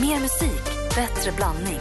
[0.00, 1.80] Mer musik, bättre blandning.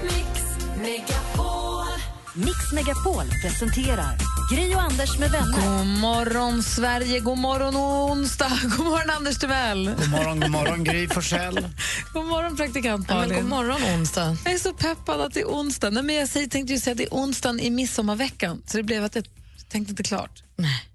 [2.33, 4.17] Mix Megapol presenterar
[4.51, 5.77] Gri och Anders med vänner.
[5.77, 7.19] God morgon, Sverige.
[7.19, 8.51] God morgon, onsdag.
[8.77, 9.95] God morgon, Anders Timell.
[9.99, 11.55] God morgon, god morgon Gry Forssell.
[12.13, 13.41] God morgon, praktikant Ja, men Malin.
[13.41, 14.37] god morgon, onsdag.
[14.45, 15.89] Jag är så peppad att det är onsdag.
[15.89, 19.03] Nej, men jag tänkte ju säga att det är onsdagen i midsommarveckan, så det blev
[19.03, 19.25] att jag
[19.69, 20.43] tänkte inte klart.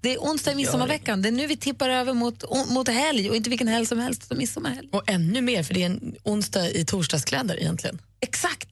[0.01, 1.21] Det är onsdag i midsommarveckan.
[1.21, 4.23] Det är nu vi tippar över mot, mot helg, och inte vilken helg som helst,
[4.25, 4.87] utan midsommarhelg.
[4.91, 8.01] Och ännu mer, för det är en onsdag i torsdagskläder egentligen.
[8.19, 8.69] Exakt!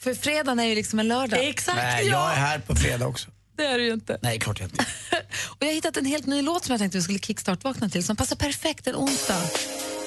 [0.00, 1.48] För fredagen är ju liksom en lördag.
[1.48, 3.30] Exakt, Nej, jag är här på fredag också.
[3.56, 4.18] Det är det ju inte.
[4.22, 4.84] Nej, klart jag inte.
[5.48, 8.04] Och jag har hittat en helt ny låt som jag tänkte vi skulle kickstart-vakna till
[8.04, 9.42] som passar perfekt en onsdag.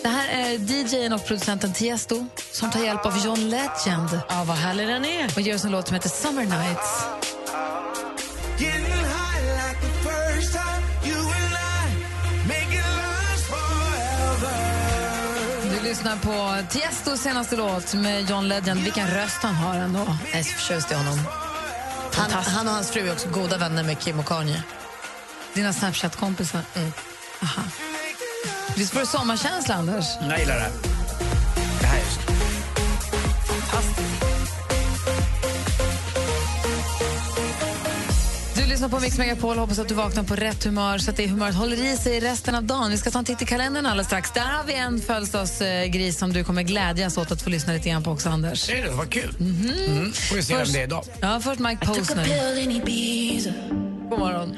[0.03, 4.58] Det här är DJn och producenten Tiesto som tar hjälp av John Legend Ja, vad
[4.58, 5.25] härlig den är.
[5.36, 7.05] och gör oss en låt som heter Summer Nights.
[16.05, 18.80] Lyssnar på Tiestos senaste låt med John Legend.
[18.80, 20.18] Vilken röst han har ändå.
[20.31, 21.20] Jag är så förtjust i honom.
[22.14, 24.64] Han, han och hans fru är också goda vänner med Kim och Kanye.
[25.53, 26.62] Dina Snapchat-kompisar.
[27.44, 27.62] Aha.
[28.75, 30.06] Visst får du sommarkänsla, Anders?
[30.22, 30.72] Jag gillar det.
[31.81, 32.25] Det här är
[38.86, 41.55] lyssnar på Mix Megapol hoppas att du vaknar på rätt humör så att det humöret
[41.55, 42.91] håller i sig resten av dagen.
[42.91, 44.31] Vi ska ta en titt i kalendern alldeles strax.
[44.31, 48.03] Där har vi en födelsedagsgris som du kommer glädjas åt att få lyssna lite grann
[48.03, 48.59] på också, Anders.
[48.59, 48.89] Ser du?
[48.89, 49.36] Vad kul.
[49.39, 50.13] Mm.
[50.13, 51.03] Får vi se vem det är idag.
[51.19, 52.25] Ja, först Mike Posner.
[54.09, 54.56] God morgon.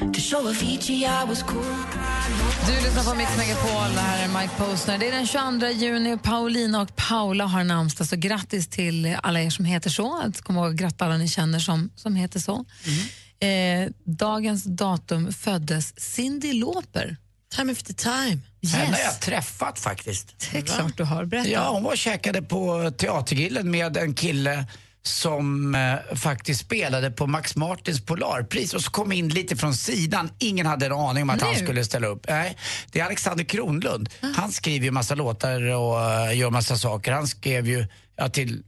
[2.67, 3.95] Du lyssnar på Mix Megapol.
[3.95, 4.97] Det här är Mike Posner.
[4.97, 8.07] Det är den 22 juni Paulina och Paula har namnsdag.
[8.07, 10.21] Så grattis till alla er som heter så.
[10.21, 12.65] Att komma ihåg att gratta alla ni känner som, som heter så.
[13.39, 17.17] Eh, dagens datum föddes Cindy Lauper.
[17.55, 18.39] Time after time.
[18.73, 20.35] Henne har Yes, jag träffat faktiskt.
[20.51, 21.25] det är klart du har.
[21.25, 21.49] Berätta.
[21.49, 24.65] Ja, hon var och käkade på Teatergrillen med en kille
[25.03, 30.29] som eh, faktiskt spelade på Max Martins Polarpris och så kom in lite från sidan.
[30.39, 31.59] Ingen hade en aning om att han Nu?
[31.59, 32.25] skulle ställa upp.
[32.29, 32.57] Nej,
[32.91, 34.09] det är Alexander Kronlund.
[34.35, 37.11] Han skriver ju massa låtar och eh, gör massa saker.
[37.11, 37.85] Han skrev ju
[38.17, 38.63] ja, till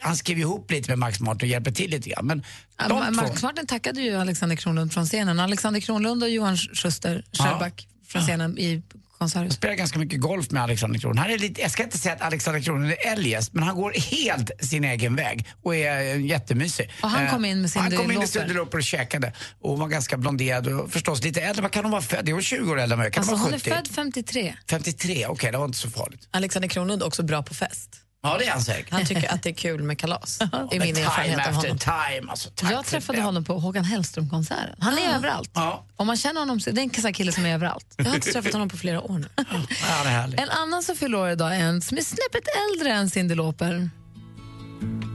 [0.00, 2.26] han skrev ihop lite med Max Martin och hjälper till lite grann.
[2.26, 2.44] Men
[2.78, 5.40] Ja, Max Martin tackade ju Alexander Kronlund från scenen.
[5.40, 8.82] Alexander Kronlund och Johan Schuster, Schellback från scenen i
[9.18, 9.54] Konserthus.
[9.54, 11.18] spelar ganska mycket golf med Alexander Kronlund.
[11.18, 13.92] Han är lite, jag ska inte säga att Alexander Kronlund är eljest, men han går
[13.92, 16.90] helt sin egen väg och är eh, jättemysig.
[17.02, 19.32] Och han Eh, kom in med Cyndi Han kom in Cyndi Lauper och käkade.
[19.60, 21.62] Och var ganska blonderad och förstås lite äldre.
[21.62, 22.28] Vad kan hon vara född?
[22.28, 23.10] Är hon 20 år äldre än mig?
[23.10, 23.70] Kan Alltså, hon hon är 70?
[23.70, 24.54] född 53.
[24.70, 26.28] 53, okej det var inte så farligt.
[26.30, 27.96] Alexander Kronlund är också bra på fest.
[28.22, 28.92] Ja det är han säkert.
[28.92, 30.38] Han tycker att det är kul med kalas.
[30.52, 31.78] Men min erfarenhet av honom.
[31.78, 32.30] time.
[32.30, 33.24] Alltså, Jag träffade det.
[33.24, 34.76] honom på Håkan Hellström-konserten.
[34.78, 35.50] Han är överallt.
[35.54, 35.84] Ja.
[35.96, 37.94] Om man känner honom, så det är en sån kille som är överallt.
[37.96, 39.28] Jag har inte träffat honom på flera år nu.
[39.36, 39.44] Ja,
[39.80, 40.40] han är härlig.
[40.40, 43.90] En annan som fyller år idag är en som är snäppet äldre än Cyndi Lauper.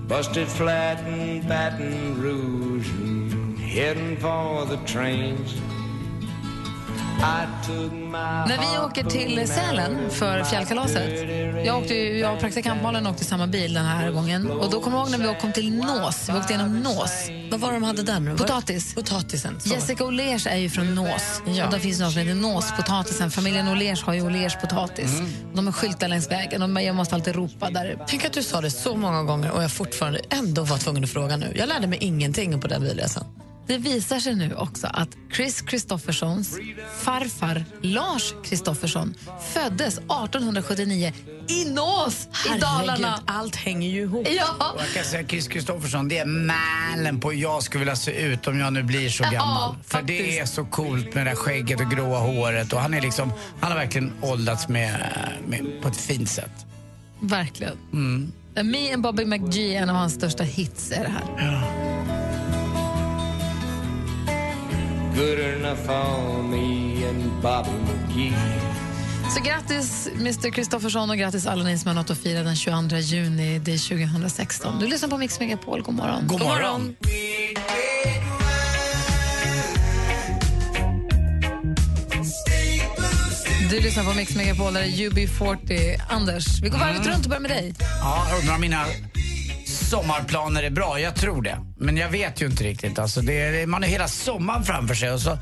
[0.09, 2.85] Busted flat in Baton Rouge
[3.59, 5.51] heading for the trains.
[8.47, 11.09] När vi åker till Sälen för fjällkalaset.
[11.65, 14.51] Jag, åkte, jag och praktikant Malin åkte i samma bil den här gången.
[14.51, 16.29] Och då kommer jag ihåg när vi kom till Nås.
[16.29, 17.29] Vi åkte genom Nås.
[17.51, 18.19] Vad var det de hade där?
[18.19, 18.37] nu?
[18.37, 18.95] Potatis.
[18.95, 19.59] Potatisen.
[19.59, 19.69] Så.
[19.69, 21.41] Jessica O'Lears är ju från Nås.
[21.45, 21.65] Ja.
[21.65, 23.31] Och där finns något som heter Nåspotatisen.
[23.31, 25.21] Familjen O'Lears har ju O'Lears potatis.
[25.53, 27.97] De är skyltar längs vägen och jag måste alltid ropa där.
[28.07, 31.09] Tänk att du sa det så många gånger och jag fortfarande ändå var tvungen att
[31.09, 31.53] fråga nu.
[31.55, 33.23] Jag lärde mig ingenting på den bilresan.
[33.67, 36.57] Det visar sig nu också att Chris Kristoffersons
[36.99, 39.13] farfar Lars Kristoffersson
[39.53, 41.13] föddes 1879
[41.47, 43.19] i Nås i Dalarna.
[43.25, 44.27] allt hänger ju ihop.
[44.29, 47.95] Ja, Och Jag kan säga Chris Kristoffersson, det är mälen på hur jag skulle vilja
[47.95, 49.75] se ut om jag nu blir så gammal.
[49.85, 53.01] För det är så coolt med det där skägget och gråa håret och han är
[53.01, 55.11] liksom, han har verkligen åldrats med,
[55.47, 56.65] med, på ett fint sätt.
[57.19, 57.77] verkligen.
[58.63, 61.94] Me and Bobby McGee, en av hans största hits, är det här.
[65.15, 68.33] Good enough for me and Bobby McGee.
[69.35, 72.97] Så grattis Mr Kristoffersson och grattis alla ni som har något att fira den 22
[72.97, 74.79] juni, det är 2016.
[74.79, 76.27] Du lyssnar på Mix Megapol, god morgon.
[76.27, 76.95] God morgon.
[83.69, 85.95] Du lyssnar på Mix Megapol, där är UB40.
[86.09, 87.73] Anders, vi går varvet runt och börjar med dig.
[88.01, 88.85] Ja, om mina
[89.85, 90.99] sommarplaner är bra.
[90.99, 91.57] Jag tror det.
[91.77, 92.99] Men jag vet ju inte riktigt.
[92.99, 95.37] Alltså, är, man har hela sommaren framför sig och så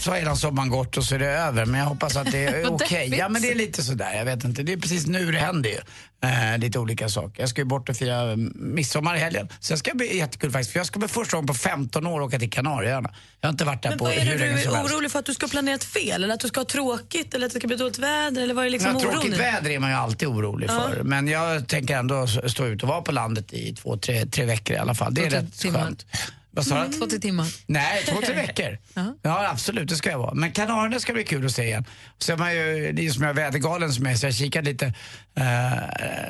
[0.00, 1.66] så har hela sommaren gått och så är det över.
[1.66, 2.88] Men jag hoppas att det är okej.
[3.00, 3.18] deppigt.
[3.18, 4.62] Ja men det är lite sådär, jag vet inte.
[4.62, 5.78] Det är precis nu det händer ju.
[6.22, 7.40] Eh, lite olika saker.
[7.42, 9.48] Jag ska ju bort och fira mm, midsommar i helgen.
[9.60, 10.72] Så det ska bli jättekul faktiskt.
[10.72, 13.10] För jag ska för första gången på 15 år åka till Kanarieöarna.
[13.40, 14.76] Jag har inte varit där Men på vad är hur det länge du som är
[14.78, 14.94] helst.
[14.94, 15.18] orolig för?
[15.18, 16.24] Att du ska ha planerat fel?
[16.24, 17.34] Eller att du ska ha tråkigt?
[17.34, 18.42] Eller att det ska bli dåligt väder?
[18.42, 19.12] Eller vad är liksom Ja, oron?
[19.12, 21.02] tråkigt väder är man ju alltid orolig för.
[21.02, 24.76] Men jag tänker ändå stå ut och vara på landet i två, tre, tre veckor
[24.76, 25.14] i alla fall.
[25.14, 25.80] Det är rätt timmar.
[25.80, 26.06] skönt.
[26.50, 26.92] Vad sa du?
[26.92, 27.46] Två, tre timmar.
[27.66, 28.78] Nej, två, tre veckor.
[29.22, 30.34] Ja, absolut, det ska jag vara.
[30.34, 31.84] Men Kanarierna ska bli kul att se igen.
[32.18, 34.70] Så man ju, det är som jag är vädergalen som jag är, så jag kikade
[34.70, 34.86] lite.
[35.34, 35.44] Eh,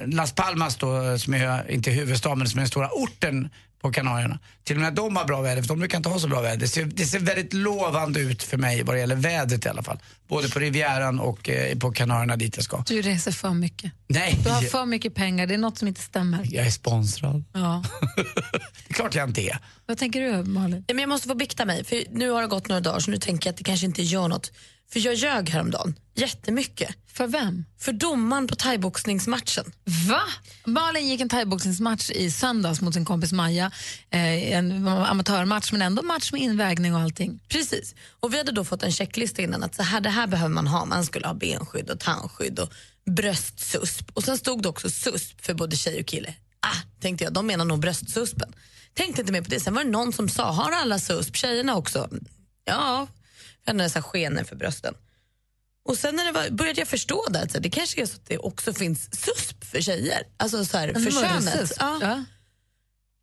[0.07, 3.51] Las Palmas då, som är, inte huvudstaden, men som är den stora orten
[3.81, 4.39] på Kanarierna.
[4.65, 6.57] Till och med de har bra väder, för de brukar inte ha så bra väder.
[6.57, 9.83] Det ser, det ser väldigt lovande ut för mig vad det gäller vädret i alla
[9.83, 9.99] fall.
[10.29, 12.85] Både på Rivieran och eh, på Kanarierna dit jag ska.
[12.87, 13.93] Du reser för mycket.
[14.07, 16.47] Nej, Du har för mycket pengar, det är något som inte stämmer.
[16.51, 17.45] jag är sponsrad.
[17.53, 17.85] Ja.
[18.17, 19.59] det är klart jag inte är.
[19.87, 20.85] Vad tänker du Malin?
[20.87, 23.11] Ja, men jag måste få bikta mig, för nu har det gått några dagar så
[23.11, 24.53] nu tänker jag att det kanske inte gör något.
[24.93, 26.97] För jag ljög häromdagen, jättemycket.
[27.13, 27.65] För vem?
[27.79, 29.73] För domaren på thaiboxningsmatchen.
[30.09, 30.23] Va?
[30.65, 33.71] Malin gick en thaiboxningsmatch i söndags mot sin kompis Maja.
[34.11, 37.41] Eh, en amatörmatch men ändå match med invägning och allting.
[37.49, 37.95] Precis.
[38.21, 40.67] Och vi hade då fått en checklista innan att så här, det här behöver man
[40.67, 40.85] ha.
[40.85, 42.73] Man skulle ha benskydd och tandskydd och
[43.11, 44.11] bröstsusp.
[44.15, 46.35] Och sen stod det också susp för både tjej och kille.
[46.61, 48.53] Ah, tänkte jag, de menar nog bröstsuspen.
[48.95, 49.61] Tänkte inte mer på det.
[49.61, 51.37] Sen var det någon som sa, har alla susp?
[51.37, 52.09] Tjejerna också?
[52.65, 53.07] Ja,
[53.79, 54.95] jag hade här skenor för brösten.
[55.85, 58.07] Och sen när det var, började jag förstå det, att så här, det kanske är
[58.07, 60.23] så att det också finns susp för tjejer.
[60.37, 61.73] Alltså så här, för könet.
[61.79, 61.99] Ja.
[62.01, 62.25] Ja.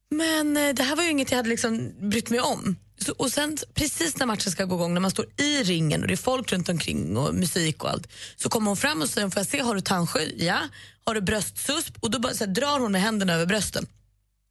[0.09, 2.75] Men eh, det här var ju inget jag hade liksom brytt mig om.
[2.99, 6.07] Så, och sen precis när matchen ska gå igång, när man står i ringen och
[6.07, 9.29] det är folk runt omkring och musik och allt, så kommer hon fram och säger,
[9.29, 10.35] får jag se, har du tandskydd?
[10.37, 10.59] Ja.
[11.03, 11.97] Har du bröstsusp?
[11.99, 13.87] Och då bara, så här, drar hon med händerna över brösten.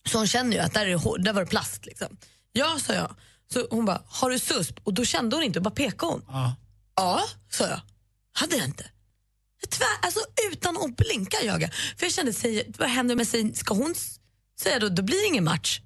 [0.09, 1.87] Så hon känner ju att där, är hår- där var det plast.
[1.87, 2.17] Liksom.
[2.53, 3.15] Ja, sa jag.
[3.53, 4.79] Så hon bara, har du susp?
[4.83, 6.23] Och då kände hon inte, bara pekade hon.
[6.29, 6.57] Ja.
[6.97, 7.81] Ja, sa jag.
[8.33, 8.85] Hade jag inte.
[9.71, 10.21] Tvär, alltså
[10.53, 11.61] utan att blinka jag.
[11.97, 13.55] För jag kände, säger, vad händer med sig?
[13.55, 13.95] Ska hon
[14.61, 15.81] säga då, då blir det ingen match.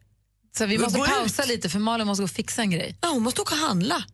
[0.57, 1.07] Så vi måste ut.
[1.07, 2.99] pausa lite för Malin måste gå och fixa en grej.
[3.01, 4.05] Ja, hon måste åka och handla.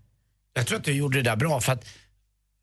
[0.55, 1.85] Jag tror att du gjorde det där bra för att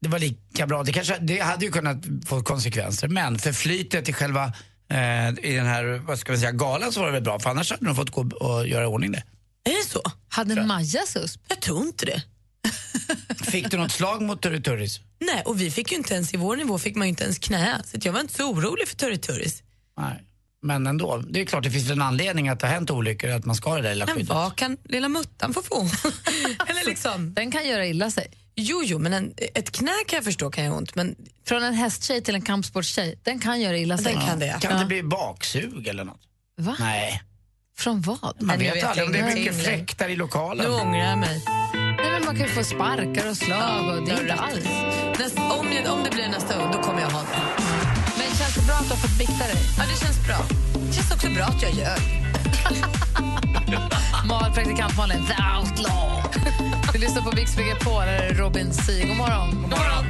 [0.02, 0.84] det var lika bra.
[0.84, 4.54] Det, kanske, det hade ju kunnat få konsekvenser men för flytet i själva
[4.90, 7.50] eh, i den här vad ska vi säga, galan så var det väl bra för
[7.50, 9.24] annars hade de fått gå och göra i ordning det.
[9.64, 10.02] Är det så?
[10.30, 11.42] Hade Maja susp?
[11.48, 12.22] Jag tror inte det.
[13.52, 15.00] Fick du något slag mot Turri Turris?
[15.20, 17.40] Nej, och vi fick ju inte ens, i vår nivå fick man ju inte ens
[17.40, 17.82] knä.
[17.86, 19.64] Så jag var inte så orolig för Turri Turris.
[19.98, 20.24] Nej.
[20.62, 23.46] Men ändå, det är klart det finns en anledning att det har hänt olyckor att
[23.46, 24.30] man ska ha det där lilla Men skyddet.
[24.30, 25.82] vad kan lilla muttan få få?
[26.68, 27.34] Eller liksom.
[27.34, 28.28] Den kan göra illa sig.
[28.56, 30.96] Jo, jo, men en, ett knä kan jag förstå kan göra ont.
[30.96, 31.16] Men
[31.48, 34.14] Från en hästtjej till en kampsportstjej, den kan göra illa sig.
[34.14, 34.58] den kan det.
[34.62, 36.22] Kan det bli baksug eller något?
[36.58, 36.76] Va?
[36.80, 37.22] Nej,
[37.78, 38.36] Från vad?
[38.40, 40.66] man vet vet aldrig om det är mycket fläktar i lokalen.
[40.66, 41.42] Nu ångrar jag mig.
[41.74, 44.66] Nej, men man kan ju få sparkar och slag och det är inte alls.
[45.20, 47.64] Näst, om, jag, om det blir nästa gång, då kommer jag ha det.
[48.18, 49.58] Men känns det bra att du har fått bikta dig?
[49.78, 50.38] Ja, det känns bra.
[50.88, 52.02] Det känns också bra att jag ljög.
[54.30, 56.24] Mal, praktikant Malin, the outlaw.
[56.94, 59.08] Vi lyssnar på Mix Megapol, här är Robin Sig.
[59.08, 59.50] God morgon.
[59.62, 60.06] God morgon.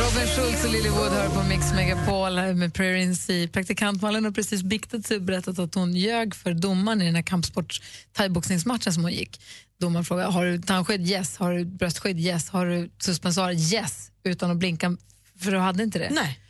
[0.00, 3.48] Robin Schultz och Lily Wood hör på Mix Megapol med Prayer in Sea.
[3.48, 7.14] Praktikant Malin har precis biktat sig och berättat att hon ljög för domaren i den
[7.14, 7.82] här kampsports
[8.12, 9.40] thaiboxningsmatchen som hon gick.
[9.80, 11.08] Domaren frågade har du tandskydd?
[11.08, 11.36] Yes.
[11.36, 12.20] Har du bröstskydd?
[12.20, 12.48] Yes.
[12.50, 13.52] Har du suspensor?
[13.52, 14.10] Yes.
[14.24, 14.96] Utan att blinka,
[15.38, 16.10] för du hade inte det.
[16.10, 16.40] Nej.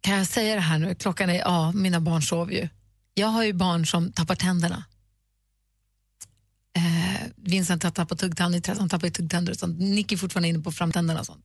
[0.00, 0.94] Kan jag säga det här nu?
[0.94, 2.68] Klockan är, ja, mina barn sover ju.
[3.14, 4.84] Jag har ju barn som tappar tänderna.
[6.76, 9.80] Eh, Vincent har tappat tuggtand, han tappar tuggtänder och sånt.
[9.80, 11.44] Nicky är fortfarande inne på framtänderna och sånt.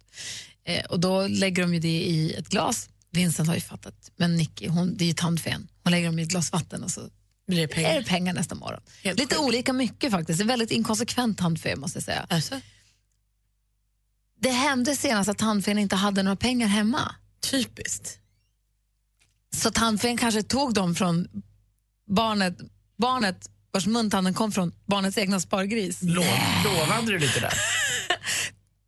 [0.65, 2.89] Eh, och då lägger de ju det i ett glas.
[3.11, 5.67] Vincent har ju fattat, men Nicky, hon, det är ju tandfen.
[5.83, 7.09] Hon lägger dem i ett glas vatten och så
[7.47, 7.93] Blir det är pengar?
[7.99, 8.81] det pengar nästa morgon.
[9.03, 9.45] Helt Lite sjukt.
[9.47, 10.37] olika mycket faktiskt.
[10.39, 12.25] Det är väldigt inkonsekvent tandfe måste jag säga.
[12.29, 12.59] Alltså,
[14.39, 17.15] Det hände senast att tandfen inte hade några pengar hemma.
[17.51, 18.17] typiskt.
[19.55, 21.27] Så tandfen kanske tog dem från
[22.09, 22.57] barnet,
[22.97, 26.01] barnet vars muntanden kom från barnets egna spargris.
[26.01, 26.23] Lo-
[26.63, 27.53] lovade du lite där?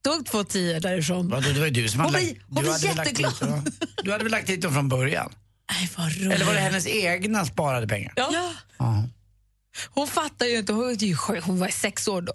[0.03, 1.29] Tog två tior därifrån.
[1.29, 3.33] Vadå, det var ju du som Hon hade blir- lagt- hon lagt dit jätteglad.
[3.39, 3.65] dem-
[4.03, 5.33] Du hade väl lagt hit dem från början?
[5.72, 6.31] Nej, vad roligt.
[6.31, 8.13] Eller var det hennes egna sparade pengar?
[8.15, 8.53] Ja.
[8.77, 9.03] Ja.
[9.89, 12.33] Hon fattar ju inte, hon, var ju sju- hon var sex år då.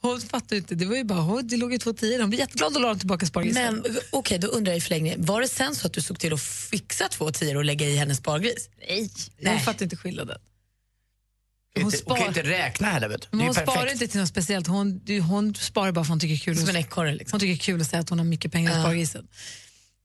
[0.00, 2.20] Hon fattar ju inte, det var ju bara, hon, det låg ju två tior.
[2.20, 3.74] Hon blev jätteglad och la dem tillbaka spargrisen.
[3.76, 6.32] Men okej, då undrar jag i förlängningen, var det sen så att du såg till
[6.32, 8.68] att fixa två tior och lägga i hennes spargris?
[8.88, 9.52] nej, Nej.
[9.54, 10.38] hon fattar inte skillnaden.
[11.82, 13.38] Hon, hon kan ju spar- inte räkna heller vet du.
[13.38, 16.56] Hon sparar inte till något speciellt, hon, hon sparar bara för hon tycker kul.
[16.58, 17.32] Som en ekorre liksom.
[17.36, 18.80] Hon tycker kul att säga att hon har mycket pengar i Ja.
[18.82, 19.28] spargrisen.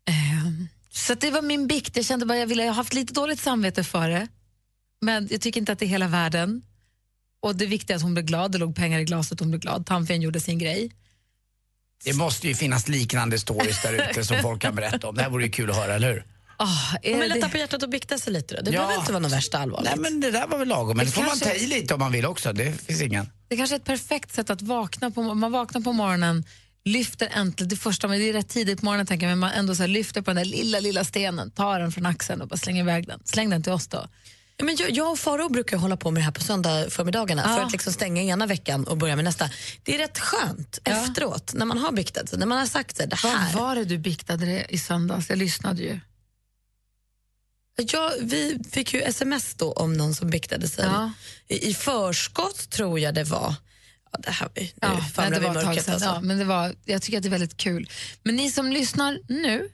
[0.09, 1.95] Ehm, så det var min bikt.
[1.95, 4.27] Jag kände bara jag ville, jag har haft lite dåligt samvete för det.
[5.01, 6.61] men jag tycker inte att det är hela världen.
[7.41, 9.61] Och det viktiga är att hon blev glad, det låg pengar i glaset, hon blev
[9.61, 9.85] glad.
[9.85, 10.91] Tandfen gjorde sin grej.
[12.05, 15.15] Det måste ju finnas liknande stories där ute som folk kan berätta om.
[15.15, 16.25] Det här vore ju kul att höra, eller hur?
[16.63, 18.61] Oh, är Men det- lätta på hjärtat och bikta sig lite då.
[18.61, 18.79] Det Ja.
[18.81, 19.89] behöver inte vara något värsta allvarligt.
[19.89, 20.97] Nej men det där var väl lagom.
[20.97, 22.53] Men det får man ta i lite om man vill också.
[22.53, 23.29] Det finns ingen.
[23.47, 25.21] Det kanske är ett perfekt sätt att vakna på.
[25.21, 26.43] Man vaknar på morgonen,
[26.85, 29.51] lyfter äntligen, det första, men det är rätt tidigt på morgonen tänker jag, men man
[29.51, 32.47] ändå så här, lyfter på den där lilla, lilla stenen, tar den från axeln och
[32.47, 33.19] bara slänger iväg den.
[33.25, 34.07] Släng den till oss då.
[34.57, 37.43] Ja, Men jag, jag och Faro brukar hålla på med det här på söndag förmiddagarna
[37.45, 37.55] Ja.
[37.57, 39.49] för att liksom stänga ena veckan och börja med nästa.
[39.83, 43.07] Det är rätt skönt efteråt när man har biktat sig, när man har sagt sig,
[43.07, 43.57] det Vad här.
[43.59, 45.29] var det du biktade det i söndags?
[45.29, 45.99] Jag lyssnade ju.
[47.75, 50.85] Ja, vi fick ju sms då om någon som biktade sig.
[50.85, 51.11] Ja.
[51.47, 53.55] I, I förskott tror jag det var.
[54.11, 55.89] Ja, det här, nu Ja, famlar det vi var mörkret.
[55.89, 56.09] Alltså.
[56.09, 57.89] Ja, men det var, jag tycker att det är väldigt kul.
[58.23, 59.69] Men ni som lyssnar nu,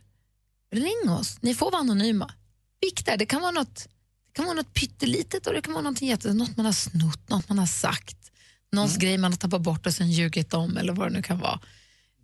[0.71, 1.37] ring oss.
[1.41, 2.33] Ni får vara anonyma.
[2.81, 6.01] Bikta, det kan vara något, det kan vara något pyttelitet och det kan vara något,
[6.01, 8.31] jätte, något man har snott, något man har sagt.
[8.71, 11.39] Någons grej man har tappat bort och sen ljugit om eller vad det nu kan
[11.39, 11.59] vara.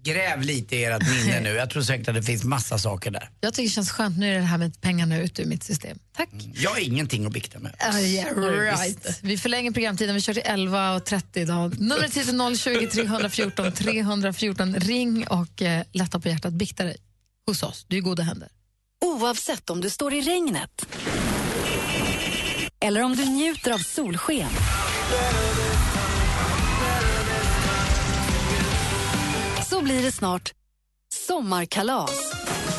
[0.06, 1.50] Gräv lite i ert minne nu.
[1.50, 3.30] Jag tror säkert att det finns massa saker där.
[3.42, 6.00] Jag tycker det känns skönt, nu är det här med pengarna ute ur mitt system.
[6.18, 6.30] Tack.
[6.54, 7.76] Jag har ingenting att bikta med.
[7.94, 9.20] Uh, yeah, right.
[9.22, 11.80] Vi förlänger programtiden, vi kör till 11.30 idag.
[11.80, 14.76] Numret hit är 020 314 314.
[14.76, 16.98] Ring och eh, lätta på hjärtat, bikta dig
[17.48, 17.86] hos oss.
[17.88, 18.50] Du är i goda händer.
[19.06, 20.86] Oavsett om du står i regnet
[22.80, 24.50] eller om du njuter av solsken.
[29.76, 30.54] Så blir det snart
[31.14, 32.10] sommarkalas.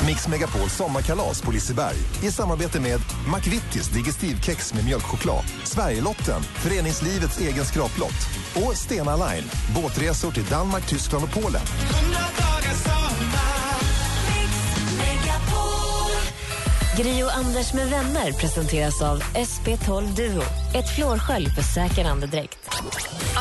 [0.07, 3.01] Mix Megapol sommarkalas på Liseberg i samarbete med
[3.35, 11.25] McVittys Digestivkex med mjölkchoklad, Sverigelotten, föreningslivets egen skraplott och Stena Line, båtresor till Danmark, Tyskland
[11.25, 11.63] och Polen.
[16.97, 20.43] Gri och Anders med vänner presenteras av SP12 Duo.
[20.79, 22.59] Ett flårskölj för säker andedräkt.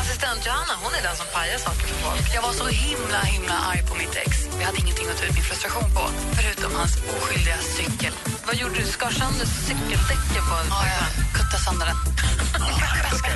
[0.02, 2.26] Assistent Johanna, hon är den som pajar saker för folk.
[2.36, 4.32] Jag var så himla himla arg på mitt ex.
[4.58, 6.04] Vi hade ingenting att ta ut min frustration på,
[6.38, 8.14] förutom hans oskyldiga cykel.
[8.48, 8.86] Vad gjorde du?
[8.96, 11.08] Skar sönder cykeldäcken på en Ja, jag
[11.38, 12.00] kuttade sönder den.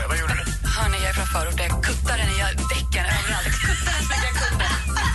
[0.09, 0.43] Vad gjorde du?
[0.75, 1.65] Hörni, jag är från förorten.
[1.73, 2.39] Jag kuttade den i
[2.73, 3.45] däcken överallt.
[3.49, 4.67] Jag kuttade den så mycket jag kunde.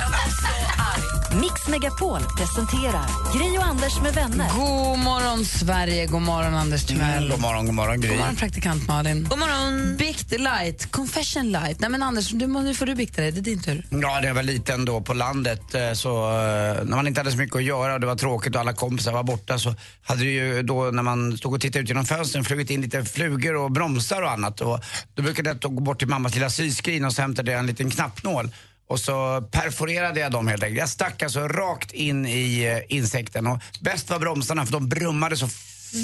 [0.03, 0.53] Jag var så
[0.93, 1.24] arg.
[1.41, 3.07] Mix Megapol presenterar
[3.39, 4.49] Gri och Anders med vänner.
[4.49, 6.07] God morgon, Sverige.
[6.07, 7.31] God morgon, Anders Timell.
[7.31, 8.11] God morgon, god morgon Gry.
[8.11, 9.27] God morgon, praktikant Malin.
[9.31, 9.97] God morgon.
[9.97, 11.81] Bikt light, confession light.
[11.81, 13.33] Nej, men Anders, du, nu får du bikta dig.
[13.33, 13.87] Det är din tur.
[13.91, 17.31] Ja, när jag var liten då på landet eh, så eh, när man inte hade
[17.31, 20.25] så mycket att göra och det var tråkigt och alla kompisar var borta så hade
[20.25, 23.57] det ju då när man stod och tittade ut genom fönstren flugit in lite flugor
[23.57, 24.81] och bromsar och annat och
[25.15, 27.91] då brukade jag gå bort till mammas lilla syskrin och så hämtade jag en liten
[27.91, 28.51] knappnål
[28.89, 30.79] och så perforerade jag dem helt enkelt.
[30.79, 35.37] Jag stack alltså rakt in i eh, insekten och bäst var bromsarna för de brummade
[35.37, 35.49] så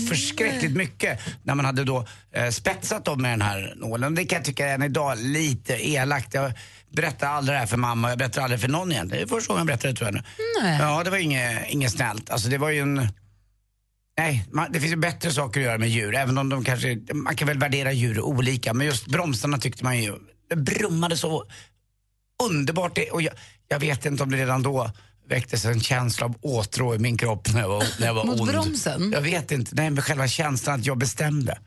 [0.08, 4.14] förskräckligt mycket när man hade då eh, spetsat dem med den här nålen.
[4.14, 6.34] Det kan jag tycka än idag lite elakt.
[6.34, 6.52] Jag
[6.92, 9.26] berättar aldrig det här för mamma, jag berättar aldrig för någon egentligen.
[9.26, 10.22] Det är första gången jag berättar det tror jag nu.
[10.62, 10.78] Nej.
[10.80, 12.30] Ja, det var inget, inget snällt.
[12.30, 13.08] Alltså det var ju en...
[14.18, 16.14] Nej, man, det finns ju bättre saker att göra med djur.
[16.14, 18.74] Även om de kanske, man kan väl värdera djur olika.
[18.74, 20.14] Men just bromsarna tyckte man ju,
[20.50, 21.44] det brummade så
[22.44, 22.94] underbart.
[22.94, 23.32] Det, och jag,
[23.68, 24.90] jag vet inte om det redan då
[25.28, 28.40] väcktes en känsla av åtrå i min kropp när jag var, när jag var Mot
[28.40, 28.50] ond.
[28.50, 29.12] bromsen?
[29.12, 29.74] Jag vet inte.
[29.74, 31.58] Nej, men själva känslan att jag bestämde.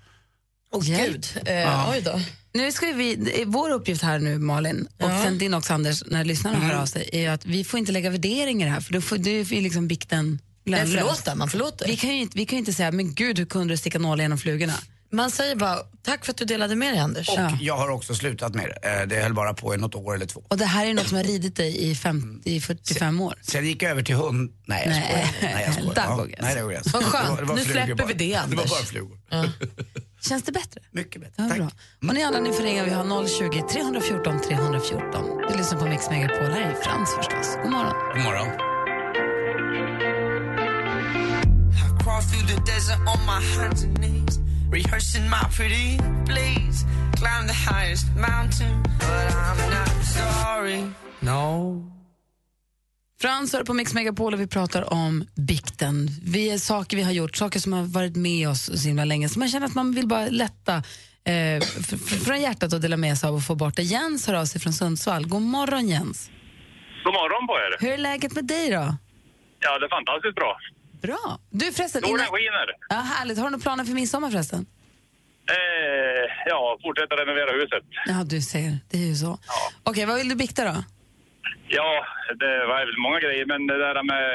[0.72, 1.14] Åh Hjälp.
[1.14, 1.28] gud.
[1.46, 2.20] Eh, Oj då.
[2.54, 6.04] Nu ska vi, det är vår uppgift här nu, Malin, och sen din också Anders,
[6.08, 9.02] när lyssnarna hör av sig, är att vi får inte lägga värderingar här, för då
[9.02, 11.26] får, du ju liksom bikten lönlös.
[11.36, 11.88] man förlåter.
[11.88, 14.00] Vi kan, ju inte, vi kan ju inte säga, men gud, hur kunde du sticka
[14.00, 14.74] nålar genom flugorna?
[15.14, 17.30] Man säger bara tack för att du delade med dig Anders.
[17.30, 19.02] Och jag har också slutat med det.
[19.02, 20.44] Eh, Det höll bara på i något år eller två.
[20.48, 23.36] Och det här är något som har ridit dig i 50, 45 år.
[23.42, 24.52] Sen gick jag över till hund.
[24.66, 25.04] Nej, jag Nej.
[25.38, 25.54] skojar.
[25.54, 25.94] Nej, jag skojar.
[26.40, 26.42] Ja.
[26.42, 26.92] Nej, det gränsen.
[26.94, 27.26] Vad skönt.
[27.26, 28.08] Det var- det var Nu släpper bara.
[28.08, 28.70] vi det, Det var Anders.
[28.70, 29.18] bara flugor.
[30.30, 30.82] Känns det bättre?
[30.92, 31.34] Mycket bättre.
[31.44, 31.58] Ja, Tack.
[31.58, 31.70] bra.
[32.08, 35.42] Och ni andra ni får ringa, vi har 020 314 314.
[35.52, 37.56] Du lyssnar på Mix Megapol, här är Frans förstås.
[37.64, 37.94] God morgon.
[38.14, 38.48] God morgon.
[41.84, 44.38] I crawl through the desert on my hands and knees,
[44.74, 46.86] rehearsing my pretty please.
[47.20, 50.84] Climb the highest mountain, but I'm not sorry.
[51.20, 51.94] No.
[53.22, 56.08] Frans hör på Mix Megapol och vi pratar om bikten.
[56.24, 59.30] Vi är saker vi har gjort, saker som har varit med oss så himla länge.
[59.30, 60.76] Så man känner att man vill bara lätta
[61.26, 61.64] eh,
[62.26, 63.84] från hjärtat och dela med sig av och få bort det.
[63.84, 65.28] Jens hör av sig från Sundsvall.
[65.28, 66.30] God morgon Jens.
[67.04, 67.86] God morgon på er.
[67.86, 68.96] Hur är läget med dig då?
[69.60, 70.58] Ja, det är fantastiskt bra.
[71.06, 71.40] Bra.
[71.50, 72.28] Du förresten, Solen innan...
[72.34, 72.68] skiner.
[72.90, 73.38] ja, härligt.
[73.38, 74.66] Har du några planer för midsommar förresten?
[75.56, 77.86] Eh, ja, fortsätta renovera huset.
[78.06, 78.72] Ja, du ser.
[78.92, 79.32] Det är ju så.
[79.84, 80.76] Okej, vad vill du bikta då?
[81.68, 82.06] Ja,
[82.42, 84.26] det var väl många grejer, men det där med...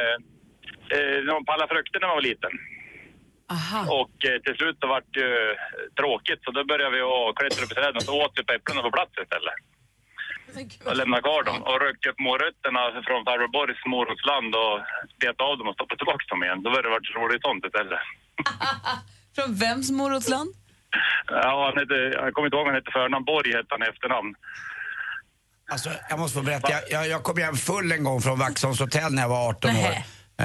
[0.94, 2.50] Eh, man pallade frukter när man var liten.
[3.56, 3.80] Aha.
[4.00, 5.54] Och eh, till slut så vart det ju
[6.00, 8.52] tråkigt så då började vi att klättra upp i träden och så åt vi på
[8.52, 9.58] äpplena på plats istället.
[10.88, 14.76] Och lämnade kvar dem och ryckte upp morötterna från farbror Boris morotsland och
[15.20, 16.58] bet av dem och stoppade tillbaka dem igen.
[16.64, 18.02] Då var det varit roligt sånt istället.
[19.36, 20.50] Från vems morotsland?
[21.44, 23.24] Ja, han hette, jag kommer inte ihåg vad han hette förnamn.
[23.32, 24.32] Borg hette han efternamn.
[25.72, 28.80] Alltså, jag måste få berätta, jag, jag, jag kom hem full en gång från Vaxholms
[28.80, 29.94] hotell när jag var 18 år.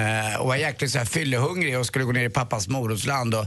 [0.01, 3.35] Eh, och var jäkligt så här fyllehungrig och skulle gå ner i pappas morotsland.
[3.35, 3.45] Och,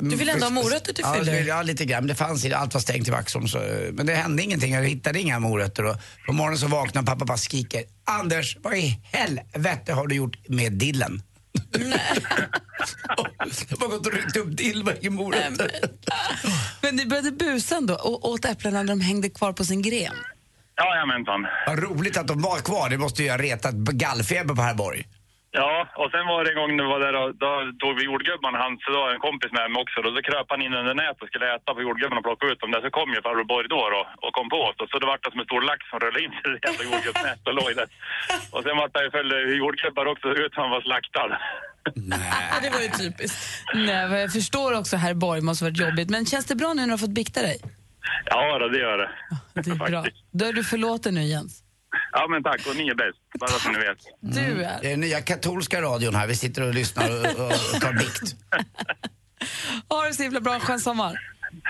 [0.00, 2.02] Du vill ändå ha morötter till ja, Ja, lite grann.
[2.02, 3.48] Men det fanns allt var stängt i Vaxholm.
[3.48, 3.58] Så,
[3.92, 5.84] men det hände ingenting, jag hittade inga morötter.
[5.84, 10.14] Och på morgonen så vaknade pappa och bara skriker Anders, vad i helvete har du
[10.14, 11.22] gjort med dillen?
[13.68, 15.70] jag har bara gått och ryckt upp dill, är morötter?
[16.80, 20.14] Men ni började busa ändå och åt äpplena när de hängde kvar på sin gren.
[20.78, 21.46] Jajamensan.
[21.66, 25.06] Vad roligt att de var kvar, det måste ju ha retat gallfeber på herr Borg.
[25.60, 28.02] Ja, och sen var det en gång när vi var där och då tog vi
[28.10, 29.96] jordgubbarna, han så var en kompis med mig också.
[30.06, 32.60] Och då kröp han in under nät och skulle äta på jordgubbarna och plocka ut
[32.62, 32.80] dem där.
[32.84, 34.76] Så kom ju farbror Borg då, då och kom på oss.
[34.82, 36.84] Och så det vart det som en stor lax som rullade in i det jävla
[36.90, 37.88] jordgubbsnätet och låg där.
[38.54, 41.30] Och sen vart det ju följde jordgubbar också ut han var slaktad.
[42.50, 43.38] Ja, det var ju typiskt.
[43.74, 46.08] Nej, jag förstår också herr Borg måste ha varit jobbigt.
[46.14, 47.58] Men känns det bra nu när du har fått bikta dig?
[48.24, 49.10] Ja, då, det gör det.
[49.54, 50.04] Det är bra.
[50.32, 51.65] Då är du förlåten nu Jens.
[52.12, 52.66] Ja, men tack.
[52.66, 53.18] Och ni är bäst.
[53.40, 53.98] Bara så ni vet.
[54.20, 54.80] Du är.
[54.80, 58.36] Det är den nya katolska radion här, vi sitter och lyssnar och, och, tar bikt.
[59.88, 61.18] Ha det så himla bra, skön sommar.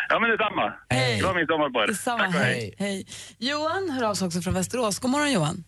[0.09, 0.75] Ja, men detsamma.
[0.89, 1.19] Hej.
[1.19, 1.87] Glad midsommar på er.
[1.87, 2.75] Detsamma, Tack och hej.
[2.79, 3.07] hej.
[3.39, 4.99] Johan hör av sig också från Västerås.
[4.99, 5.65] God morgon Johan.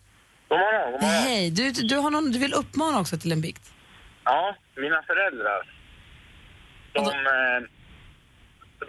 [0.49, 1.23] God morgon, god morgon.
[1.27, 3.73] Hej, du, du, har någon, du vill uppmana också till en bikt.
[4.23, 5.61] Ja, mina föräldrar.
[6.93, 7.59] De, eh,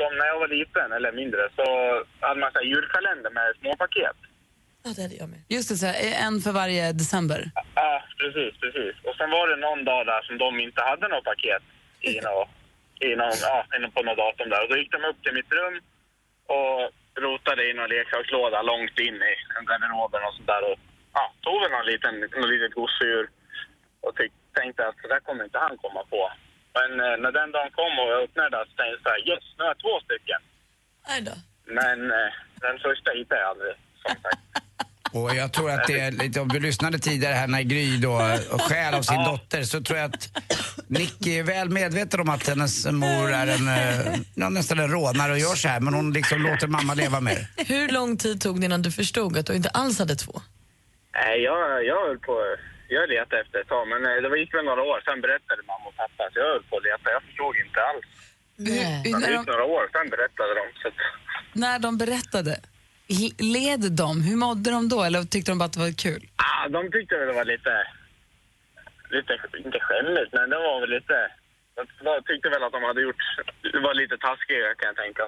[0.01, 1.65] de, när jag var liten, eller mindre, så
[2.21, 4.17] hade man så här julkalender med småpaket.
[4.85, 5.41] Ja, det hade jag med.
[5.49, 5.97] Just det, så här,
[6.27, 7.41] en för varje december.
[7.75, 8.95] Ja, precis, precis.
[9.07, 11.63] Och sen var det någon dag där som de inte hade något paket
[12.01, 12.49] i någon,
[13.09, 13.57] i någon, ja,
[13.95, 14.63] på något datum där.
[14.63, 15.77] Och då gick de upp till mitt rum
[16.57, 16.79] och
[17.25, 19.35] rotade i någon leksakslåda långt in i
[19.69, 20.63] garderoben och sånt där.
[20.71, 20.79] Och
[21.17, 23.27] ja, tog väl någon liten, någon litet gosedjur
[24.05, 26.23] och tyck, tänkte att det där kommer inte han komma på.
[26.77, 29.21] Men eh, när den dagen kom och jag öppnade den så tänkte jag så här,
[29.31, 30.41] yes, nu har jag två stycken.
[31.09, 31.35] Nej då.
[31.65, 32.31] Men eh,
[32.67, 34.43] den första hittade jag aldrig, som sagt.
[35.13, 38.13] Och jag tror att det är lite, om du lyssnade tidigare här när Gry då
[38.51, 40.29] och skäl av sin dotter så tror jag att
[40.89, 45.33] Nicky är väl medveten om att hennes mor är en, eh, ja, nästan en rånare
[45.33, 47.65] och gör så här men hon liksom låter mamma leva med det.
[47.75, 50.41] Hur lång tid tog det innan du förstod att du inte alls hade två?
[51.15, 52.35] Nej, jag, jag höll på...
[52.89, 54.99] Jag letade efter ett tag, men eh, det gick väl några år.
[55.09, 57.07] Sen berättade mamma och pappa, så jag höll på att leta.
[57.17, 58.07] Jag förstod inte alls.
[58.59, 58.65] Hur,
[59.05, 60.65] Det när, gick några år, sen berättade de.
[60.81, 60.99] Så att,
[61.65, 62.53] när de berättade,
[63.39, 64.23] led de?
[64.23, 65.03] Hur mådde de då?
[65.03, 66.23] Eller tyckte de bara att det var kul?
[66.37, 67.73] ah, de tyckte väl det var lite...
[69.17, 69.33] Lite,
[69.65, 71.17] inte skämmigt, men det var väl lite...
[72.05, 73.23] De tyckte väl att de hade gjort...
[73.75, 75.23] Det var lite taskiga, kan jag tänka.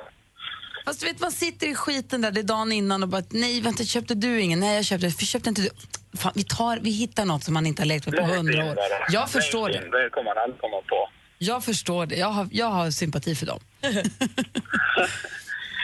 [0.85, 3.61] Fast du vet, man sitter i skiten där, det är dagen innan och bara nej
[3.61, 4.61] vänta, köpte du ingen?
[4.61, 5.71] Nej jag köpte, för köpte inte du?
[6.19, 8.77] Fan, vi, tar, vi hittar något som man inte har lekt med på hundra år.
[9.09, 9.79] Jag förstår det.
[9.79, 11.09] Det kommer man aldrig komma på.
[11.39, 12.17] Jag förstår det.
[12.17, 13.61] Jag har, jag har sympati för dem.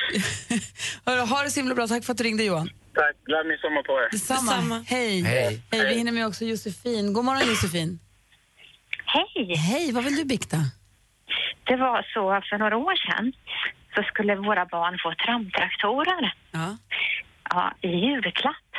[1.06, 1.86] Hörru, ha det så himla bra.
[1.86, 2.70] Tack för att du ringde Johan.
[2.94, 4.08] Tack, glad midsommar på er.
[4.10, 4.84] Detsamma.
[4.86, 5.22] Hej.
[5.22, 5.62] Hej.
[5.72, 5.86] Hej.
[5.88, 7.12] Vi hinner med också Josefin.
[7.12, 7.98] God morgon Josefin.
[9.04, 9.56] Hej!
[9.56, 10.56] Hej, vad vill du bikta?
[11.64, 13.32] Det var så för några år sedan
[13.94, 16.76] så skulle våra barn få tramtraktorer Ja.
[17.50, 18.70] ja, i julklapp.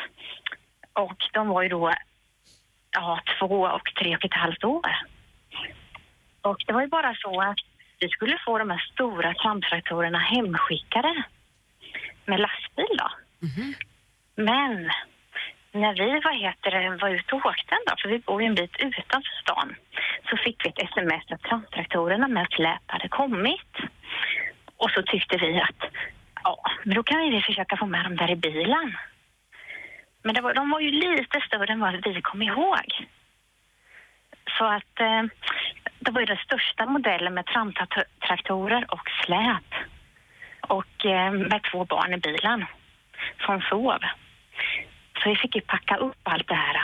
[0.94, 1.94] Och de var ju då
[2.92, 4.92] ja, två och tre och ett halvt år.
[6.42, 7.58] Och det var ju bara så att
[8.00, 11.24] vi skulle få de här stora tramtraktorerna hemskickade
[12.26, 13.10] med lastbil då.
[14.36, 14.92] Men
[15.72, 18.48] när vi vad heter det, var ute och åkte en dag, för vi bor ju
[18.48, 19.76] en bit utanför stan,
[20.30, 23.76] så fick vi ett sms att tramtraktorerna med släp hade kommit.
[24.78, 25.92] Och så tyckte vi att
[26.44, 28.98] ja, men då kan vi försöka få med dem där i bilen.
[30.24, 33.08] Men det var, de var ju lite större än vad vi kom ihåg.
[34.58, 35.24] Så att eh,
[36.00, 39.70] det var ju den största modellen med tramtraktorer och släp.
[40.62, 42.66] Och eh, med två barn i bilen
[43.46, 44.00] som sov.
[45.24, 46.78] Så vi fick ju packa upp allt det här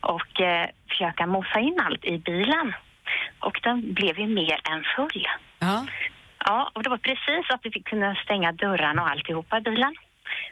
[0.00, 2.74] och eh, försöka mossa in allt i bilen.
[3.38, 5.26] Och den blev ju mer än full.
[5.58, 5.86] Ja.
[6.46, 9.94] Ja, och det var precis att vi fick kunna stänga dörrarna och alltihopa i bilen.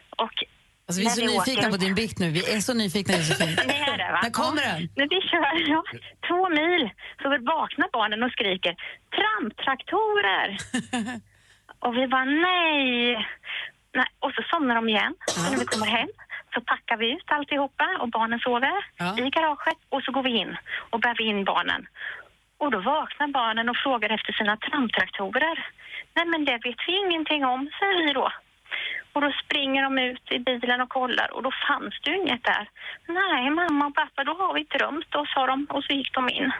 [0.09, 0.43] Och
[0.85, 2.29] Alltså, vi är så vi nyfikna på din bikt nu.
[2.29, 3.55] Vi är så nyfikna Josefin.
[3.67, 4.19] Det är det, va?
[4.23, 4.73] När kommer ja.
[4.73, 4.89] den?
[4.95, 5.83] När vi kör ja,
[6.27, 6.89] två mil
[7.21, 8.75] så vaknar barnen och skriker
[9.17, 10.47] tramptraktorer.
[11.85, 12.93] och vi bara nej.
[13.93, 14.09] nej.
[14.19, 15.15] Och så somnar de igen.
[15.37, 16.09] Och när vi kommer hem
[16.53, 19.17] så packar vi ut alltihopa och barnen sover Ja.
[19.17, 20.57] i garaget och så går vi in
[20.89, 21.87] och bär in barnen.
[22.57, 25.67] Och då vaknar barnen och frågar efter sina tramptraktorer.
[26.15, 28.29] Nej men det vet vi ingenting om, säger vi då.
[29.13, 32.43] Och då springer de ut i bilen och kollar och då fanns det ju inget
[32.43, 32.69] där.
[33.07, 36.29] Nej, mamma och pappa, då har vi drömt då, sa de och så gick de
[36.29, 36.51] in.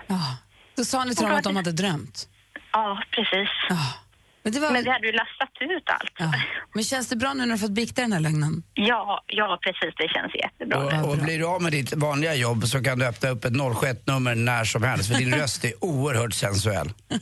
[0.77, 2.29] Då sa ni till dem att de hade drömt?
[2.71, 3.49] Ja, precis.
[4.43, 4.71] Men, det var...
[4.71, 6.31] Men vi hade ju lastat ut allt.
[6.73, 8.63] Men känns det bra nu när du har fått bikta den här lögnen?
[8.73, 9.95] Ja, ja precis.
[9.97, 11.01] Det känns jättebra.
[11.03, 13.53] Och, och blir du av med ditt vanliga jobb så kan du öppna upp ett
[13.53, 16.89] 071-nummer när som helst för din röst är oerhört sensuell.
[16.89, 17.15] Så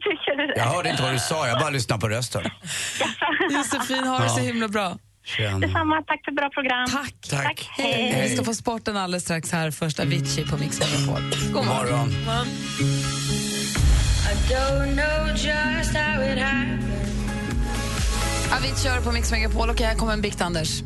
[0.00, 0.54] tycker du det?
[0.56, 2.42] Jag hörde inte vad du sa, jag bara lyssnade på rösten.
[3.50, 4.44] Josefin, ha det så Ja.
[4.44, 4.98] himla bra.
[5.26, 5.58] Tjena.
[5.58, 6.86] Detsamma, tack för bra program.
[6.90, 7.14] Tack.
[7.30, 7.68] Tack.
[7.70, 8.28] Hej.
[8.28, 9.70] Vi ska få sporten alldeles strax här.
[9.70, 11.22] Först Avicii på Mix Megapol.
[11.52, 12.10] God morgon.
[18.56, 20.82] Avicii hör på Mix Megapol och här kommer en bikt, Anders.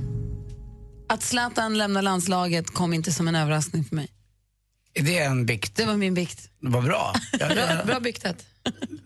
[1.09, 4.09] Att Zlatan lämnar landslaget kom inte som en överraskning för mig.
[4.95, 5.77] Är det en bikt?
[5.77, 6.49] Det var min bikt.
[6.61, 7.15] Vad bra.
[7.33, 7.85] Ja, Bra, ja.
[7.85, 8.37] bra biktat.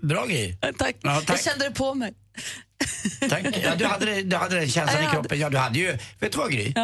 [0.00, 0.58] Bra grej.
[0.78, 0.96] Tack.
[1.02, 1.30] Ja, tack.
[1.30, 2.14] Jag kände det på mig.
[3.30, 3.44] Tack.
[3.64, 5.38] Ja, du, hade, du hade den känslan Ja, i jag kroppen.
[5.38, 6.74] Ja, du hade ju, vet du vad Gry?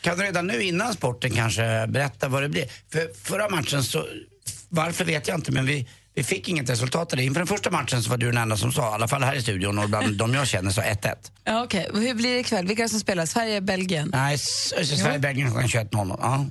[0.00, 2.64] Kan du redan nu innan sporten kanske berätta vad det blir?
[2.92, 4.06] För förra matchen så,
[4.68, 7.24] varför vet jag inte, men vi, vi fick inget resultat av det.
[7.24, 9.34] Inför den första matchen så var du den enda som sa, i alla fall här
[9.34, 11.14] i studion och bland de jag känner, sa 1-1.
[11.44, 12.66] Ja, Okej, Hur blir det ikväll?
[12.66, 13.26] Vilka är det som spelar?
[13.26, 14.08] Sverige, Belgien?
[14.12, 16.16] Nej, Sverige-Belgien klockan 21.00.
[16.20, 16.46] Ja.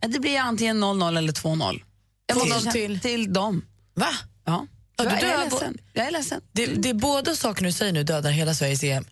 [0.00, 1.82] Ja, Det blir antingen 0-0 eller 2-0.
[2.26, 3.00] Jag 2-0 måste- till?
[3.00, 3.64] Till dem.
[3.94, 4.08] Va?
[4.44, 4.66] Ja.
[4.96, 5.78] Ja, jag, du är dödar- ledsen.
[5.92, 6.40] jag är ledsen.
[6.52, 9.04] Det, det är båda sakerna du säger nu dödar hela Sveriges EM.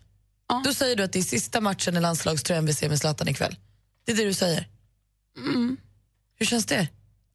[0.65, 3.55] Då säger du att det är sista matchen i landslagströjan vi ser med Zlatan ikväll.
[4.05, 4.67] Det är det du säger.
[5.37, 5.77] Mm.
[6.39, 6.87] Hur känns det?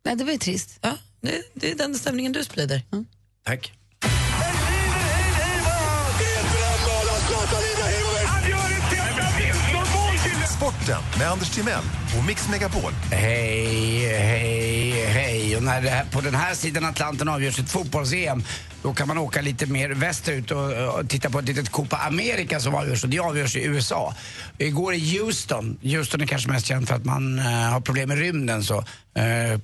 [0.04, 0.78] Nej, det var ju trist.
[0.80, 2.82] Ja, det, det är den stämningen du sprider.
[3.44, 3.72] Tack.
[10.56, 11.84] Sporten med Anders Timell
[12.18, 12.92] och Mix Megapol.
[13.10, 15.56] Hej, hej, hej.
[15.56, 18.42] Och när det här, på den här sidan Atlanten avgörs ett fotbolls-EM
[18.82, 22.60] då kan man åka lite mer västerut och, och titta på ett litet Copa America
[22.60, 24.14] som avgörs och det avgörs i USA.
[24.58, 28.18] Igår i Houston, Houston är kanske mest känd för att man eh, har problem med
[28.18, 29.60] rymden så uh,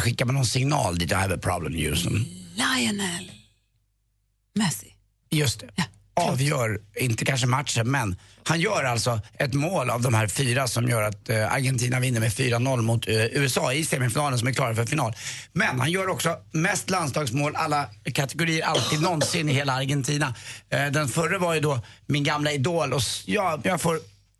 [0.00, 2.24] skickar man någon signal dit, I have a problem Houston.
[2.54, 3.32] Lionel
[4.54, 4.94] Messi.
[5.30, 5.84] Just det.
[6.20, 10.88] Avgör, inte kanske matchen, men han gör alltså ett mål av de här fyra som
[10.88, 14.74] gör att eh, Argentina vinner med 4-0 mot eh, USA i semifinalen som är klara
[14.74, 15.12] för final.
[15.52, 20.34] Men han gör också mest landslagsmål alla kategorier alltid någonsin i hela Argentina.
[20.70, 23.98] Eh, den förra var ju då min gamla idol och ja, jag får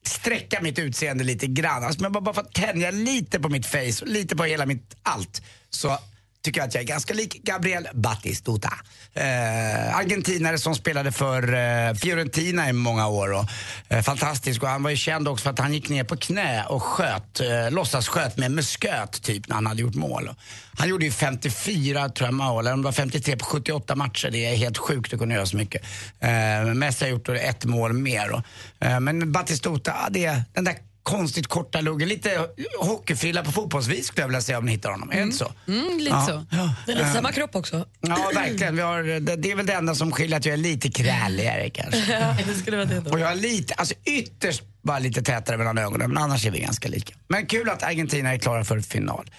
[0.08, 1.84] sträcka mitt utseende lite grann.
[1.84, 4.66] Alltså, men bara, bara, för att tänja lite på mitt face och lite på hela
[4.66, 5.98] mitt allt så
[6.46, 8.72] tycker jag att jag är ganska lik Gabriel Batistuta.
[9.14, 13.32] Eh, argentinare som spelade för eh, Fiorentina i många år.
[13.32, 13.44] Och,
[13.88, 16.64] eh, fantastisk och han var ju känd också för att han gick ner på knä
[16.64, 20.28] och sköt, eh, låtsas sköt med musköt typ när han hade gjort mål.
[20.28, 20.36] Och
[20.78, 24.30] han gjorde ju 54 tror jag mål, eller om det var 53 på 78 matcher.
[24.30, 25.82] Det är helt sjukt att kunna göra så mycket.
[26.20, 28.32] Eh, Messi har gjort ett mål mer.
[28.32, 28.42] Och,
[28.86, 30.76] eh, men Batistuta, det är den där
[31.06, 32.08] konstigt korta luggen.
[32.08, 32.46] Lite
[32.78, 35.10] hockeyfrilla på fotbollsvis skulle jag vilja säga om ni hittar honom.
[35.10, 35.52] Är det inte så?
[35.68, 36.26] Mm, lite Ja.
[36.26, 36.46] så.
[36.50, 36.74] Ja.
[36.86, 37.86] Det är lite samma kropp också.
[38.00, 38.76] Ja, verkligen.
[38.76, 41.70] Vi har, det, det är väl det enda som skiljer att jag är lite krälligare
[41.70, 42.12] kanske.
[42.20, 43.10] Ja, det skulle vara det då.
[43.10, 46.60] Och jag är lite, alltså ytterst bara lite tätare mellan ögonen, men annars är vi
[46.60, 47.14] ganska lika.
[47.28, 49.30] Men kul att Argentina är klara för final.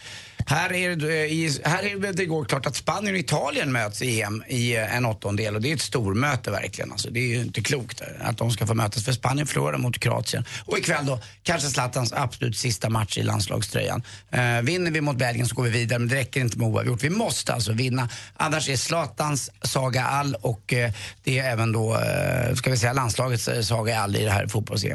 [0.49, 4.01] Här är, det, eh, i, här är det igår klart att Spanien och Italien möts
[4.01, 6.91] i EM i eh, en åttondel och det är ett stormöte verkligen.
[6.91, 9.77] Alltså, det är ju inte klokt eh, att de ska få mötas för Spanien förlorar
[9.77, 10.45] mot Kroatien.
[10.65, 14.03] Och ikväll då kanske Zlatans absolut sista match i landslagströjan.
[14.31, 17.03] Eh, vinner vi mot Belgien så går vi vidare men det räcker inte med oavgjort.
[17.03, 18.09] Vi måste alltså vinna.
[18.37, 20.91] Annars är Zlatans saga all och eh,
[21.23, 24.85] det är även då, eh, ska vi säga landslagets saga all i det här fotbolls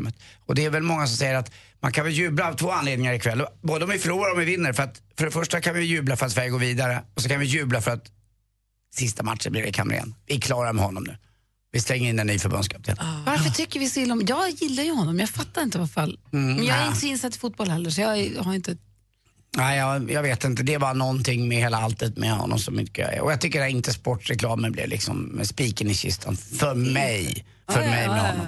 [0.46, 1.50] Och det är väl många som säger att
[1.82, 3.44] man kan väl jubla av två anledningar ikväll.
[3.62, 4.72] Både om vi förlorar och om vi vinner.
[4.72, 7.28] För, att, för det första kan vi jubla för att Sverige går vidare och så
[7.28, 8.10] kan vi jubla för att
[8.94, 10.14] sista matchen blir det Kamrén.
[10.26, 11.16] Vi är klara med honom nu.
[11.72, 12.96] Vi slänger in en ny förbundskapten.
[13.26, 14.22] Varför tycker vi så illa om...
[14.28, 16.02] Jag gillar ju honom, jag fattar inte varför.
[16.02, 16.88] Mm, Men jag är nej.
[16.88, 18.76] inte så insatt i fotboll heller, så jag har inte...
[19.56, 20.62] Nej, jag, jag vet inte.
[20.62, 23.20] Det var någonting med hela alltet med honom som inte...
[23.20, 26.36] Och jag tycker att inte sportreklamen blev liksom spiken i kistan.
[26.36, 27.44] För mig.
[27.70, 28.32] För Ja, ja, mig med ja, ja.
[28.32, 28.46] honom.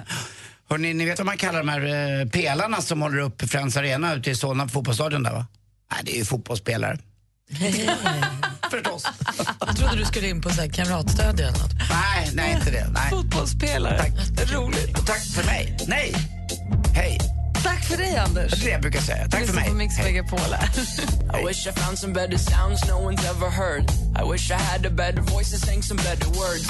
[0.69, 4.13] Hörrni, ni vet vad man kallar de här eh, pelarna som håller upp Friends Arena
[4.13, 5.47] ute i Solna på fotbollsstadion där va?
[5.91, 6.97] Nej, det är ju fotbollsspelare.
[8.71, 9.05] Förstås.
[9.59, 11.73] Jag trodde du skulle in på så här kamratstöd eller något.
[11.89, 12.87] Nej, nej inte det.
[12.93, 13.09] Nej.
[13.09, 13.97] Fotbollsspelare.
[13.97, 14.51] Tack.
[14.51, 14.99] Roligt.
[14.99, 15.77] Och tack för mig.
[15.87, 16.15] Nej.
[16.93, 17.19] Hej.
[17.63, 18.51] Tack för dig, Anders.
[18.51, 19.27] Det är det jag brukar säga.
[19.29, 19.69] Tack för mig.
[19.69, 20.11] på Mix Hej.
[20.13, 20.69] Megapol här.
[21.41, 23.83] I wish I found some better sounds no one's ever heard.
[24.21, 26.67] I wish I had a better voice and sang some better words.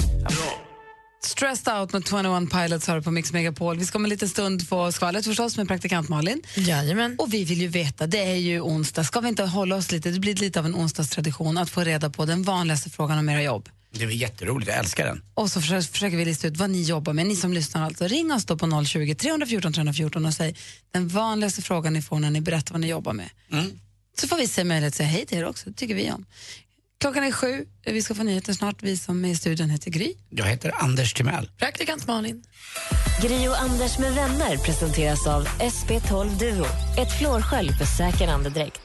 [1.26, 3.78] Stressed out med 21 Pilots har du på Mix Megapol.
[3.78, 6.42] Vi ska om en liten stund få skvallret förstås med praktikant Malin.
[6.56, 7.16] Jajamän.
[7.20, 10.10] Och vi vill ju veta, det är ju onsdag, ska vi inte hålla oss lite,
[10.10, 13.44] det blir lite av en onsdagstradition att få reda på den vanligaste frågan om era
[13.44, 13.70] jobb.
[13.92, 15.22] Det är jätteroligt, jag älskar den.
[15.34, 18.08] Och så försöker, försöker vi lista ut vad ni jobbar med, ni som lyssnar alltså.
[18.08, 20.56] Ring oss då på 020 314 314 och säg
[20.92, 23.30] den vanligaste frågan ni får när ni berättar vad ni jobbar med.
[24.22, 26.26] Så får vi se möjlighet att säga hej till er också, det tycker vi om.
[27.06, 28.84] Klockan är sju, vi ska få nyheter snart.
[28.84, 30.14] Vi som är i studion heter Gry.
[30.30, 31.50] Jag heter Anders Timell.
[31.60, 32.44] Praktikant Malin.
[33.22, 36.66] Gri och Anders med vänner presenteras av SP12 Duo.
[37.02, 38.82] Ett flårskölj för säker andedräkt.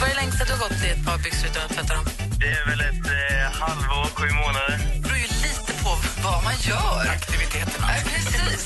[0.00, 2.04] Vad är det längsta du har gått i ett par byxor utan att tvätta dem?
[2.40, 4.76] Det är väl ett eh, halvår, sju månader.
[4.94, 5.90] Det beror ju lite på
[6.24, 7.00] vad man gör.
[7.18, 7.86] Aktiviteterna.
[7.90, 8.62] Nej, precis.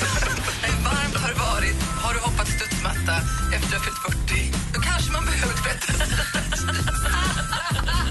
[0.66, 1.78] Hur varmt har det varit?
[2.04, 3.14] Har du hoppat studsmatta
[3.54, 4.52] efter du har fyllt 40?
[4.74, 5.92] Då kanske man behöver tvätta.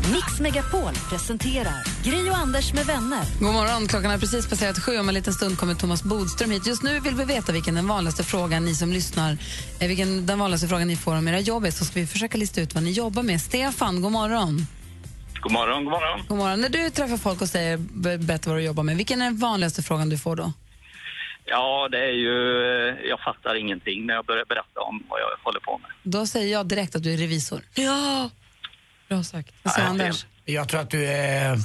[0.10, 3.20] Mix Megapol presenterar Gri och Anders med vänner.
[3.40, 4.98] God morgon, klockan har precis passerat sju.
[4.98, 6.68] Om en liten stund kommer Thomas Bodström hit.
[6.68, 9.38] Just nu vill vi veta vilken den vanligaste frågan ni som lyssnar,
[9.80, 12.38] eh, vilken den vanligaste frågan ni får om era jobb är, så ska vi försöka
[12.38, 13.42] lista ut vad ni jobbar med.
[13.42, 14.68] Stefan, god morgon.
[15.42, 16.20] God morgon, god morgon.
[16.28, 16.62] God morgon.
[16.62, 19.38] När du träffar folk och säger, be- berättar vad du jobbar med, vilken är den
[19.38, 20.54] vanligaste frågan du får då?
[21.46, 22.36] Ja, det är ju...
[22.90, 25.92] eh, Jag fattar ingenting när jag börjar berätta om vad jag håller på med.
[26.04, 27.62] Då säger jag direkt att du är revisor.
[27.74, 28.30] Ja,
[29.12, 29.52] bra sagt.
[29.64, 30.26] Vad säger Nej, Anders?
[30.46, 31.58] Jag tror att du är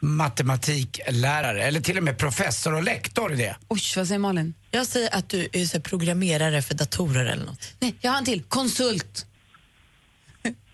[0.00, 3.56] matematiklärare, eller till och med professor och lektor i det.
[3.68, 4.54] Oj, vad säger Malin?
[4.70, 7.74] Jag säger att du är så här programmerare för datorer eller något.
[7.80, 8.42] Nej, jag har en till.
[8.42, 9.26] Konsult.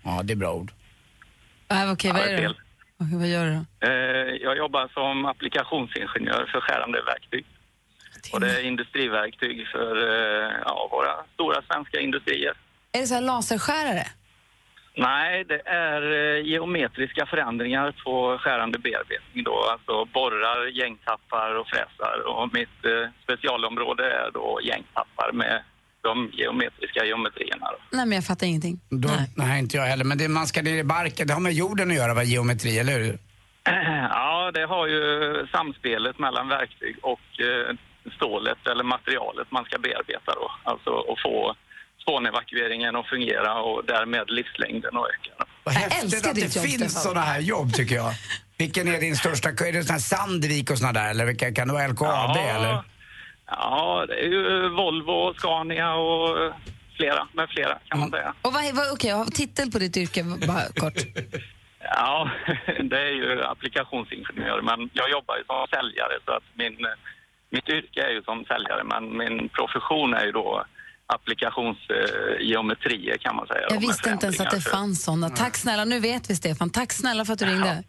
[0.03, 0.71] Ja, det är bra ord.
[1.71, 2.37] Äh, Okej, Ja, vad är det?
[2.37, 2.55] fel.
[3.01, 3.87] Okej, vad gör du då?
[3.87, 7.45] Eh, Jag jobbar som applikationsingenjör för skärande verktyg.
[8.33, 12.53] Och det är industriverktyg för eh, ja, våra stora svenska industrier.
[12.91, 14.07] Är det så här laserskärare?
[14.99, 19.55] Nej, det är eh, geometriska förändringar på skärande bearbetning då.
[19.71, 22.15] Alltså borrar, gängtappar och fräsar.
[22.27, 25.63] Och mitt eh, specialområde är då gängtappar med
[26.01, 27.65] de geometriska geometrierna.
[27.71, 27.97] Då.
[27.97, 28.79] Nej, men jag fattar ingenting.
[28.89, 29.59] Då, nej.
[29.59, 30.05] inte jag heller.
[30.05, 32.79] Men det, man ska ner i barken, det har med jorden att göra, vad geometri,
[32.79, 33.17] eller hur?
[34.11, 35.03] Ja, det har ju
[35.51, 37.75] samspelet mellan verktyg och eh,
[38.15, 40.51] stålet eller materialet man ska bearbeta då.
[40.63, 41.55] Alltså att få
[42.01, 45.45] spånevakueringen att fungera och därmed livslängden att öka.
[45.63, 48.11] Vad häftigt att det finns sådana här jobb, tycker jag.
[48.57, 49.69] Vilken är din största kund?
[49.69, 52.39] Är det sån här Sandvik och såna där, eller vilka, kan det vara LKAB, Ja.
[52.55, 52.83] eller?
[53.51, 56.53] Ja, det är ju Volvo, Scania och
[56.97, 58.33] flera, med flera kan man säga.
[58.41, 60.93] Och vad, vad, okej, jag har titel på ditt yrke, bara kort.
[61.81, 62.29] Ja,
[62.83, 66.77] det är ju applikationsingenjör, men jag jobbar ju som säljare så att min,
[67.49, 70.65] mitt yrke är ju som säljare, men min profession är ju då
[71.15, 73.61] applikationsgeometrier kan man säga.
[73.69, 75.29] Jag visste inte ens att det fanns såna.
[75.29, 76.69] Tack snälla, nu vet vi Stefan.
[76.69, 77.83] Tack snälla för att du ringde.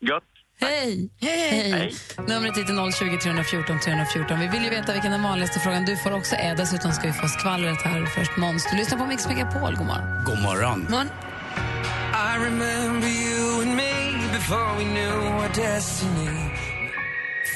[0.00, 0.22] Gött.
[0.60, 1.10] Hej!
[1.20, 1.94] Hej!
[2.28, 4.40] Numret hit är 020 314 314.
[4.40, 6.56] Vi vill ju veta vilken den vanligaste frågan du får också är.
[6.56, 8.36] Dessutom ska vi få skvallret här först.
[8.36, 9.76] Måns, du lyssnar på Mix Megapol.
[9.76, 10.24] God morgon.
[10.24, 10.86] God morgon.
[10.90, 11.08] morgon.
[12.14, 13.92] I remember you and me
[14.32, 16.50] before we knew our destiny.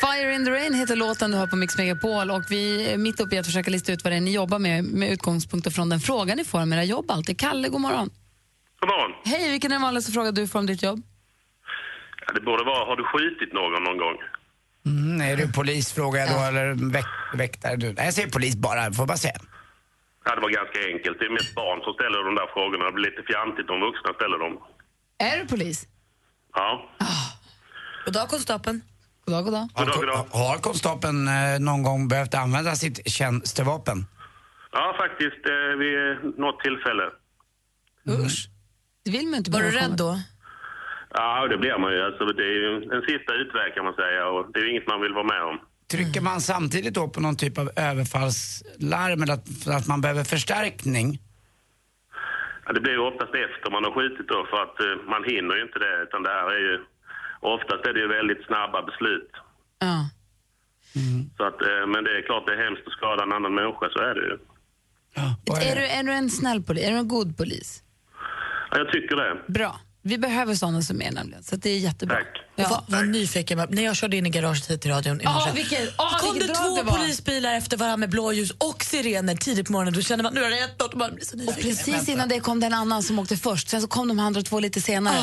[0.01, 3.21] Fire in the rain heter låten du har på Mix Megapol och vi är mitt
[3.21, 5.89] uppe i att försöka lista ut vad det är ni jobbar med med utgångspunkt från
[5.89, 7.39] den frågan ni får om era jobb alltid.
[7.39, 8.11] Kalle, god morgon.
[8.81, 9.13] God morgon.
[9.25, 11.03] Hej, vilken är den vanligaste frågan du får om ditt jobb?
[12.27, 14.17] Ja, det borde vara, har du skjutit någon någon gång?
[14.87, 17.77] Mm, är du polis, frågar jag då, eller väk, väktare?
[17.77, 17.93] Du?
[17.93, 19.39] Nej, jag säger polis bara, får bara säga.
[20.25, 21.19] Ja, det var ganska enkelt.
[21.19, 22.85] Det är mest barn som ställer de där frågorna.
[22.85, 24.55] Det blir lite fjantigt om vuxna ställer dem.
[25.19, 25.87] Är du polis?
[26.55, 26.91] Ja.
[28.05, 28.83] Goddag, konstapeln.
[29.31, 29.69] Goddag, goddag.
[29.75, 33.99] Har, har konstapeln eh, någon gång behövt använda sitt tjänstevapen?
[34.73, 35.95] Ja, faktiskt eh, vid
[36.39, 37.07] något tillfälle.
[38.09, 38.49] Usch.
[39.05, 40.19] Det vill man inte Var du rädd då?
[41.15, 42.01] Ja, det blir man ju.
[42.09, 44.89] Alltså, det är ju en sista utväg kan man säga och det är ju inget
[44.89, 45.59] man vill vara med om.
[45.91, 51.19] Trycker man samtidigt då på någon typ av överfallslarm eller att, att man behöver förstärkning?
[52.65, 55.55] Ja, det blir ju oftast efter man har skjutit då för att eh, man hinner
[55.57, 56.75] ju inte det utan det här är ju
[57.41, 59.31] oftast är det ju väldigt snabba beslut.
[59.79, 60.09] Ja.
[61.37, 63.89] Så att, eh, men det är klart det är hemskt att skada en annan människa,
[63.91, 64.39] så är det ju.
[65.71, 66.85] Är du, är du en snäll polis?
[66.85, 67.83] Är du en god polis?
[68.71, 69.53] Ja, jag tycker det.
[69.53, 69.81] Bra.
[70.03, 72.17] Vi behöver såna som är nämligen, så det är jättebra.
[72.57, 72.67] Ja.
[72.71, 73.75] Vad, vad nyfiken jag.
[73.75, 75.51] När jag körde in i garaget hit till radion i Ja, morse.
[75.55, 76.93] vilket- ja, kom det två det var.
[76.99, 79.95] polisbilar efter varandra med blåljus och sirener tidigt på morgonen.
[79.95, 81.63] Då kände man nu är det ett och man blir så Och nyfiken.
[81.63, 83.69] precis innan det kom det en annan som åkte först.
[83.69, 85.17] Sen så kom de andra två lite senare.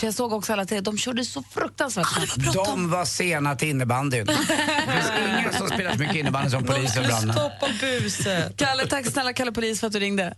[0.00, 0.80] För jag såg också alla tre.
[0.80, 2.52] De körde så fruktansvärt snabbt.
[2.54, 4.26] De var sena till innebandyn.
[4.26, 7.32] Det finns ingen som spelar så mycket innebandy som polisen ibland.
[7.32, 8.56] Stoppa buset.
[8.56, 10.34] Kalle, tack snälla Kalle Polis för att du ringde.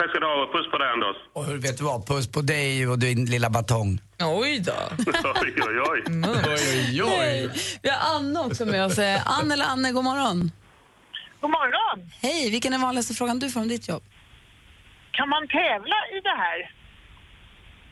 [0.00, 0.50] Tack ska du ha.
[0.52, 1.16] Puss på dig, Anders.
[1.32, 2.06] Och hur vet du vad?
[2.06, 4.00] Puss på dig och din lilla batong.
[4.20, 4.72] Oj då.
[5.42, 6.02] Oj, oj, oj.
[6.48, 7.50] Oj, oj.
[7.82, 8.98] Vi har Anna också med oss.
[8.98, 10.52] Eh, Ann eller Anne, god morgon.
[11.40, 12.10] God morgon.
[12.20, 14.02] Hej, vilken är vanligaste frågan du får om ditt jobb?
[15.12, 16.74] Kan man tävla i det här?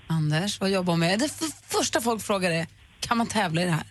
[0.06, 1.18] Anders, vad jobbar du med?
[1.18, 1.30] Det
[1.68, 2.66] första folk frågar är,
[3.00, 3.86] kan man tävla i det här?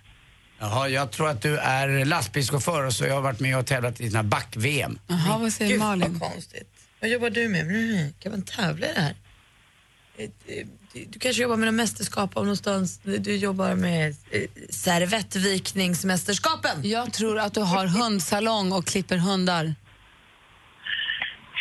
[0.60, 4.02] Jaha, jag tror att du är lastbilschaufför och så jag har varit med och tävlat
[4.02, 5.00] i såna back-VM.
[5.08, 6.20] Jaha, vad säger Gud, Malin?
[6.20, 6.77] vad konstigt.
[7.00, 7.62] Vad jobbar du med?
[7.62, 9.16] Mm, kan man tävla i det här?
[10.18, 13.00] Eh, eh, Du, kanske jobbar med något mästerskap av någonstans.
[13.04, 16.78] Du jobbar med eh, servettvikningsmästerskapen.
[16.84, 19.76] Jag tror att du har hundsalong och klipper hundar.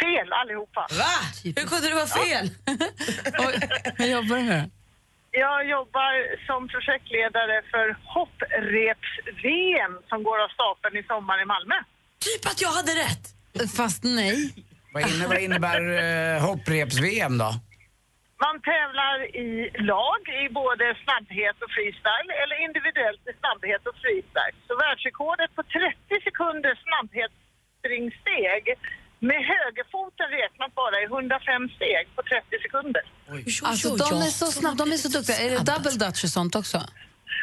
[0.02, 0.86] Fel allihopa.
[0.90, 1.04] Va?
[1.44, 2.50] Hur kunde det vara fel?
[3.98, 4.70] Vad jobbar du med?
[5.30, 11.74] Jag jobbar som projektledare för hoppreps-VM som går av stapeln i sommar i Malmö.
[12.18, 13.34] Typ att jag hade rätt.
[13.76, 14.52] Fast nej.
[14.96, 17.50] Vad innebär, vad innebär eh, hoppreps-VM då?
[18.46, 19.48] Man tävlar i
[19.94, 24.56] lag i både snabbhet och freestyle eller individuellt i snabbhet och freestyle.
[24.66, 28.62] Så världsrekordet på 30 sekunder snabbhetsspringsteg
[29.28, 33.04] med högerfoten räknat bara i 105 steg på 30 sekunder.
[33.70, 35.36] Alltså, de är så snabba, de är så duktiga.
[35.44, 36.78] Är det double dutch och sånt också?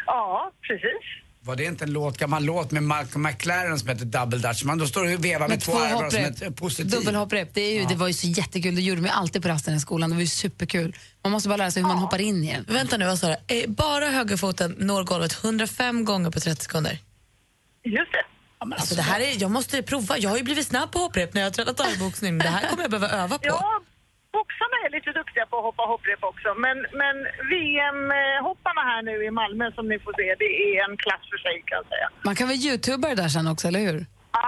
[0.05, 1.05] Ja, precis.
[1.45, 4.63] Var det inte en låt, gammal låt med Malcolm McLaren som heter Double Dutch?
[4.63, 6.91] Man då står du och vevar med, Med två armar som ett positiv.
[6.91, 8.75] Dubbelhopprep, det, är ju, det var ju så jättekul.
[8.75, 10.10] Det gjorde vi alltid på rasten i skolan.
[10.10, 10.95] Det var ju superkul.
[11.23, 12.65] Man måste bara lära sig hur man hoppar in i den.
[12.75, 13.56] Vänta nu, vad sa du?
[13.56, 16.99] Eh, Bara högerfoten når golvet 105 gånger på 30 sekunder?
[17.86, 18.23] Just det.
[18.75, 20.17] Alltså, det här är, jag måste prova.
[20.17, 22.38] Jag har ju blivit snabb på hopprep när jag har tränat thaiboxning.
[22.38, 23.45] Det här kommer jag behöva öva på.
[23.47, 23.82] Ja,
[24.37, 26.49] boxarna är lite duktiga på att hoppa hopprep också.
[26.65, 27.15] Men, men
[27.53, 31.55] VM-hopparna här nu i Malmö som ni får se, det är en klass för sig
[31.67, 32.07] kan jag säga.
[32.27, 33.99] Man kan väl youtuba det där sen också, eller hur?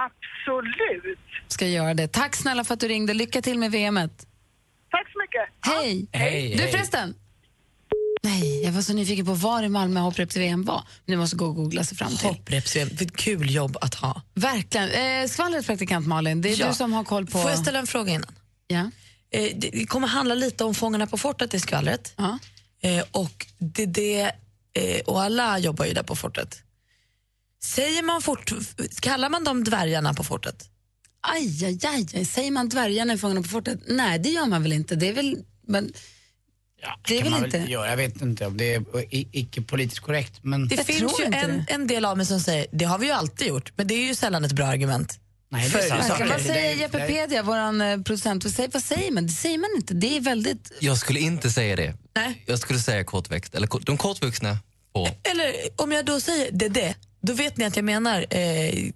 [0.06, 1.18] Absolut.
[1.48, 2.08] Ska göra det.
[2.08, 3.14] Tack snälla för att du ringde.
[3.14, 4.26] Lycka till med VMet.
[4.90, 5.46] Tack så mycket.
[5.74, 6.06] Hej!
[6.12, 6.72] Hej, Du hej.
[6.72, 7.14] förresten.
[8.22, 10.82] Nej, jag var så nyfiken på var i Malmö hoppreps-VM var.
[11.04, 12.26] Nu måste gå och googla sig fram till.
[12.28, 14.22] Hoppreps-VM, vilket kul jobb att ha.
[14.34, 14.90] Verkligen.
[15.22, 16.66] Eh, skvallret praktikant Malin, det är Ja.
[16.68, 17.38] du som har koll på...
[17.38, 18.34] Får jag ställa en fråga innan?
[18.66, 18.90] Ja.
[19.30, 22.14] Eh, det kommer handla lite om Fångarna på fortet i skvallret.
[22.16, 22.38] Ja.
[22.82, 24.20] Eh, och det, det,
[24.72, 26.62] eh, och alla jobbar ju där på fortet.
[27.62, 28.52] Säger man fort,
[29.00, 30.70] kallar man dem dvärgarna på fortet?
[31.20, 32.24] Aj, aj, aj, aj.
[32.24, 33.80] Säger man dvärgarna i Fångarna på fortet?
[33.86, 34.94] Nej, det gör man väl inte.
[34.94, 35.38] Det är väl...
[35.66, 35.92] Men,
[37.08, 37.58] det är väl inte...
[37.58, 37.90] väl göra.
[37.90, 40.38] Jag vet inte om det är icke politiskt korrekt.
[40.42, 40.68] Men...
[40.68, 41.64] Det Jag finns ju en, det.
[41.68, 44.06] en del av mig som säger det har vi ju alltid gjort, men det är
[44.06, 45.20] ju sällan ett bra argument.
[45.56, 46.18] Nej, det är sant.
[46.18, 49.26] Kan man Det- säga det- Jeppepedia, vår eh, producent, vad säger, vad säger man?
[49.26, 49.94] Det säger man inte.
[49.94, 50.72] Det är väldigt...
[50.80, 51.94] Jag skulle inte säga det.
[52.16, 52.42] Nej.
[52.46, 54.58] Jag skulle säga kortväxt, eller kort- de kortvuxna
[54.94, 55.08] på...
[55.30, 58.90] Eller om jag då säger det, det då vet ni att jag menar eh,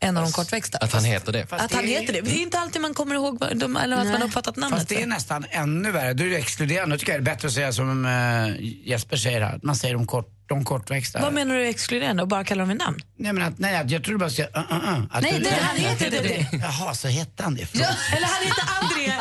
[0.00, 0.78] en av de kortväxta.
[0.78, 1.46] Att han heter det.
[1.46, 2.20] Fast Att han heter det.
[2.20, 4.78] Det är inte alltid man kommer ihåg vad de, eller att man har uppfattat namnet.
[4.78, 6.12] Fast det är nästan ännu värre.
[6.14, 6.94] Då är exkluderande.
[6.94, 8.56] Då tycker jag det är bättre att säga som uh,
[8.88, 9.56] Jesper säger här.
[9.56, 11.20] att Man säger de, kort, de kortväxta.
[11.20, 12.98] Vad menar du exkluderande och bara kallar dem vid namn?
[13.18, 14.42] Nej, men att, nej, att jag tror du bara ska...
[14.42, 16.46] Uh, uh, uh, att Nej, du, det- han heter det, det.
[16.52, 17.68] Jaha, så hette han det.
[17.74, 19.12] Ja, eller han heter André.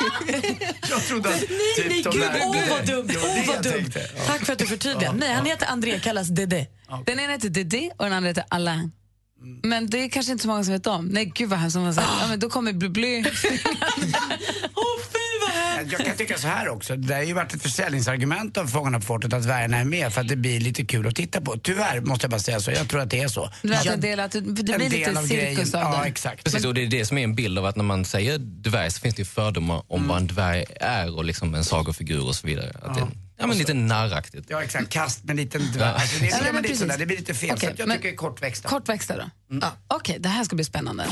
[0.90, 1.36] Jag trodde att...
[1.50, 3.08] Nej, typ nej, gud, åh vad dumt.
[3.08, 3.92] Det vad dumt.
[4.28, 5.14] Tack för att du förtydligar.
[5.14, 6.68] Nej, han heter André, kallas Dede.
[7.06, 8.92] Den ena heter Didi och den andra heter Alain.
[9.64, 11.06] Men det är kanske inte så många som vet om.
[11.06, 11.74] Nej, gud vad hemskt.
[11.74, 12.08] som man säger.
[12.22, 13.24] Ja, men då kommer bly, bly.
[15.92, 16.96] Jag kan tycka så här också.
[16.96, 20.22] Det har ju varit ett försäljningsargument av Fångarna på fortet att dvärgarna är med för
[20.22, 21.58] att det blir lite kul att titta på.
[21.64, 22.72] Tyvärr måste jag bara säga så.
[22.72, 23.50] Jag tror att det är så.
[23.62, 25.86] Du vet, en del, att det, det blir En lite del av cirkus grejen.
[25.88, 26.08] av Ja, det.
[26.10, 26.44] exakt.
[26.44, 28.92] Precis, och det är det som är en bild av att när man säger dvärg
[28.92, 32.36] så finns det ju fördomar om vad en dvärg är och liksom en sagofigur och
[32.36, 32.72] så vidare.
[32.82, 34.46] Att det, ja, men lite narraktigt.
[34.50, 34.90] Ja, exakt.
[34.90, 35.94] Kast med en liten dvärg.
[35.94, 36.80] Alltså, det, Ja, är, men men lite precis.
[36.80, 36.98] sådär.
[36.98, 37.52] det blir lite fel.
[37.56, 38.70] Okej, så jag men- tycker kortväxta.
[38.70, 39.30] Kortväxta då?
[39.62, 39.72] Ja.
[39.88, 41.06] Okej, det här ska bli spännande.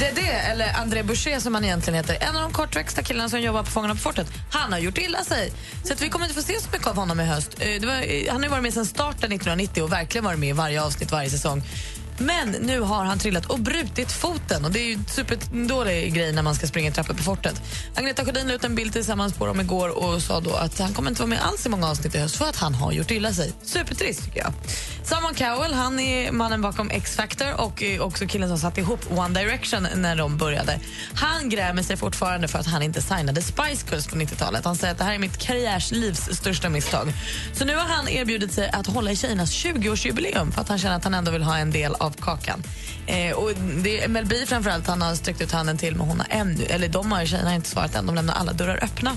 [0.00, 3.62] Dede, eller André Boucher som han egentligen heter, en av de kortväxta killarna som jobbar
[3.62, 5.52] på Fångarna på fortet, han har gjort illa sig.
[5.84, 7.50] Så att vi kommer inte få se så mycket av honom i höst.
[7.58, 10.38] Eh, Det var, eh, han har ju varit med sedan starten 1990 och verkligen varit
[10.38, 11.62] med i varje avsnitt varje säsong.
[12.18, 16.42] Men nu har han trillat och brutit foten och det är ju superdålig grej när
[16.42, 17.62] man ska springa trappor på fortet.
[17.94, 20.92] Agneta Sjödin la ut en bild tillsammans på dem igår och sa då att han
[20.92, 23.10] kommer inte vara med alls i många avsnitt i höst för att han har gjort
[23.10, 23.52] illa sig.
[23.62, 24.52] Supertrist tycker jag.
[25.04, 29.86] Simon Cowell, han är mannen bakom X-Factor och också killen som satte ihop One Direction
[29.94, 30.80] när de började.
[31.14, 34.64] Han grämer sig fortfarande för att han inte signade Spice Girls på 90-talet.
[34.64, 37.12] Han säger att det här är mitt karriärslivs största misstag.
[37.52, 40.96] Så nu har han erbjudit sig att hålla i tjejernas 20-årsjubileum för att han känner
[40.96, 42.62] att han ändå vill ha en del av kakan.
[43.06, 43.50] Eh, och
[43.82, 46.64] det är Mel B framförallt han har sträckt ut handen till men hon har ännu,
[46.64, 49.16] eller de har tjejerna har inte svarat än, de lämnar alla dörrar öppna.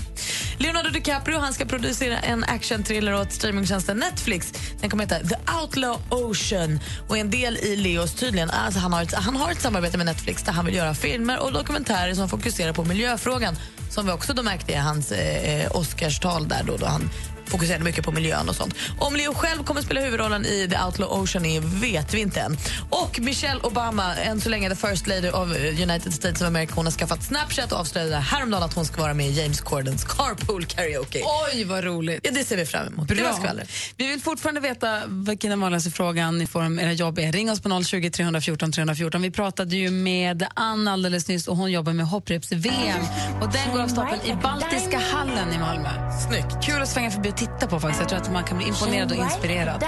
[0.58, 4.52] Leonardo DiCaprio han ska producera en actionthriller åt streamingtjänsten Netflix.
[4.80, 8.50] Den kommer heta The Outlaw Ocean och är en del i Leos tydligen.
[8.50, 11.42] Alltså han, har ett, han har ett samarbete med Netflix där han vill göra filmer
[11.42, 13.56] och dokumentärer som fokuserar på miljöfrågan
[13.92, 17.10] som vi också då märkte i hans eh, eh Oscarstal där då, då han
[17.52, 18.74] fokuserade mycket på miljön och sånt.
[18.98, 22.56] Om Leo själv kommer spela huvudrollen i The Outlaw Ocean är vet vi inte än.
[22.90, 25.48] Och Michelle Obama, än så länge the first lady of
[25.82, 29.14] United States of America, hon har skaffat Snapchat och avslöjade häromdagen att hon ska vara
[29.14, 31.22] med i James Cordens Carpool Karaoke.
[31.54, 32.20] Oj, vad roligt.
[32.22, 33.08] Ja, det ser vi fram emot.
[33.08, 33.52] Bra.
[33.96, 37.32] Vi vill fortfarande veta vilken den vanligaste frågan ni får om era jobb är.
[37.32, 39.22] Ring oss på 020 314 314.
[39.22, 43.02] Vi pratade ju med Ann alldeles nyss och hon jobbar med hoppreps-VM.
[43.40, 45.88] Och den går av stapeln i Baltiska hallen i Malmö.
[46.28, 46.64] Snyggt.
[46.64, 48.00] Kul att svänga förbi titta på faktiskt.
[48.00, 49.84] Jag tror att man kan bli imponerad och inspirerad.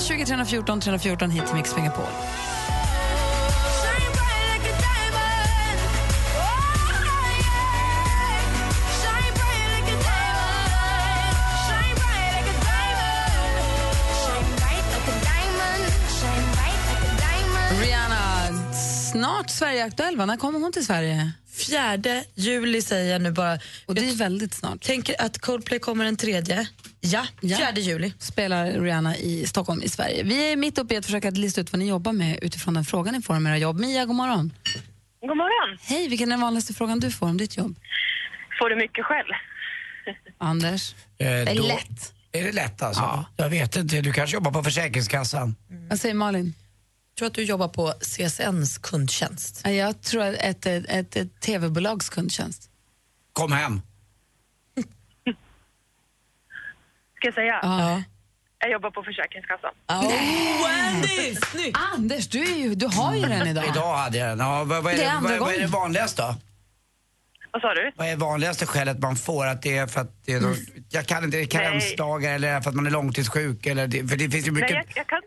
[0.00, 2.04] 020 314 314 hit till Mix Megapol.
[19.10, 20.26] Snart Sverigeaktuell va?
[20.26, 21.32] När kommer hon till Sverige?
[21.52, 23.58] Fjärde juli säger jag nu bara.
[23.86, 24.80] Och det är väldigt snart.
[24.82, 26.68] Tänker att Coldplay kommer den tredje.
[27.00, 28.12] Ja, fjärde juli.
[28.18, 30.22] Spelar Rihanna i Stockholm i Sverige.
[30.22, 32.84] Vi är mitt uppe i att försöka lista ut vad ni jobbar med utifrån den
[32.84, 33.80] frågan ni får om era jobb.
[33.80, 34.52] Mia, god morgon.
[35.20, 35.78] God morgon.
[35.82, 37.76] Hej, vilken är den vanligaste frågan du får om ditt jobb?
[38.58, 39.26] Får du mycket skäll?
[40.38, 40.94] Anders?
[41.18, 42.12] Eh, är då- lätt.
[42.32, 43.24] Är det lätt alltså?
[43.36, 45.56] Jag vet inte, du kanske jobbar på Försäkringskassan?
[45.88, 46.54] Vad säger Malin?
[47.12, 49.60] Jag tror att du jobbar på CSNs kundtjänst.
[49.64, 52.70] Ja, Jag tror att ett, ett, ett, ett tv-bolags kundtjänst.
[53.32, 53.80] Kom hem.
[57.16, 57.58] Ska jag säga?
[57.62, 58.02] Ja.
[58.58, 59.70] Jag jobbar på Försäkringskassan.
[61.94, 63.64] Anders, du, är ju, du har ju den idag.
[63.68, 64.38] Idag hade jag den.
[64.38, 65.70] Ja, vad, vad, är Det är det, andra vad, vad är det gången.
[65.70, 66.34] vanligaste då?
[67.52, 67.92] Vad sa du?
[67.96, 69.46] Vad är vanligaste skälet man får?
[69.46, 70.56] Att det är för att det är någon,
[70.88, 74.16] jag kan inte, det är karensdagar eller för att man är långtidssjuk eller det, för
[74.16, 74.70] det finns ju mycket...
[74.70, 75.20] Nej, jag, jag, kan,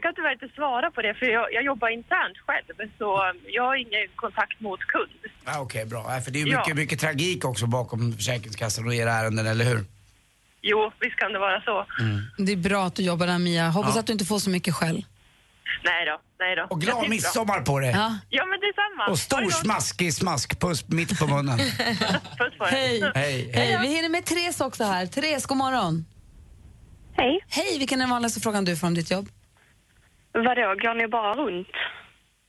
[0.00, 3.62] jag kan tyvärr inte svara på det för jag, jag jobbar internt själv så jag
[3.62, 5.10] har ingen kontakt mot kund.
[5.44, 6.04] Ja, Okej, bra.
[6.14, 6.58] Ja, För det är ju Ja.
[6.58, 9.84] mycket, mycket tragik också bakom Försäkringskassan och era ärenden, eller hur?
[10.62, 11.86] Jo, visst kan det vara så.
[12.38, 13.68] Det är bra att du jobbar där, Mia.
[13.68, 14.00] Hoppas Ja.
[14.00, 15.04] att du inte får så mycket skäll.
[15.84, 16.66] Nej då, nej då.
[16.70, 17.90] Och glad midsommar på dig!
[17.90, 18.18] Ja.
[18.28, 19.10] Ja, men detsamma.
[19.10, 21.58] Och stor smaskig smaskpuss mitt på munnen.
[22.38, 22.70] Puss på er.
[22.70, 23.10] Hej.
[23.14, 25.06] Hej, Hej, vi hinner med Therese också här.
[25.06, 26.04] Therese, god morgon.
[27.16, 27.40] Hej.
[27.48, 29.28] Hej, vilken är den vanligaste frågan du får om ditt jobb?
[30.32, 31.68] Vadå, går ni bara runt?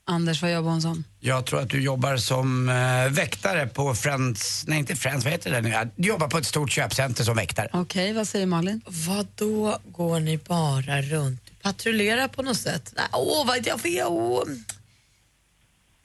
[0.05, 1.03] Anders, vad jobbar hon som?
[1.19, 5.51] Jag tror att du jobbar som eh, väktare på Friends, nej inte Friends, vad heter
[5.51, 5.89] det nu?
[5.95, 7.69] Du jobbar på ett stort köpcenter som väktare.
[7.73, 8.81] Okej, vad säger Malin?
[9.07, 11.61] Vad då går ni bara runt?
[11.61, 12.93] Patrullera på något sätt?
[12.97, 14.05] Nej, åh, vad jag vet.
[14.07, 14.43] Åh.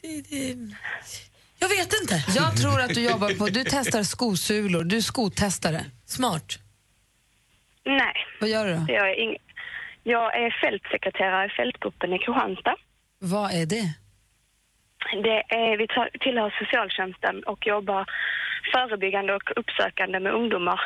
[0.03, 0.57] Det, det.
[1.59, 2.25] Jag vet inte.
[2.37, 5.85] Jag tror att du jobbar på, du testar skosulor, du är skotestare.
[6.07, 6.59] Smart.
[7.85, 8.15] Nej.
[8.41, 8.85] Vad gör du då?
[8.89, 9.37] Jag är, ing-
[10.15, 12.77] jag är fältsekreterare i fältgruppen i Kristianstad.
[13.19, 13.87] Vad är det?
[15.29, 15.87] Det är, vi
[16.21, 18.05] tillhör socialtjänsten och jobbar
[18.73, 20.81] förebyggande och uppsökande med ungdomar.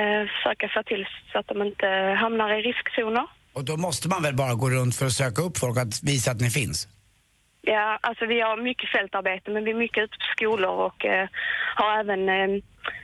[0.00, 1.86] Eh, försöka få till så att de inte
[2.22, 3.26] hamnar i riskzoner.
[3.52, 6.30] Och då måste man väl bara gå runt för att söka upp folk, att visa
[6.30, 6.88] att ni finns?
[7.62, 11.28] Ja, alltså vi har mycket fältarbete men vi är mycket ute på skolor och eh,
[11.76, 12.62] har även eh,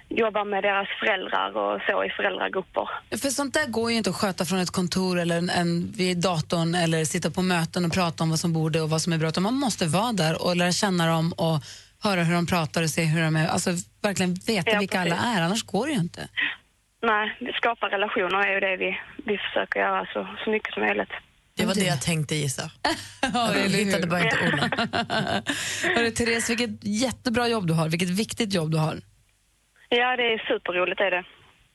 [0.09, 2.89] jobbar med deras föräldrar och så i föräldragrupper.
[3.11, 6.21] För sånt där går ju inte att sköta från ett kontor eller en, en, vid
[6.21, 9.19] datorn eller sitta på möten och prata om vad som borde och vad som är
[9.19, 9.29] bra.
[9.29, 11.59] Utan man måste vara där och lära känna dem och
[12.03, 13.49] höra hur de pratar och se hur de är.
[13.49, 13.71] Alltså
[14.03, 16.29] verkligen veta Ja, vilka alla är, annars går det ju inte.
[17.03, 20.83] Nej, vi skapar relationer är ju det vi, vi försöker göra så, så mycket som
[20.83, 21.13] möjligt.
[21.57, 22.71] Det var det jag tänkte gissa.
[23.35, 24.71] Ja, jag hittade bara inte orden.
[26.15, 29.01] Therese, vilket jättebra jobb du har, vilket viktigt jobb du har.
[29.89, 31.25] Ja, det är superroligt är det.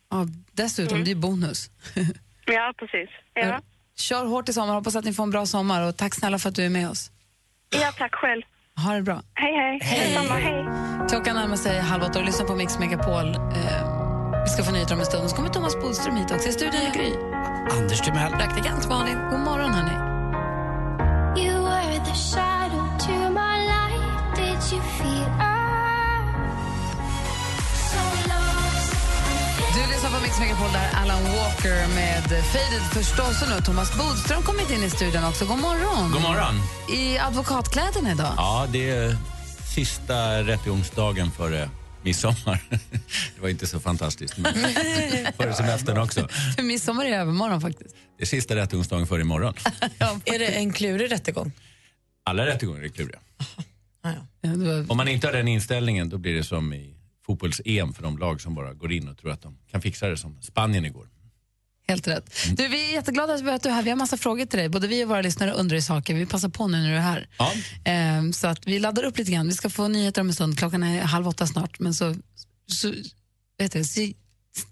[0.09, 1.70] Ja, dessutom, det är bonus.
[2.45, 3.09] Ja, precis.
[3.34, 3.59] Ja,
[3.95, 6.49] Kör hårt i sommar, hoppas att ni får en bra sommar och tack snälla för
[6.49, 7.11] att du är med oss.
[7.70, 8.41] ja tack själv.
[8.86, 9.22] Ha det bra.
[9.34, 9.99] Hej, hej.
[10.14, 10.66] Detsamma, hej.
[11.09, 13.36] Klockan närmar sig halv åtta och lyssna på Mix Megapol.
[13.36, 15.30] Eh, vi ska få nyheter om en stund.
[15.30, 16.49] Så kommer Thomas Bodström hit också.
[16.49, 17.11] I studion är Gry.
[17.80, 18.32] Anders Timell.
[18.32, 19.18] Praktikant Malin.
[19.32, 19.97] God morgon, hörni.
[30.34, 33.41] Mix Megapol där Alan Walker med Faded förstås.
[33.41, 35.45] Och nu Thomas Bodström kommit in i studion också.
[35.45, 36.11] God morgon.
[36.11, 36.55] God morgon.
[36.93, 38.34] I advokatkläderna idag.
[38.38, 39.15] Ja, det är
[39.75, 41.69] sista rättegångsdagen före
[42.03, 42.63] midsommar.
[43.36, 44.53] Det var inte så fantastiskt, men
[45.38, 46.27] före semestern också.
[46.55, 47.95] För midsommar är övermorgon faktiskt.
[48.17, 49.53] Det är sista rättegångsdagen före imorgon.
[50.25, 51.51] är det en klurig rättegång?
[52.23, 53.19] Alla rättegångar är kluriga.
[54.03, 54.11] Ja,
[54.41, 54.91] var...
[54.91, 58.41] Om man inte har den inställningen då blir det som i fotbolls-EM för de lag
[58.41, 61.07] som bara går in och tror att de kan fixa det som Spanien igår.
[61.88, 62.36] Helt rätt.
[62.51, 63.84] Du, vi är jätteglada att du är här.
[63.84, 64.69] Vi har massa frågor till dig.
[64.69, 66.13] Både vi och våra lyssnare undrar saker.
[66.13, 67.28] Vi passar på nu när du är här.
[67.86, 69.47] Ehm, så att vi laddar upp lite grann.
[69.47, 70.57] Vi ska få nyheter om en stund.
[70.57, 71.80] Klockan är halv åtta snart.
[71.80, 72.15] Men så,
[72.67, 72.93] så,
[73.57, 74.01] vet du, så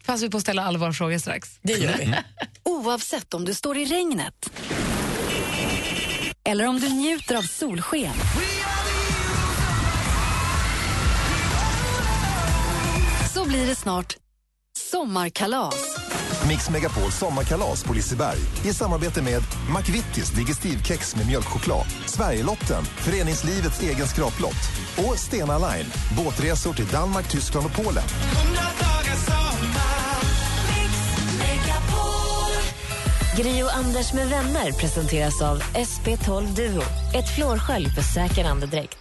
[0.05, 1.59] passar vi på att ställa allvar frågor strax.
[1.61, 2.13] Det gör vi.
[2.63, 4.49] Oavsett om du står i regnet
[6.43, 8.13] eller om du njuter av solsken.
[13.51, 14.17] Blir det snart
[14.77, 15.73] sommarkalas.
[16.47, 19.43] Mix Megapols sommarkalas på Liseberg i samarbete med
[19.77, 24.61] McVittys Digestivkex med mjölkchoklad, Sverigelotten, föreningslivets egen skraplott
[24.97, 28.03] och Stena Line, båtresor till Danmark, Tyskland och Polen.
[33.37, 36.83] Gri och Anders med vänner presenteras av SP12 Duo.
[37.13, 38.97] Ett flårskölj för säker andedräkt.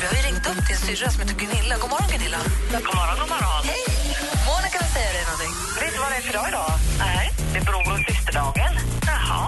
[0.00, 1.74] Vi har ju ringt upp din syrra som heter Gunilla.
[1.82, 2.38] God morgon, Gunilla.
[2.72, 3.62] God morgon, god morgon.
[3.70, 3.82] Hej!
[4.48, 5.52] Monica vill säga dig någonting.
[5.80, 6.72] Vet du vad det är för dag idag?
[6.98, 7.24] Nej.
[7.52, 8.72] Det är bror och systerdagen.
[9.06, 9.42] Jaha.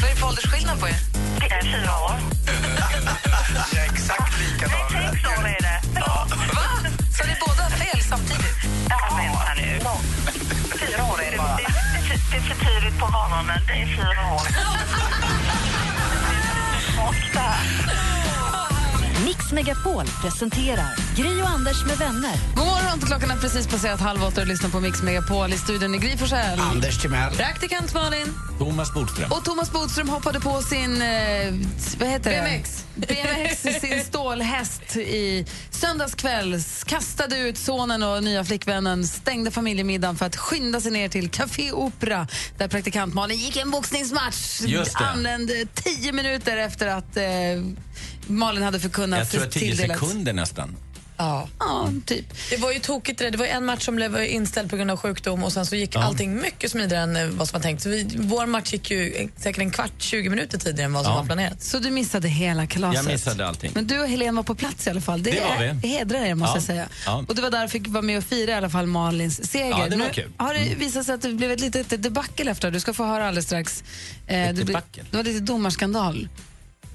[0.00, 1.00] Vad är det för åldersskillnad på er?
[1.40, 2.16] Det är fyra år.
[3.78, 4.86] Är exakt likadan.
[4.90, 5.78] Sex år är det.
[6.00, 6.16] Va?
[7.16, 8.58] Så ni båda har fel samtidigt?
[8.92, 9.68] Ja, vänta nu.
[10.82, 11.33] Fyra år är det
[12.44, 13.60] för tidigt på morgonen.
[13.66, 14.46] Det är fyra år.
[19.24, 22.32] Mix Megapol presenterar Gri och Anders med vänner.
[22.56, 25.52] God morgon, klockan är precis passerat halv åtta och lyssnar på Mix Megapol.
[25.52, 26.60] I studion är Gry Forssell.
[26.60, 27.34] Anders Timell.
[27.34, 28.26] Praktikant Malin.
[28.58, 29.32] Thomas Bodström.
[29.32, 31.54] Och Thomas Bodström hoppade på sin eh,
[31.98, 32.84] vad heter BMX.
[32.94, 33.06] Det?
[33.06, 36.60] BMX, sin stålhäst i söndagskväll.
[36.86, 41.72] Kastade ut sonen och nya flickvännen, stängde familjemiddagen för att skynda sig ner till Café
[41.72, 42.26] Opera
[42.58, 44.60] där praktikant Malin gick en boxningsmatch.
[44.60, 45.04] Just det.
[45.04, 47.24] Anlände tio minuter efter att eh,
[48.26, 50.76] Malin hade förkunnat Jag tror att tio tilldelat- sekunder nästan.
[51.16, 51.48] Ja.
[51.58, 52.24] Ja, typ.
[52.50, 53.30] Det var ju tokigt det.
[53.30, 55.94] Det var en match som blev inställd på grund av sjukdom och sen så gick
[55.94, 56.02] Ja.
[56.04, 57.82] allting mycket smidigare än eh, vad som var tänkt.
[57.82, 61.04] Så vi, vår match gick ju eh, säkert en kvart, 20 minuter tidigare än vad
[61.04, 61.18] som Ja.
[61.18, 61.62] var planerat.
[61.62, 63.04] Så du missade hela kalaset?
[63.04, 63.70] Jag missade allting.
[63.74, 65.22] Men du och Helene var på plats i alla fall.
[65.22, 65.88] Det, Det var är- vi.
[65.88, 66.56] hedrar er måste Ja.
[66.56, 66.88] jag säga.
[67.06, 67.24] Ja.
[67.28, 69.70] Och du var där och fick vara med och fira i alla fall Malins seger.
[69.70, 70.32] Ja, det var nu kul.
[70.36, 72.70] har det visat sig att det blev ett litet debacle efter.
[72.70, 73.84] Du ska få höra alldeles strax.
[74.26, 75.02] Eh, Ett det, blev- debacle?
[75.10, 76.28] det var lite domarskandal.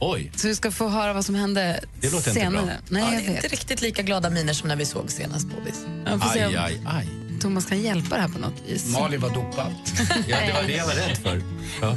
[0.01, 0.31] Oj.
[0.35, 2.65] Så vi ska få höra vad som hände Det låter inte senare.
[2.65, 2.73] bra.
[2.89, 3.43] Nej, ja, jag det är vet.
[3.43, 5.85] inte riktigt lika glada miner som när vi såg senast Bodis.
[6.05, 7.07] Aj, aj, aj.
[7.41, 8.85] Thomas kan hjälpa det här på något vis.
[8.93, 9.73] Malin var dopad.
[10.27, 11.41] Ja, det var det jag var rädd för.
[11.81, 11.95] Ja.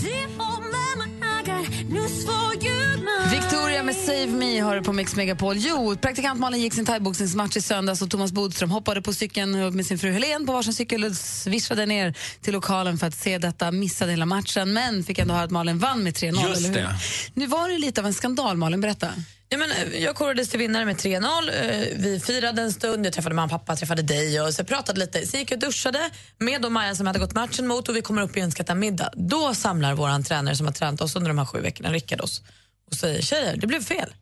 [3.30, 5.56] Victoria med Save Me har du på Mix Megapol.
[5.58, 9.86] Jo, praktikant Malin gick sin thaiboxningsmatch i söndags och Thomas Bodström hoppade på cykeln med
[9.86, 13.70] sin fru Helene på varsin cykel och svischade ner till lokalen för att se detta.
[13.70, 16.48] Missade hela matchen, men fick ändå höra att Malin vann med 3-0.
[16.48, 16.74] Just eller hur?
[16.74, 16.94] det.
[17.34, 18.80] Nu var det lite av en skandal, Malin.
[18.80, 19.08] Berätta.
[19.52, 21.48] Ja, men, eh, jag korades till vinnare med 3-0.
[21.48, 25.00] Eh, vi firade en stund, jag träffade mamma och pappa, träffade dig och så pratade
[25.00, 25.26] lite.
[25.26, 27.96] Sen gick jag och duschade med de Maja som jag hade gått matchen mot och
[27.96, 29.10] vi kommer upp igen och ska äta middag.
[29.16, 32.42] Då samlar vår tränare som har tränat oss under de här sju veckorna, Rickard, oss
[32.90, 34.14] och säger tjejer, det blev fel.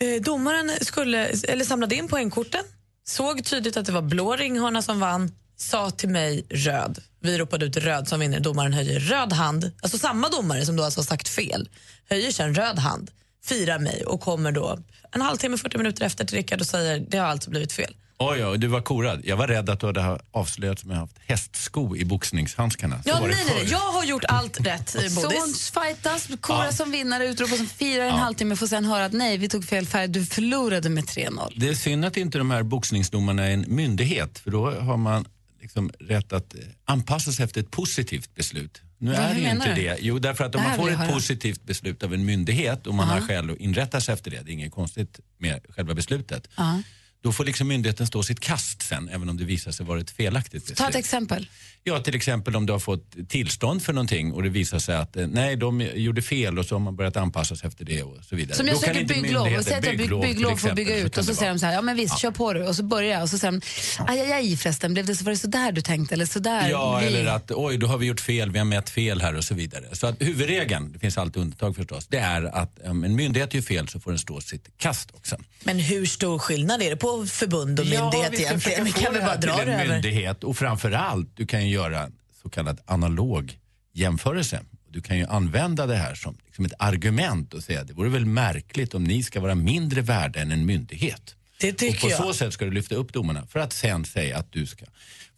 [0.00, 2.64] Eh, domaren skulle, eller samlade in poängkorten,
[3.06, 6.98] såg tydligt att det var blå ringhörna som vann, sa till mig röd.
[7.20, 9.72] Vi ropade ut röd som vinner, domaren höjer röd hand.
[9.82, 11.68] Alltså samma domare som då alltså sagt fel,
[12.08, 13.10] höjer sen röd hand,
[13.44, 14.78] firar mig och kommer då
[15.12, 17.94] en halvtimme, 40 minuter efter till Rickard och säger det har alltså blivit fel.
[18.18, 19.20] Oj, oj, du var korad.
[19.24, 23.02] Jag var rädd att du hade avslöjat som jag haft hästsko i boxningshandskarna.
[23.02, 25.70] Så Ja, nej, nej, jag har gjort allt rätt, Bodis.
[25.70, 26.72] fightas, koras Ja.
[26.72, 29.86] som vinnare, utropas som firar en halvtimme, får sen höra att nej, vi tog fel
[29.86, 31.52] färg, du förlorade med 3-0.
[31.56, 35.24] Det är synd att inte de här boxningsdomarna är en myndighet för då har man
[35.64, 38.82] liksom rätt att eh, anpassa sig efter ett positivt beslut.
[38.98, 39.82] Nu Vad är det ju inte du?
[39.82, 39.96] det.
[40.00, 41.12] Jo, därför att om man får ett höra.
[41.12, 43.18] positivt beslut av en myndighet och man Aha.
[43.20, 46.48] har skäl att inrätta sig efter det, det är inget konstigt med själva beslutet.
[46.56, 46.82] Ja.
[47.22, 50.10] Då får liksom myndigheten stå sitt kast sen, även om det visar sig vara ett
[50.10, 50.78] felaktigt beslut.
[50.78, 51.48] Ta ett exempel.
[51.86, 55.16] Ja, till exempel om du har fått tillstånd för någonting och det visar sig att
[55.16, 58.16] eh, nej, de gjorde fel och så har man börjat anpassa sig efter det och
[58.24, 58.56] så vidare.
[58.56, 61.24] Som jag söker bygglov och säger att jag bygglov, bygglov för att bygga ut och
[61.24, 62.62] så det säger de så här, ja men visst, kör på du.
[62.68, 63.60] Och så börjar jag och så säger de,
[64.08, 66.38] aj, aj, aj förresten, blev det så, var det så där du tänkte eller så
[66.38, 67.06] där Ja, vi...
[67.06, 69.54] eller att oj, då har vi gjort fel, vi har mätt fel här och så
[69.54, 69.84] vidare.
[69.92, 73.62] Så att huvudregeln, det finns alltid undantag förstås, det är att om en myndighet gör
[73.62, 75.36] fel så får den stå sitt kast också.
[75.64, 78.84] Men hur stor skillnad är det på förbund och myndighet vi ska egentligen?
[78.84, 79.92] Vi kan det väl bara dra det en över?
[79.92, 82.10] myndighet och framför allt, du kan ju göra
[82.42, 83.58] så kallad analog
[83.92, 84.60] jämförelse.
[84.88, 88.08] Du kan ju använda det här som liksom ett argument och säga att det vore
[88.08, 91.34] väl märkligt om ni ska vara mindre värda än en myndighet.
[91.60, 92.18] Det och tycker på jag.
[92.18, 94.86] så sätt ska du lyfta upp domarna för att sen säga att du ska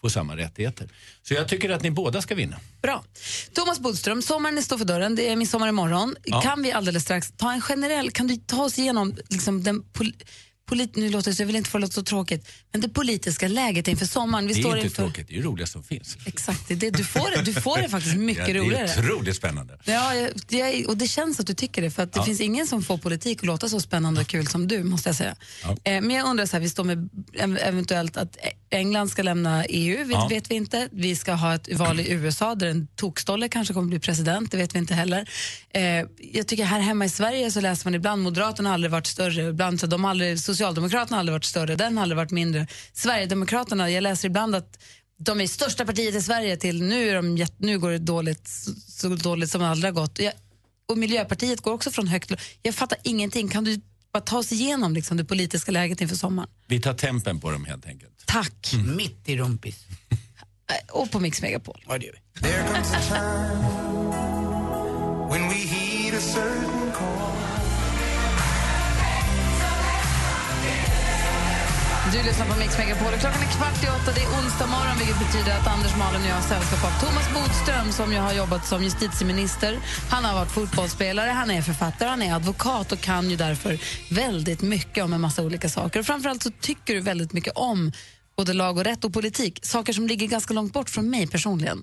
[0.01, 0.89] få samma rättigheter.
[1.22, 2.57] Så jag tycker att ni båda ska vinna.
[2.82, 3.05] Bra.
[3.53, 6.16] Thomas Bodström, sommaren står för dörren, det är midsommar imorgon.
[6.24, 6.41] Ja.
[6.41, 9.82] Kan vi alldeles strax ta en generell, kan du ta oss igenom liksom den
[10.66, 12.88] polit, nu låter det, så jag vill inte få det låta så tråkigt, men det
[12.88, 14.46] politiska läget inför sommaren.
[14.46, 16.16] Vi det är står inte inför, tråkigt, det är det roligaste som finns.
[16.26, 16.90] Exakt, det det.
[16.90, 18.88] Du, får det, du får det faktiskt mycket ja, det roligare.
[18.88, 19.78] är otroligt spännande.
[19.84, 20.14] Ja,
[20.48, 22.24] jag, och det känns att du tycker det, för att det Ja.
[22.24, 25.16] finns ingen som får politik att låta så spännande och kul som du, måste jag
[25.16, 25.36] säga.
[25.62, 25.70] Ja.
[25.84, 27.08] Eh, men jag undrar så här, vi står med
[27.38, 28.36] ev- eventuellt att
[28.70, 30.88] England ska lämna EU, vet, vet vi inte.
[30.92, 34.56] Vi ska ha ett val i USA där en tokstolle kanske kommer bli president, det
[34.56, 35.28] vet vi inte heller.
[35.70, 35.82] Eh,
[36.32, 39.48] jag tycker här hemma i Sverige så läser man ibland Moderaterna har aldrig varit större,
[39.48, 42.66] ibland så de har aldrig, Socialdemokraterna har aldrig varit större, den har aldrig varit mindre.
[42.92, 44.78] Sverigedemokraterna, jag läser ibland att
[45.18, 48.48] de är största partiet i Sverige till nu, är de, nu går det dåligt,
[48.88, 50.18] så, dåligt som det aldrig har gått.
[50.18, 50.32] Jag,
[50.88, 52.32] och Miljöpartiet går också från högt
[52.62, 53.48] Jag fattar ingenting.
[53.48, 53.80] Kan du
[54.12, 56.50] bara ta oss igenom liksom, det politiska läget inför sommaren?
[56.66, 58.22] Vi tar tempen på dem helt enkelt.
[58.26, 58.74] Tack.
[58.96, 59.84] Mitt i rumpis.
[60.92, 61.84] Och på Mix Megapol.
[61.88, 62.46] Ja, det gör vi.
[72.16, 73.12] Du lyssnar på Mix Megapol.
[73.20, 74.12] Klockan är kvart i åtta.
[74.14, 77.28] Det är onsdag morgon, vilket betyder att Anders Malin och jag har sällskap av Thomas
[77.34, 79.78] Bodström som ju har jobbat som justitieminister.
[80.10, 83.78] Han har varit fotbollsspelare, han är författare, han är advokat och kan ju därför
[84.10, 86.00] väldigt mycket om en massa olika saker.
[86.00, 87.92] Och framförallt så tycker du väldigt mycket om
[88.36, 89.58] både lag och rätt och politik.
[89.62, 91.82] Saker som ligger ganska långt bort från mig personligen.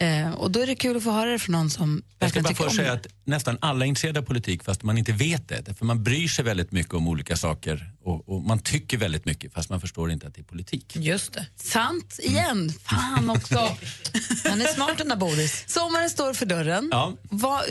[0.00, 2.42] Eh, och då är det kul att få höra det från någon som Jag ska
[2.42, 5.74] bara först säga att nästan alla är intresserade av politik fast man inte vet det.
[5.78, 9.52] För man bryr sig väldigt mycket om olika saker och, och man tycker väldigt mycket
[9.52, 10.96] fast man förstår inte att det är politik.
[10.96, 11.46] Just det.
[11.56, 12.72] Sant igen.
[12.82, 13.54] Fan också.
[14.44, 15.64] Han är smart den där Boris.
[15.68, 16.88] Sommaren står för dörren.
[16.92, 17.12] Ja.
[17.22, 17.62] Vad,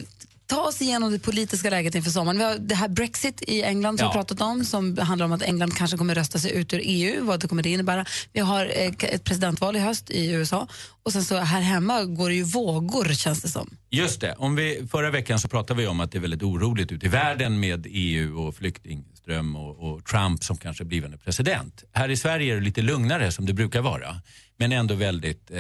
[0.48, 2.38] ta oss igenom det politiska läget inför sommaren.
[2.38, 4.12] Vi har det här Brexit i England som Ja.
[4.12, 7.26] vi pratat om som handlar om att England kanske kommer rösta sig ut ur EU.
[7.26, 8.06] Vad det kommer det innebära.
[8.34, 10.68] Vi har eh, ett presidentval i höst i USA
[11.04, 13.70] och sen så här hemma går det ju vågor känns det som.
[13.90, 14.36] Just det.
[14.38, 17.10] Om vi, förra veckan så pratade vi om att det är väldigt oroligt ute i
[17.10, 21.84] världen med EU och flyktingström och, och Trump som kanske blivande president.
[21.94, 24.22] Här i Sverige är det lite lugnare som det brukar vara.
[24.58, 25.58] Men ändå väldigt eh,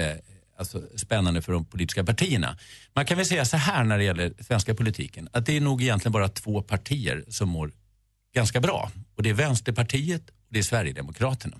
[0.57, 2.57] alltså, spännande för de politiska partierna.
[2.93, 5.29] Man kan väl säga så här när det gäller svenska politiken.
[5.31, 7.71] Att det är nog egentligen bara två partier som mår
[8.35, 8.91] ganska bra.
[9.15, 11.57] Och det är Vänsterpartiet och det är Sverigedemokraterna.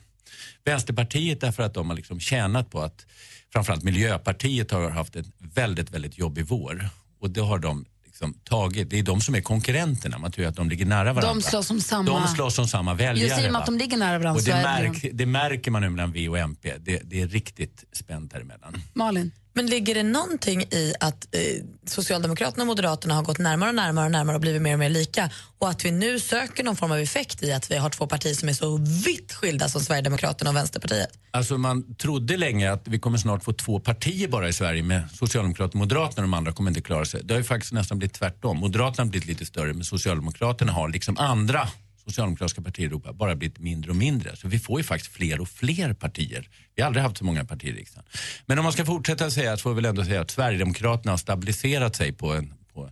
[0.64, 3.06] Vänsterpartiet därför att de har liksom tjänat på att
[3.54, 6.89] framförallt Miljöpartiet har haft en väldigt, väldigt jobbig vår.
[7.20, 7.86] Och det har de
[8.18, 8.89] liksom tagit.
[8.89, 10.18] Det är de som är konkurrenterna.
[10.18, 11.34] Man tror att de ligger nära varandra.
[11.34, 12.20] De slåss om samma...
[12.20, 13.28] De slåss om samma väljare.
[13.28, 15.82] Just i och med att de ligger nära varandra och det- märk, det märker man
[15.82, 16.74] nu mellan V och MP.
[16.80, 18.82] Det, det är riktigt spänt däremellan.
[18.93, 19.32] Malin?
[19.58, 21.41] Men ligger det någonting i att eh,
[21.86, 24.89] Socialdemokraterna och Moderaterna har gått närmare och närmare och närmare och blivit mer och mer
[24.89, 28.08] lika och att vi nu söker någon form av effekt i att vi har två
[28.08, 31.10] partier som är så vitt skilda som Sverigedemokraterna och Vänsterpartiet?
[31.32, 35.01] Alltså man trodde länge att vi kommer snart få två partier bara i Sverige med
[35.14, 36.24] Socialdemokraterna och Moderaterna.
[36.24, 37.22] och De andra kommer inte klara sig.
[37.24, 38.58] Det har ju faktiskt nästan blivit tvärtom.
[38.58, 41.70] Moderaterna har blivit lite större men Socialdemokraterna har liksom andra
[42.08, 44.36] socialdemokratiska partier i Europa bara blivit mindre och mindre.
[44.36, 46.49] Så vi får ju faktiskt fler och fler partier.
[46.76, 48.05] Vi har aldrig haft så många partier i riksdagen.
[48.45, 51.18] Men om man ska fortsätta säga så får vi väl ändå säga att Sverigedemokraterna har
[51.18, 52.91] stabiliserat sig på en, på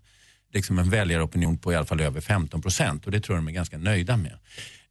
[0.53, 3.47] liksom en väljaropinion på i alla fall över 15 procent och det tror jag de
[3.47, 4.37] är ganska nöjda med.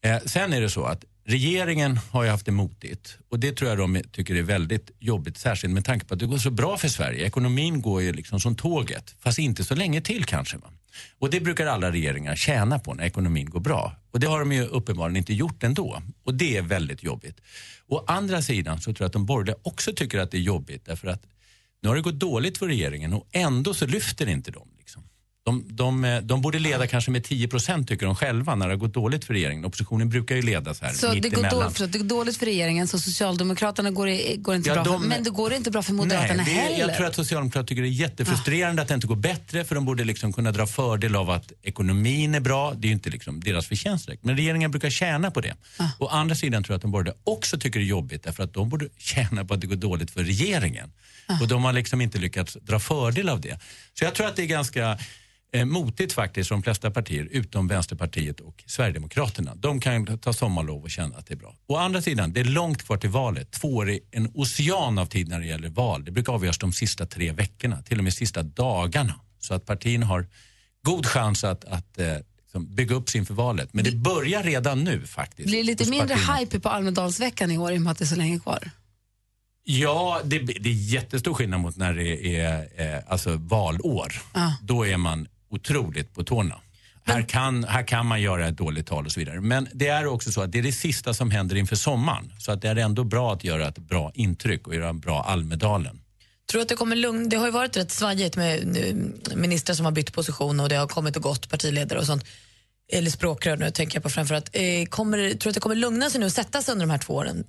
[0.00, 3.70] Eh, sen är det så att regeringen har ju haft det motigt och det tror
[3.70, 6.76] jag de tycker är väldigt jobbigt, särskilt med tanke på att det går så bra
[6.76, 7.26] för Sverige.
[7.26, 10.56] Ekonomin går ju liksom som tåget, fast inte så länge till kanske.
[10.56, 10.70] Va?
[11.18, 13.96] Och det brukar alla regeringar tjäna på när ekonomin går bra.
[14.10, 16.02] Och det har de ju uppenbarligen inte gjort ändå.
[16.24, 17.40] Och det är väldigt jobbigt.
[17.86, 20.84] Å andra sidan så tror jag att de borgerliga också tycker att det är jobbigt
[20.84, 21.22] därför att
[21.82, 24.68] nu har det gått dåligt för regeringen och ändå så lyfter inte de.
[24.78, 25.02] Liksom.
[25.46, 28.72] De, de, eh, de borde leda kanske med 10 procent tycker de själva när det
[28.72, 29.64] har gått dåligt för regeringen.
[29.64, 32.46] Oppositionen brukar ju leda så här Så det går, dåligt, för, det går dåligt för
[32.46, 35.70] regeringen, så Socialdemokraterna går, i- går inte Ja, bra de- för, men det går inte
[35.70, 36.78] bra för Moderaterna Nej, det heller.
[36.78, 39.84] Jag tror att Socialdemokraterna tycker det är jättefrustrerande att det inte går bättre för de
[39.84, 42.74] borde liksom kunna dra fördel av att ekonomin är bra.
[42.74, 44.24] Det är ju inte liksom deras förtjänst direkt.
[44.24, 45.54] Men regeringen brukar tjäna på det.
[45.98, 48.54] Å andra sidan tror jag att de borgerliga också tycker det är jobbigt därför att
[48.54, 50.92] de borde tjäna på att det går dåligt för regeringen.
[51.40, 53.58] Och de har liksom inte lyckats dra fördel av det.
[53.98, 54.98] Så jag tror att det är ganska
[55.54, 59.54] eh, motigt faktiskt från de flesta partier utom Vänsterpartiet och Sverigedemokraterna.
[59.54, 61.56] De kan ta sommarlov och känna att det är bra.
[61.66, 63.52] Å andra sidan, det är långt kvar till valet.
[63.52, 66.04] Två år är en ocean av tid när det gäller val.
[66.04, 69.14] Det brukar avgöras de sista tre veckorna, till och med sista dagarna.
[69.40, 70.26] Så att partierna har
[70.82, 73.74] god chans att, att eh, liksom bygga upp sig inför valet.
[73.74, 75.48] Men det börjar redan nu faktiskt.
[75.48, 76.36] Blir det lite mindre partierna.
[76.36, 78.70] hype på Almedalsveckan i år i och med att det är så länge kvar?
[79.66, 84.12] Ja, det, det är jättestor skillnad mot när det är eh, alltså valår.
[84.62, 86.60] Då är man otroligt på tårna.
[87.06, 89.40] Här kan, här kan man göra ett dåligt tal och så vidare.
[89.40, 92.32] Men det är också så att det är det sista som händer inför sommaren.
[92.38, 95.22] Så att det är ändå bra att göra ett bra intryck och göra en bra
[95.22, 96.00] Almedalen.
[96.50, 97.28] Tror att det kommer lugn?
[97.28, 98.78] Det har ju varit rätt svajigt med
[99.34, 102.24] ministrar som har bytt position och det har kommit och gått partiledare och sånt.
[102.92, 104.50] Eller språkrör nu tänker jag på framförallt.
[104.52, 106.90] Eh, kommer, tror du att det kommer lugna sig nu och sätta sig under de
[106.90, 107.44] här två åren?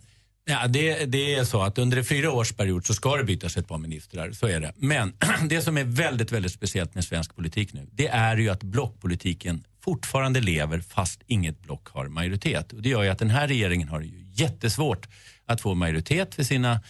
[0.47, 3.77] Ja, det, det är så att under en fyraårsperiod så ska det bytas ett par
[3.77, 4.73] ministrar, så är det.
[4.75, 5.13] Men
[5.49, 9.63] det som är väldigt, väldigt speciellt med svensk politik nu, det är ju att blockpolitiken
[9.83, 12.73] fortfarande lever fast inget block har majoritet.
[12.73, 15.07] Och det gör ju att den här regeringen har ju jättesvårt
[15.45, 16.81] att få majoritet för sina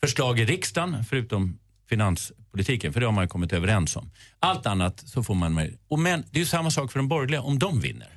[0.00, 4.10] förslag i riksdagen, förutom finanspolitiken, för det har man ju kommit överens om.
[4.38, 5.80] Allt annat så får man majoritet.
[5.88, 8.15] Och Men det är ju samma sak för de borgerliga om de vinner.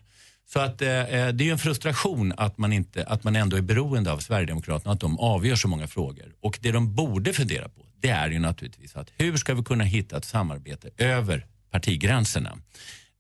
[0.54, 3.58] Så att, eh, eh, det är ju en frustration att man, inte, att man ändå
[3.58, 6.34] är beroende av Sverigedemokraterna, att de avgör så många frågor.
[6.42, 9.84] Och det de borde fundera på, det är ju naturligtvis att hur ska vi kunna
[9.84, 12.58] hitta ett samarbete över partigränserna?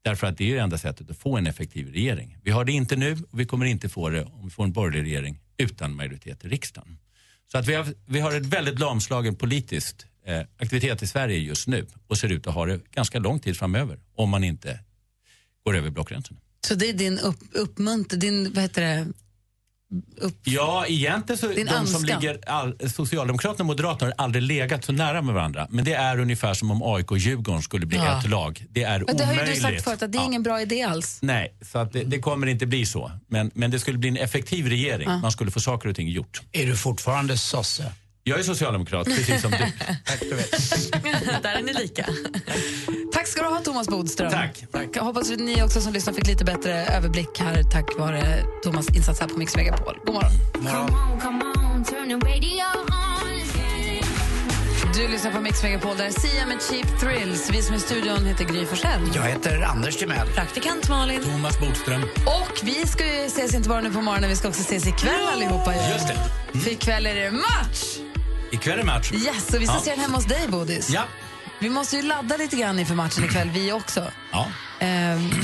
[0.01, 2.37] Därför att det är ju enda sättet att få en effektiv regering.
[2.43, 4.71] Vi har det inte nu och vi kommer inte få det om vi får en
[4.71, 6.97] borgerlig regering utan majoritet i riksdagen.
[7.51, 11.67] Så att vi har, vi har ett väldigt lamslagen politiskt eh, aktivitet i Sverige just
[11.67, 14.79] nu och ser ut att ha det ganska lång tid framöver om man inte
[15.65, 16.39] går över blockgränserna.
[16.67, 19.07] Så det är din upp, uppmuntran, din, vad heter det?
[20.43, 22.01] Ja, egentligen så Din de som önskan.
[22.21, 25.67] ligger, all, Socialdemokraterna och Moderaterna har aldrig legat så nära med varandra.
[25.69, 28.19] Men det är ungefär som om AIK och Djurgården skulle bli Ja.
[28.19, 28.65] ett lag.
[28.69, 29.55] Det är Men det har ju omöjligt.
[29.55, 30.25] du sagt förut att det är Ja.
[30.25, 31.19] ingen bra idé alls.
[31.21, 33.11] Nej, så att det, det kommer inte bli så.
[33.27, 35.09] Men, men det skulle bli en effektiv regering.
[35.09, 35.17] Ja.
[35.17, 36.41] Man skulle få saker och ting gjort.
[36.51, 37.93] Är du fortfarande sosse?
[38.29, 39.57] Jag är socialdemokrat, precis som du.
[41.43, 42.05] Där är ni lika.
[43.13, 44.31] Tack ska du ha Thomas Bodström.
[44.31, 44.63] Tack.
[44.93, 48.89] Jag hoppas att ni också som lyssnar fick lite bättre överblick här tack vare Thomas
[48.95, 49.99] insats här på Mix Megapol.
[50.05, 50.31] God morgon.
[54.93, 57.49] Du lyssnar på Mix Megapol där Sia med Cheap Thrills.
[57.51, 59.01] Vi som är i studion heter Gry Forssell.
[59.15, 60.27] Jag heter Anders Timell.
[60.27, 61.23] Praktikant Malin.
[61.23, 62.01] Thomas Bodström.
[62.25, 65.27] Och vi ska ju ses inte bara nu på morgonen, vi ska också ses ikväll
[65.33, 65.75] allihopa.
[65.75, 65.93] ju.
[65.93, 66.59] Just det.
[66.59, 68.08] För ikväll är det match!
[68.51, 69.11] Ikväll är match.
[69.13, 69.81] Yes, och vi ska Ja.
[69.83, 70.89] se den hemma hos dig, Bodis.
[70.89, 71.03] Ja.
[71.61, 74.11] Vi måste ju ladda lite grann inför matchen ikväll, vi också.
[74.31, 74.47] Ja.
[74.79, 74.87] Eh,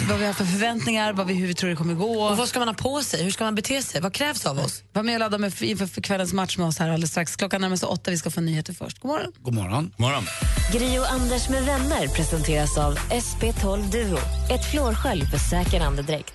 [0.10, 2.24] vad vi har för förväntningar, vad vi, hur vi tror det kommer gå.
[2.24, 3.24] Och vad ska man ha på sig?
[3.24, 4.02] Hur ska man bete sig?
[4.02, 4.84] Vad krävs av oss?
[4.94, 7.36] Var med och ladda med, inför för kvällens match med oss här alldeles strax.
[7.36, 9.00] Klockan närmar sig åtta, vi ska få nyheter först.
[9.00, 9.32] God morgon.
[9.42, 9.92] God morgon.
[9.98, 10.26] morgon.
[10.74, 14.18] Gri och Anders med vänner presenteras av SP12 Duo.
[14.52, 16.34] Ett flårskölj för säker andedräkt.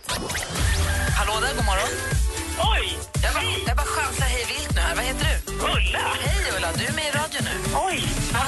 [1.18, 1.88] Hallå där, god morgon.
[2.58, 2.98] Oj!
[3.22, 4.46] Jag bara, jag bara chansar hej
[4.90, 4.96] här.
[4.96, 5.52] Vad heter du?
[5.54, 5.98] Ulla!
[6.20, 7.50] Hej Ulla, du är med i radio nu.
[7.86, 8.02] Oj!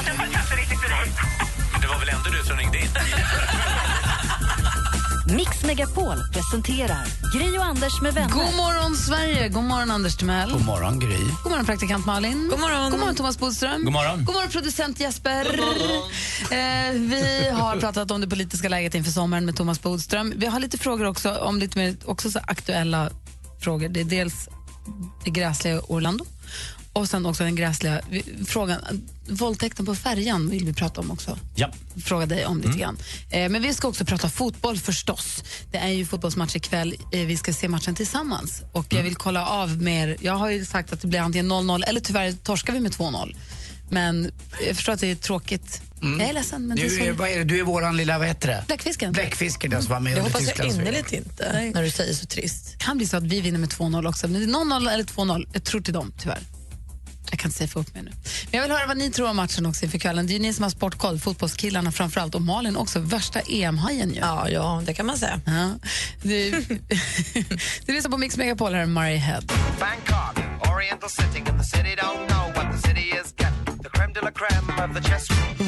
[0.04, 1.16] Det var inte riktigt rätt.
[1.80, 2.86] Det var väl ändå du som ringde in?
[5.36, 8.30] Mix Megapol presenterar Gri och Anders med vänner.
[8.32, 9.48] God morgon, Sverige!
[9.48, 10.52] God morgon, Anders Timell.
[10.52, 11.18] God morgon, Gry.
[11.42, 12.48] God morgon, praktikant Malin.
[12.50, 13.84] God morgon, God morgon Thomas Bodström.
[13.84, 14.24] God morgon.
[14.24, 15.60] God morgon, producent Jesper.
[16.50, 20.32] Eh, vi har pratat om det politiska läget inför sommaren med Thomas Bodström.
[20.36, 23.10] Vi har lite frågor också om lite mer också så aktuella
[23.60, 23.88] frågor.
[23.88, 24.48] Det är dels
[25.24, 26.24] det gräsliga Orlando
[26.92, 28.00] och sen också den gräsliga
[28.46, 28.80] frågan.
[29.28, 31.38] Våldtäkten på färjan vill vi prata om också.
[31.54, 31.70] Ja.
[32.04, 32.96] Fråga dig om lite grann.
[33.30, 35.44] Eh, men vi ska också prata fotboll förstås.
[35.70, 36.94] Det är ju fotbollsmatch ikväll.
[37.12, 38.62] Eh, vi ska se matchen tillsammans.
[38.72, 40.16] Och jag vill kolla av mer.
[40.20, 43.36] Jag har ju sagt att det blir antingen 0-0 eller tyvärr torskar vi med 2-0.
[43.90, 44.30] Men
[44.66, 45.82] jag förstår att det är tråkigt.
[46.02, 47.44] Jag är ledsen, men det är Du är, vad är det?
[47.44, 48.64] du är våran lilla, vad heter det?
[48.66, 49.12] Bläckfisken.
[49.12, 52.26] Bläckfisken, den som var med Det under hoppas jag innerligt inte, när du säger så
[52.26, 52.78] trist.
[52.78, 54.28] kan bli så att vi vinner med 2-0 också.
[54.28, 55.48] Men det är 0-0 eller 2-0.
[55.52, 56.40] Jag tror till dem, tyvärr.
[57.30, 58.10] Jag kan inte säga för upp mig nu.
[58.50, 60.26] Men jag vill höra vad ni tror om matchen också inför kvällen.
[60.26, 64.20] Det är ju ni som har sportkoll, fotbollskillarna framförallt och Malin också, värsta EM-hajen ju.
[64.20, 65.40] Ja, ja, det kan man säga.
[65.46, 65.70] Ja.
[66.22, 66.50] Du,
[67.86, 69.42] du lyssnar på Mix Megapol, här är Murray Head.
[69.80, 70.44] Bangkok,
[70.74, 73.61] Oriental sitting in the city don't know what the city is getting.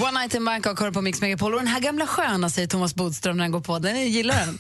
[0.03, 1.53] One Night in Bangkok hör på Mix Megapol.
[1.55, 3.79] Och den här gamla sköna, säger Thomas Bodström när han går på.
[3.79, 4.59] Den jag gillar den.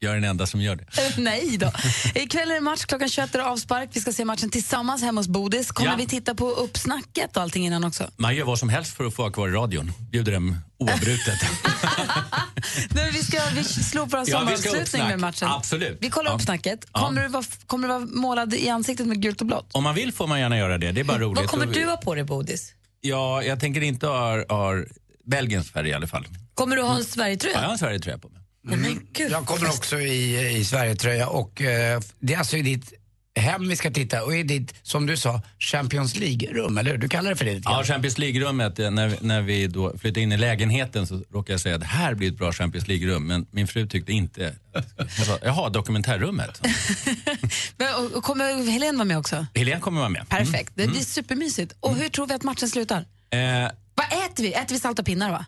[0.00, 0.84] Jag är den enda som gör det.
[1.22, 1.72] Nej då.
[2.14, 3.90] Ikväll är det match klockan 21 är avspark.
[3.92, 5.70] Vi ska se matchen tillsammans hemma hos Bodis.
[5.72, 5.96] Kommer Ja.
[5.96, 8.10] vi titta på uppsnacket och allting innan också?
[8.16, 9.92] Man gör vad som helst för att få vara kvar i radion.
[10.10, 11.38] Bjuder dem oavbrutet.
[12.90, 15.08] Nej, vi ska vi slår på Ja, ska sommaravslutning uppsnack.
[15.08, 15.48] med matchen.
[15.48, 15.98] Absolut.
[16.00, 16.34] Vi kollar Ja.
[16.34, 16.86] upp snacket.
[16.92, 17.00] Ja.
[17.00, 19.68] Kommer, du vara, kommer du vara målad i ansiktet med gult och blått?
[19.72, 20.92] Om man vill får man gärna göra det.
[20.92, 21.36] Det är bara roligt.
[21.38, 22.72] Vad kommer du ha på dig, Bodis?
[23.00, 24.84] Ja, jag tänker inte ha, ha
[25.24, 26.26] Belgiens färg i alla fall.
[26.54, 27.58] Kommer du ha en Ja, jag Sverigetröja?
[27.58, 28.42] har en Sverigetröja på mig.
[28.62, 32.92] Men gud, Jag kommer också i, i Sverigetröja och eh, det är alltså ditt
[33.38, 36.98] hem vi ska titta och i ditt, som du sa, Champions League-rum, eller hur?
[36.98, 37.84] Du kallar det för det Ja.
[37.84, 41.74] Champions League-rummet, eh, när, när vi då flyttade in i lägenheten så råkade jag säga
[41.74, 43.26] att det här blir ett bra Champions League-rum.
[43.26, 44.54] Men min fru tyckte inte...
[44.96, 46.60] Jag sa, Jaha, dokumentärrummet.
[47.76, 49.46] Men, och, och kommer Helene vara med också?
[49.54, 50.28] Helene kommer vara med.
[50.28, 50.72] Perfekt.
[50.74, 51.74] Det blir supermysigt.
[51.80, 52.98] Och hur tror vi att matchen slutar?
[53.30, 53.38] Eh,
[53.94, 54.52] Vad äter vi?
[54.52, 55.46] Äter vi salta pinnar, va?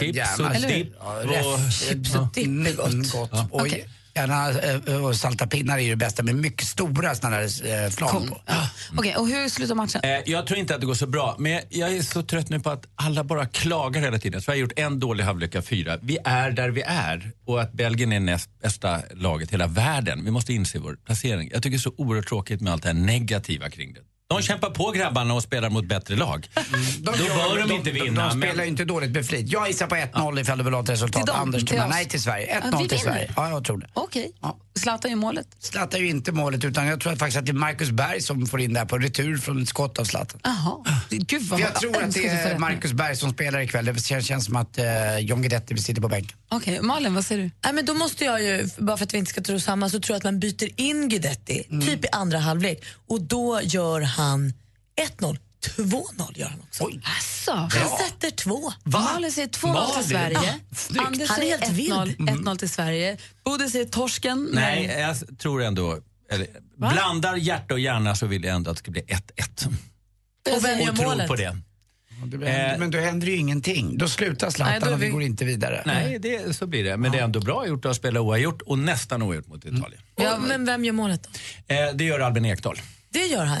[0.00, 0.92] chips och dipp.
[0.98, 1.72] Ja, och-.
[1.72, 2.92] Chips och dipp gott.
[2.92, 3.70] Mm, gott.
[4.16, 7.90] Gärna eh, och salta pinnar är ju det bästa med mycket stora såna där eh,
[7.90, 8.40] flan på.
[8.46, 8.68] Ja.
[8.96, 10.00] Okej, och hur slutar matchen?
[10.04, 12.60] Eh, jag tror inte att det går så bra, men jag är så trött nu
[12.60, 14.42] på att alla bara klagar hela tiden.
[14.42, 15.98] Sverige har gjort en dålig halvlek av fyra.
[16.02, 20.24] Vi är där vi är och att Belgien är näst bästa laget i hela världen.
[20.24, 21.50] Vi måste inse vår placering.
[21.52, 24.00] Jag tycker det är så oerhört tråkigt med allt det här negativa kring det.
[24.28, 26.48] De kämpar på grabbarna och spelar mot bättre lag.
[27.00, 28.04] Då bör de inte vinna.
[28.06, 29.52] De, de men- spelar ju inte dåligt med flit.
[29.52, 31.22] Jag gissar på 1-0 ifall du vill ha ett resultat.
[31.22, 31.86] Till dem, Anders till oss.
[31.90, 32.60] Nej till Sverige.
[32.64, 33.12] Ja, 1-0 vi till vinner.
[33.12, 33.32] Sverige.
[33.36, 33.86] Ja, jag tror det.
[33.92, 34.32] Okej.
[34.78, 35.46] Zlatan gör målet.
[35.58, 38.22] Zlatan är ju inte målet utan jag tror att faktiskt att det är Marcus Berg
[38.22, 40.40] som får in det här på retur från ett skott av Zlatan.
[40.44, 40.84] Jaha.
[41.10, 43.84] Gud vad jag tror att det är Marcus Berg som spelar ikväll.
[43.84, 46.36] Det känns, känns som att eh, John Guidetti sitter på bänken.
[46.48, 47.50] Okej, Malin, vad säger du?
[47.64, 50.00] Nej, men då måste jag ju, bara för att vi inte ska tro samma, så
[50.00, 52.84] tror jag att man byter in Guidetti, typ i andra halvlek.
[53.08, 54.52] Och då gör han
[55.18, 55.38] 1-0.
[55.76, 56.88] 2-0 gör han också.
[57.18, 57.98] Asså, Han bra.
[57.98, 58.72] sätter två.
[58.84, 60.58] Malin säger 2-0 till Sverige.
[60.76, 61.06] Snyggt.
[61.06, 61.90] Anders Han är säger helt vild.
[61.92, 63.16] 1-0 1-0 till Sverige.
[63.44, 64.48] Bodil säger torsken.
[64.52, 65.98] Nej, jag tror ändå...
[66.30, 66.46] Eller,
[66.76, 69.66] blandar hjärta och hjärna så vill jag ändå att det ska bli 1-1.
[70.56, 71.28] Och vem gör och tror målet?
[71.28, 71.56] på det.
[72.24, 73.98] Men, men då händer ju ingenting.
[73.98, 75.82] Då slutar Zlatan Nej, då är och vi går inte vidare.
[75.86, 76.96] Nej, det, så blir det.
[76.96, 80.02] Men det är ändå bra gjort att spela oavgjort och nästan oavgjort mot Italien.
[80.14, 81.28] Och, men vem gör målet
[81.68, 81.74] då?
[81.74, 82.80] Eh, det gör Albin Ekdal.
[83.16, 83.58] Det gör han,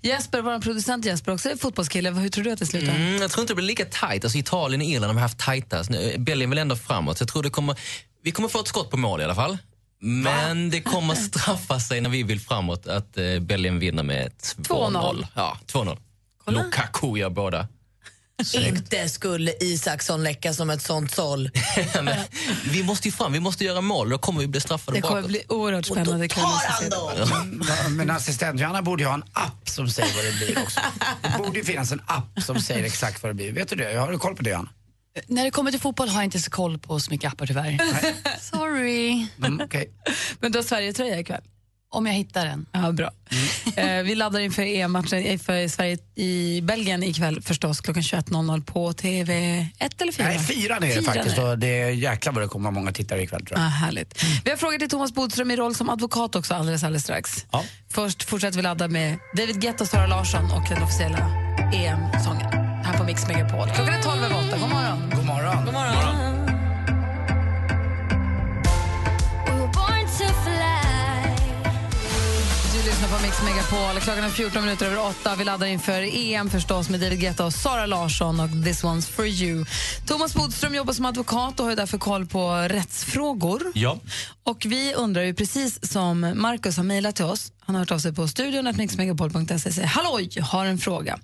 [0.00, 0.08] ja.
[0.08, 2.10] Jesper, vår producent Jesper, också är fotbollskille.
[2.10, 2.94] Hur tror du att det slutar?
[2.94, 4.24] Mm, jag tror inte det blir lika tajt.
[4.24, 5.84] Alltså Italien och Irland har haft tajta.
[5.84, 7.20] Så nu- Belgien vill ändå framåt.
[7.20, 7.76] Jag tror det kommer,
[8.22, 9.58] vi kommer få ett skott på mål i alla fall.
[10.00, 14.92] Men det kommer straffa sig när vi vill framåt att eh, Belgien vinner med 2-0.
[14.92, 15.26] 2-0.
[15.34, 15.98] Ja, 2-0.
[16.46, 17.68] Lukaku gör båda.
[18.54, 21.50] Inte skulle Isaksson läcka som ett sånt såll.
[22.70, 24.08] Vi måste ju fram, vi måste göra mål.
[24.10, 25.28] Då kommer vi bli straffade Det kommer bakåt.
[25.28, 26.44] bli oerhört spännande ikväll.
[26.44, 27.26] måste jag säga.
[27.82, 30.80] Ja, Men assistent Johanna borde ju ha en app som säger vad det blir också.
[31.22, 33.52] Det borde ju finnas en app som säger exakt vad det blir.
[33.52, 33.94] Vet du det?
[33.98, 34.68] Har du koll på det Johanna?
[35.26, 37.78] När det kommer till fotboll har jag inte så koll på så mycket appar tyvärr.
[38.40, 39.26] Sorry.
[39.38, 39.86] Mm, okay.
[40.40, 41.42] Men du har Sverige-tröja ikväll?
[41.90, 42.66] Om jag hittar den.
[42.72, 43.10] Ja, bra.
[43.76, 50.02] Eh, vi laddar inför EM-matchen för Sverige i Belgien ikväll förstås klockan 21.00 på TV1
[50.02, 50.26] eller 4?
[50.26, 53.46] Nej, fyran är det faktiskt och det är jäklar vad det kommer många tittare ikväll
[53.46, 53.68] tror Ah, jag.
[53.68, 54.22] härligt.
[54.44, 57.46] Vi har frågor till Thomas Bodström i roll som advokat också alldeles, alldeles strax.
[57.92, 61.18] Först fortsätter vi ladda med David Guetta och Sara Larsson och den officiella
[61.74, 62.52] EM-sången
[62.84, 63.66] här på Mix Megapol.
[63.74, 64.58] Klockan är 12 över 8.
[64.58, 65.10] God morgon.
[65.14, 65.64] God morgon.
[65.64, 66.16] God morgon.
[66.18, 66.25] Du
[73.00, 74.00] lyssnar på Mix Megapol.
[74.00, 75.36] Klockan är 14 minuter över 8.
[75.38, 79.26] Vi laddar inför EM förstås med David Guetta och Sara Larsson och This one's for
[79.26, 79.64] you.
[80.06, 83.62] Thomas Bodström jobbar som advokat och har därför koll på rättsfrågor.
[83.74, 83.98] Ja.
[84.44, 87.98] Och vi undrar ju precis som Markus har mejlat till oss, han har hört av
[87.98, 91.18] sig på studion mixmegapol.se halloj, har en fråga.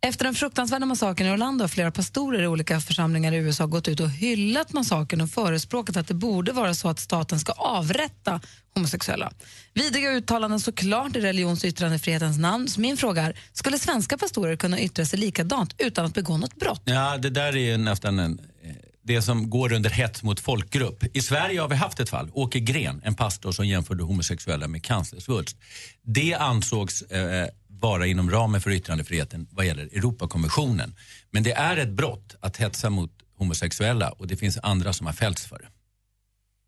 [0.00, 3.88] Efter den fruktansvärda massakern i Orlando har flera pastorer i olika församlingar i USA gått
[3.88, 8.40] ut och hyllat massakern och förespråkat att det borde vara så att staten ska avrätta
[8.74, 9.32] homosexuella.
[9.74, 12.68] Vidriga uttalanden såklart i religions och yttrandefrihetens namn.
[12.68, 16.56] Så min fråga är, skulle svenska pastorer kunna yttra sig likadant utan att begå något
[16.56, 16.82] brott?
[16.84, 18.70] Ja, det där är nästan en, eh,
[19.02, 21.04] det som går under hets mot folkgrupp.
[21.16, 24.82] I Sverige har vi haft ett fall, Åke Gren, en pastor som jämförde homosexuella med
[24.84, 25.56] cancersvulst.
[26.02, 27.48] Det ansågs eh,
[27.80, 30.94] vara inom ramen för yttrandefriheten vad gäller Europakonventionen.
[31.30, 35.12] Men det är ett brott att hetsa mot homosexuella och det finns andra som har
[35.12, 35.68] fällts för det.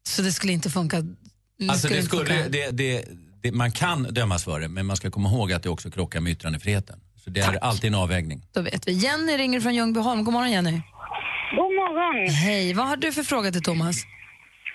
[0.08, 0.96] Så det skulle inte funka?
[1.68, 2.48] Alltså det inte skulle, funka.
[2.48, 3.04] det, det,
[3.42, 6.20] det, man kan dömas för det men man ska komma ihåg att det också krockar
[6.20, 7.00] med yttrandefriheten.
[7.24, 8.46] Så det är alltid en avvägning.
[8.52, 8.92] Då vet vi.
[8.92, 10.24] Jenny ringer från Ljungbyholm.
[10.24, 10.80] God morgon Jenny.
[11.50, 12.34] God morgon.
[12.34, 13.96] Hej, vad har du för fråga till Thomas?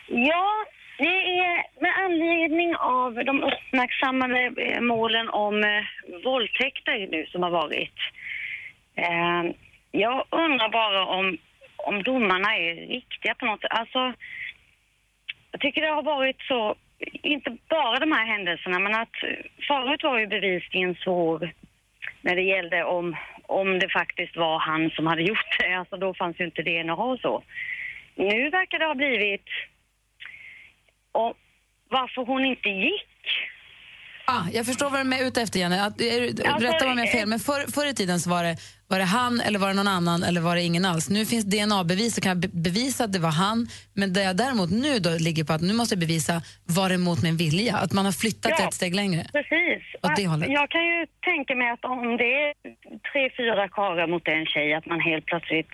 [0.09, 0.65] Ja,
[0.97, 5.83] det är med anledning av de uppmärksammade eh, målen om eh,
[6.23, 7.93] våldtäkter nu som har varit.
[8.95, 9.43] Eh,
[9.91, 11.37] jag undrar bara om,
[11.77, 13.71] om domarna är riktiga på något sätt.
[13.71, 14.13] Alltså,
[15.51, 16.75] jag tycker det har varit så,
[17.11, 19.15] inte bara de här händelserna, men att
[19.67, 21.53] förut var ju bevisningen svår
[22.21, 25.73] när det gällde om, om det faktiskt var han som hade gjort det.
[25.73, 27.43] Alltså då fanns ju inte DNA och så.
[28.15, 29.49] Nu verkar det ha blivit
[31.21, 31.33] och
[31.89, 33.09] varför hon inte gick.
[34.27, 35.77] Ah, jag förstår vad du är ute efter, Jenny.
[35.77, 38.19] Att, är, Alltså, rätta mig om jag har fel, eh, men förr, förr i tiden
[38.19, 38.55] så var det,
[38.87, 41.09] var det han eller var det någon annan eller var det ingen alls.
[41.09, 43.67] Nu finns DNA-bevis och kan jag be- bevisa att det var han.
[43.93, 46.35] Men det jag däremot nu då ligger på att nu måste jag bevisa
[46.77, 47.75] var det mot min vilja.
[47.83, 49.21] Att man har flyttat Ja, ett steg längre.
[49.37, 49.81] Precis.
[50.03, 50.49] Åt det hållet.
[50.49, 52.53] Jag kan ju tänka mig att om det är
[53.11, 55.73] tre, fyra karlar mot en tjej, att man helt plötsligt...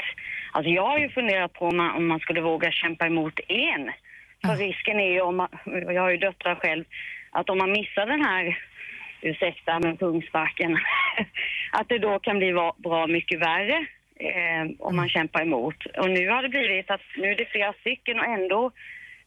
[0.53, 3.83] Alltså jag har ju funderat på om man, om man skulle våga kämpa emot en.
[4.45, 5.47] För risken är ju, om man,
[5.95, 6.83] jag har ju döttrar själv,
[7.31, 8.57] att om man missar den här,
[9.21, 10.71] ursäkta men pungsparken,
[11.71, 12.51] att det då kan bli
[12.83, 13.77] bra mycket värre
[14.29, 15.75] eh, om man kämpar emot.
[15.97, 18.71] Och nu har det blivit att nu är det flera stycken och ändå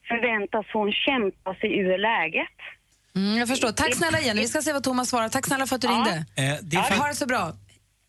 [0.09, 2.57] förväntas hon kämpa sig ur läget.
[3.17, 3.73] Mm, jag förstår.
[3.73, 4.41] Tack snälla Jenny.
[4.41, 5.29] Vi ska se vad Thomas svarar.
[5.29, 6.11] Tack snälla för att du ringde.
[6.11, 6.25] Eh,
[6.63, 7.53] det är Ja, fa- ha det så bra.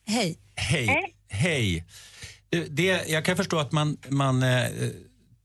[0.07, 0.37] Hej.
[0.55, 1.13] Hej.
[1.29, 1.85] Hej.
[2.53, 4.49] Eh, Det, jag kan förstå att man, man eh,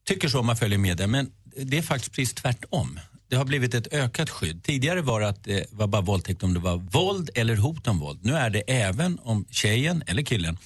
[0.08, 3.00] tycker så om man följer med det, men det är faktiskt precis tvärtom.
[3.28, 4.64] det har blivit ett ökat skydd.
[4.64, 7.98] Tidigare var det att det var bara våldtäkt om det var våld eller hot om
[7.98, 8.20] våld.
[8.22, 10.58] Nu är det även om tjejen eller killen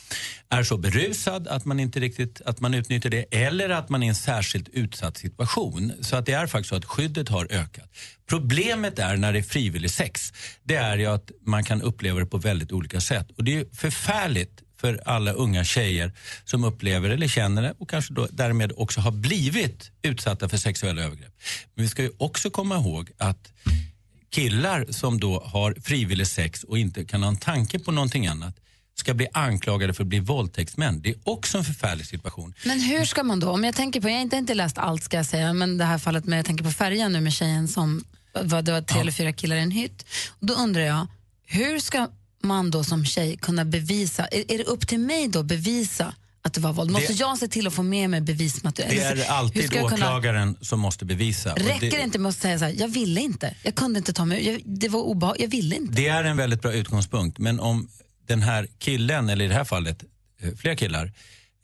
[0.48, 4.06] är så berusad att man inte riktigt att man utnyttjar det eller att man är
[4.06, 5.92] i en särskilt utsatt situation.
[6.00, 7.90] Så att det är faktiskt så att skyddet har ökat.
[8.28, 10.32] Problemet är när det är frivillig sex.
[10.62, 13.30] Det är ju att man kan uppleva det på väldigt olika sätt.
[13.36, 16.12] Och det är förfärligt för alla unga tjejer
[16.44, 21.02] som upplever eller känner det och kanske då därmed också har blivit utsatta för sexuella
[21.02, 21.32] övergrepp.
[21.74, 23.52] Men vi ska ju också komma ihåg att
[24.30, 28.54] killar som då har frivillig sex och inte kan ha en tanke på någonting annat
[28.94, 31.00] ska bli anklagade för att bli våldtäktsmän.
[31.02, 32.54] Det är också en förfärlig situation.
[32.64, 35.02] Men hur ska man då, om jag tänker på, jag har inte, inte läst allt
[35.02, 37.68] ska jag säga, men det här fallet med, jag tänker på färjan nu med tjejen
[37.68, 38.04] som,
[38.42, 40.06] vad, det var tre eller fyra killar i en hytt.
[40.40, 41.06] Då undrar jag,
[41.46, 42.08] hur ska
[42.44, 46.14] man då som tjej kunna bevisa, är, är det upp till mig då att bevisa
[46.42, 46.90] att det var våld?
[46.90, 48.90] Måste Det- jag se till att få med mig bevismaterial?
[49.16, 51.54] Det är alltid jag kunna- åklagaren som måste bevisa.
[51.54, 54.12] Räcker det, det inte med att säga så här, jag ville inte, jag kunde inte
[54.12, 55.92] ta mig jag, det var obehagligt, jag ville inte.
[55.94, 57.38] Det är en väldigt bra utgångspunkt.
[57.38, 57.88] Men om
[58.26, 60.04] den här killen, eller i det här fallet
[60.42, 61.12] eh, fler killar,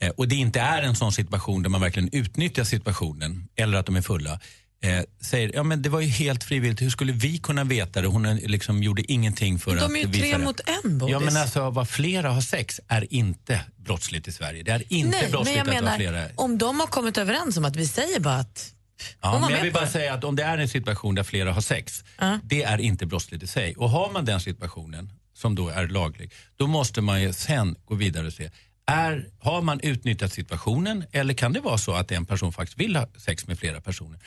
[0.01, 3.87] eh, och det inte är en sån situation där man verkligen utnyttjar situationen eller att
[3.87, 4.41] de är fulla,
[4.85, 8.07] eh, säger ja men det var ju helt frivilligt, hur skulle vi kunna veta det?
[8.09, 10.45] Hon liksom gjorde ingenting för att De är ju visa tre det.
[10.45, 11.13] mot en, Bodis.
[11.13, 14.63] Ja men alltså vad flera har sex är inte brottsligt i Sverige.
[14.63, 16.29] Det är inte Nej, men brottsligt jag att menar, flera.
[16.35, 18.75] om de har kommit överens om att vi säger bara att
[19.21, 19.91] Ja, men jag vill bara det.
[19.91, 22.05] säga att om det är en situation där flera har sex,
[22.43, 23.75] det är inte brottsligt i sig.
[23.77, 27.95] Och har man den situationen, som då är laglig, då måste man ju sen gå
[27.95, 28.51] vidare och se,
[28.87, 32.97] är, har man utnyttjat situationen eller kan det vara så att en person faktiskt vill
[32.97, 34.19] ha sex med flera personer?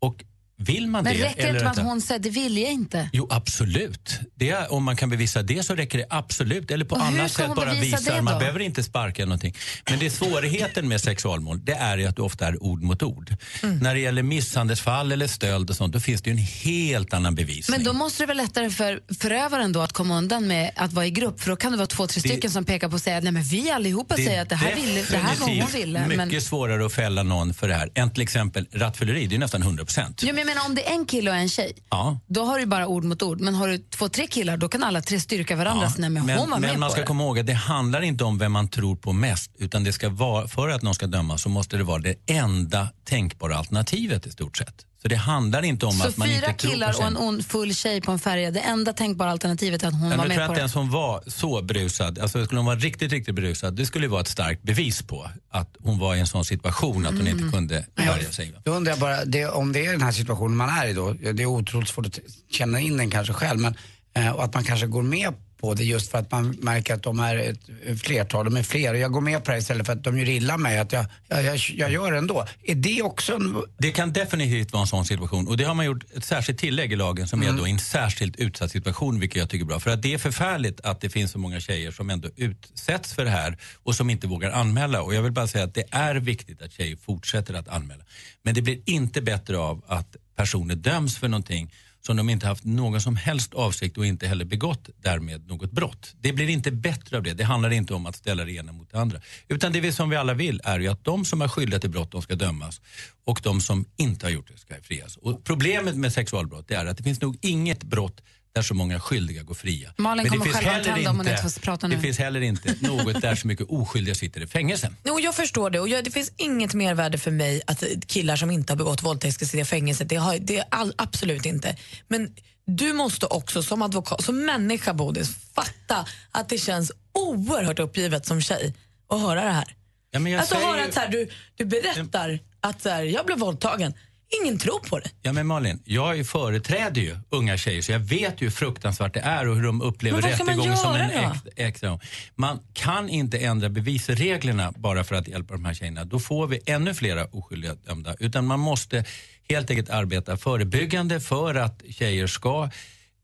[0.00, 0.24] Och
[0.60, 1.24] vill man Men det...
[1.24, 3.10] räcker det inte med att hon säger, det vill jag inte?
[3.12, 4.18] Jo, absolut.
[4.34, 6.70] Det är, om man kan bevisa det så räcker det absolut.
[6.70, 8.14] Eller på Och annat sätt hon bara visa.
[8.14, 9.54] det Man behöver inte sparka eller någonting.
[9.90, 13.34] Men det är svårigheten med sexualmål, det är att det ofta är ord mot ord.
[13.62, 13.78] Mm.
[13.78, 17.34] När det gäller misshandelsfall eller stöld och sånt, då finns det ju en helt annan
[17.34, 17.76] bevisning.
[17.76, 21.06] Men då måste det vara lättare för förövaren då att komma undan med att vara
[21.06, 23.00] i grupp för då kan det vara två, tre Det- stycken som pekar på och
[23.00, 25.56] säger att nej men vi allihopa säger att det här, ville, det här var hon
[25.56, 26.06] definitivt ville.
[26.06, 29.38] mycket Men, svårare att fälla någon för det här än till exempel rattfylleri, det är
[29.38, 30.22] nästan 100 procent.
[30.48, 32.18] Menar om det är en kille och en tjej, Ja.
[32.26, 33.40] då har du bara ord mot ord.
[33.40, 35.86] Men har du två, tre killar, då kan alla tre styrka varandra.
[35.86, 37.06] Ja, nej, men, Men, hon var men med man ska det.
[37.06, 39.50] komma ihåg att det handlar inte om vem man tror på mest.
[39.58, 42.88] Utan det ska vara, för att någon ska dömas så måste det vara det enda
[43.04, 44.74] tänkbara alternativet i stort sett.
[45.02, 47.16] Så det handlar inte om Så att man fyra inte tror på killar och en
[47.16, 50.16] ond, full tjej på en färja, det enda tänkbara alternativet är att hon Ja, var
[50.16, 50.62] men jag med tror på att det.
[50.62, 54.20] den som var så brusad, alltså skulle hon vara riktigt, riktigt brusad, det skulle vara
[54.20, 57.38] ett starkt bevis på att hon var i en sån situation att hon Mm.
[57.38, 58.54] inte kunde värja sig.
[58.64, 61.12] Då undrar jag bara, det, om det är den här situationen man är i då,
[61.12, 62.18] det är otroligt svårt att
[62.50, 63.74] känna in den kanske själv, men
[64.16, 67.02] eh, och att man kanske går med på det just för att man märker att
[67.02, 67.60] de är ett
[68.02, 70.28] flertal, de är fler och jag går med på det istället för att de gör
[70.28, 72.46] illa mig, att jag, jag, jag, jag gör det ändå.
[72.62, 73.62] Är det också en...
[73.78, 76.92] Det kan definitivt vara en sån situation och det har man gjort ett särskilt tillägg
[76.92, 77.54] i lagen som Mm.
[77.54, 79.80] är då i en särskilt utsatt situation vilket jag tycker är bra.
[79.80, 83.24] För att det är förfärligt att det finns så många tjejer som ändå utsätts för
[83.24, 85.02] det här och som inte vågar anmäla.
[85.02, 88.04] Och jag vill bara säga att det är viktigt att tjejer fortsätter att anmäla.
[88.42, 92.64] Men det blir inte bättre av att personer döms för någonting som de inte haft
[92.64, 96.14] någon som helst avsikt och inte heller begått därmed något brott.
[96.20, 97.34] Det blir inte bättre av det.
[97.34, 99.20] Det handlar inte om att ställa det ena mot det andra.
[99.48, 101.90] Utan det vi som vi alla vill är ju att de som är skyldiga till
[101.90, 102.80] brott de ska dömas
[103.24, 105.16] och de som inte har gjort det ska frias.
[105.16, 108.22] Och problemet med sexualbrott det är att det finns nog inget brott
[108.58, 109.94] där så många skyldiga går fria.
[109.96, 111.94] Malin Men det kommer finns själv att heller tända om hon inte- får prata nu.
[111.96, 114.92] Det finns heller inte något där så mycket oskyldiga sitter i fängelse.
[115.04, 115.80] Jo, jag förstår det.
[115.80, 119.34] Och jag, det finns inget mervärde för mig att killar som inte har begått våldtäkt
[119.34, 120.04] ska sitta i fängelse.
[120.04, 121.76] Det, har, det är all, absolut inte.
[122.08, 122.34] Men
[122.66, 128.40] du måste också som advokat, som människa Bodis, fatta att det känns oerhört uppgivet som
[128.40, 128.74] tjej
[129.08, 129.74] att höra det här.
[130.10, 133.38] Ja, alltså säger höra att så här, du, du berättar att så här, jag blev
[133.38, 133.94] våldtagen.
[134.42, 135.10] Ingen tror på det.
[135.22, 139.20] Ja men Malin, jag företräder ju unga tjejer så jag vet ju hur fruktansvärt det
[139.20, 141.10] är och hur de upplever rättegången som en
[141.56, 142.00] extra.
[142.34, 146.04] Man kan inte ändra bevisreglerna bara för att hjälpa de här tjejerna.
[146.04, 148.14] Då får vi ännu flera oskyldiga dömda.
[148.18, 149.04] Utan man måste
[149.48, 152.70] helt enkelt arbeta förebyggande för att tjejer ska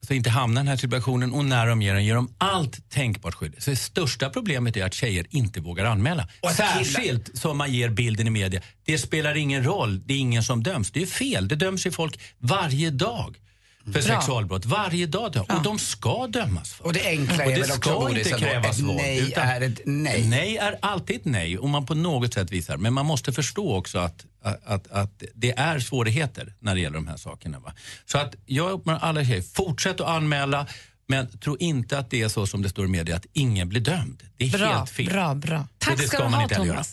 [0.05, 2.91] alltså inte hamna i den här situationen och när de ger den ger de allt
[2.91, 3.55] tänkbart skydd.
[3.59, 6.29] Så det största problemet är att tjejer inte vågar anmäla.
[6.57, 8.61] Särskilt som man ger bilden i media.
[8.85, 10.91] Det spelar ingen roll, det är ingen som döms.
[10.91, 13.37] Det är fel, det döms ju folk varje dag
[13.85, 14.03] för Bra.
[14.03, 14.65] sexualbrott.
[14.65, 15.33] Varje dag.
[15.33, 15.49] döms.
[15.49, 18.27] Och de ska dömas för Och det enkla Och är det väl också, ska Bodis,
[18.27, 18.97] inte krävas ett våld.
[18.97, 20.25] nej utan- är ett nej.
[20.29, 22.77] Nej är alltid ett nej om man på något sätt visar.
[22.77, 26.97] Men man måste förstå också att, att, att, att det är svårigheter när det gäller
[26.97, 27.59] de här sakerna.
[27.61, 27.73] Va?
[28.07, 30.67] Så att jag uppmanar alla tjejer, fortsätt att anmäla.
[31.07, 33.81] Men tro inte att det är så som det står i media, att ingen blir
[33.81, 34.23] dömd.
[34.37, 35.07] Det är Bra, helt fel.
[35.07, 35.67] bra, bra.
[35.91, 36.85] Och det ska man inte heller göra.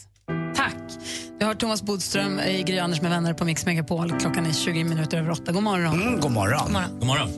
[0.55, 0.75] Tack.
[1.39, 4.19] Vi har Thomas Bodström i Gry Anders med vänner på Mix Megapol.
[4.19, 5.51] Klockan är 20 minuter över åtta.
[5.51, 6.01] God morgon.
[6.01, 6.59] Mm, god morgon.
[6.63, 6.89] God morgon.
[6.99, 7.29] God morgon.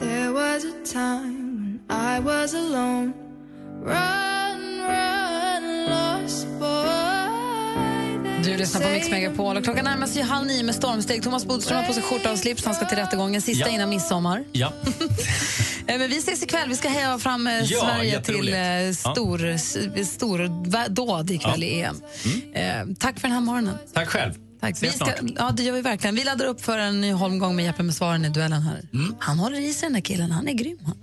[0.00, 3.12] There was a time when I was alone.
[3.84, 8.44] Run, run, lost boy.
[8.44, 11.22] Du lyssnar på Mix Megapol och klockan närmar sig halv nio med stormsteg.
[11.22, 12.64] Thomas Bodström har på sig skjorta och slips.
[12.64, 13.74] Han ska till rättegången, sista Ja.
[13.74, 14.44] innan midsommar.
[14.52, 14.72] Ja.
[15.92, 16.68] Eh, Men vi ses ikväll.
[16.68, 18.56] Vi ska heja fram eh, Ja, Sverige till jätteroligt.
[18.56, 18.62] eh,
[19.10, 19.14] Ja.
[19.14, 22.00] stor, stor dåd ikväll i EM.
[22.54, 23.74] Eh, tack för den här morgonen.
[23.94, 24.32] Tack själv.
[24.60, 24.70] Tack.
[24.82, 25.30] Vi Ses ska, snart.
[25.38, 26.14] ja, det gör vi verkligen.
[26.14, 28.82] Vi laddar upp för en ny holmgång med Jeppe med svaren i duellen här.
[29.18, 30.30] Han håller i sig den där killen.
[30.30, 30.78] Han är grym.
[30.86, 30.96] Han.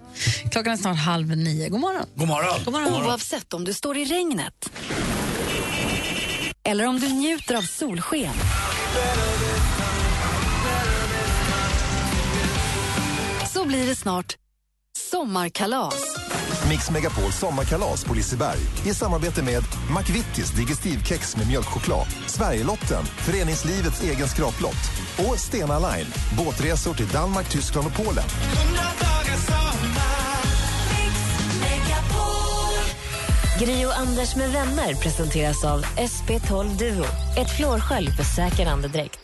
[0.51, 1.69] Klockan är snart halv nio.
[1.69, 2.05] God morgon.
[2.15, 2.59] God morgon.
[2.65, 3.05] God morgon.
[3.05, 4.69] Oavsett om du står i regnet
[6.63, 8.33] eller om du njuter av solsken.
[13.53, 14.35] Så blir det snart
[15.11, 15.93] sommarkalas.
[16.69, 19.63] Mix Megapol sommarkalas på Liseberg i samarbete med
[19.97, 27.87] McVittys Digestivkex med mjölkchoklad, Sverigelotten, föreningslivets egen skraplott och Stena Line, båtresor till Danmark, Tyskland
[27.87, 28.23] och Polen.
[33.59, 37.05] Gri och Anders med vänner presenteras av SP12 Duo.
[37.37, 39.19] Ett flårskölj för säker andedräkt.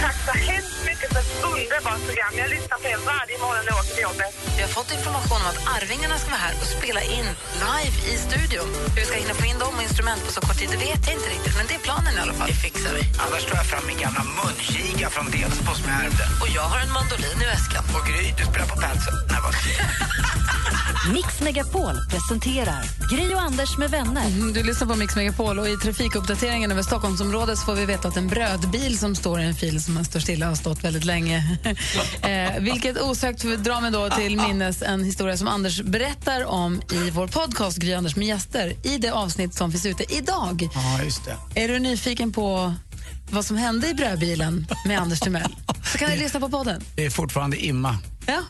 [0.00, 2.32] Tack så hemskt mycket för ett underbart program.
[2.42, 4.30] Jag lyssnar på er varje morgon när jag åker till jobbet.
[4.56, 7.28] Vi har fått information om att Arvingarna ska vara här och spela in
[7.68, 8.68] live i studion.
[8.94, 11.02] Hur vi ska hinna få in dem och instrument på så kort tid, det vet
[11.06, 11.54] jag inte riktigt.
[11.58, 12.48] Men det är planen i alla fall.
[12.52, 13.02] Det fixar vi.
[13.24, 16.24] Annars tar jag fram min gamla munkiga från Delsbo som jag ärvde.
[16.42, 17.84] Och jag har en mandolin i väskan.
[17.96, 19.14] Och Gry, du spelar på padsen.
[19.30, 19.54] Nej, vad
[21.14, 24.26] Mix Megapol presenterar Gry och Anders med vänner.
[24.26, 28.08] Mm, Du lyssnar på Mix Megapol och i trafikuppdateringen över Stockholmsområdet så får vi veta
[28.08, 31.04] att en brödbil som står i en fil som har stått stilla har stått väldigt
[31.04, 31.58] länge.
[32.22, 37.10] eh, vilket osökt drar mig då till minnes en historia som Anders berättar om i
[37.10, 40.68] vår podcast Gry Anders med gäster i det avsnitt som finns ute idag.
[40.74, 41.60] Ja, just det.
[41.60, 42.74] Är du nyfiken på
[43.30, 45.56] vad som hände i brödbilen med Anders Timell
[45.92, 46.82] så kan du lyssna på podden.
[46.96, 47.98] Det är fortfarande imma.
[48.26, 48.42] Ja.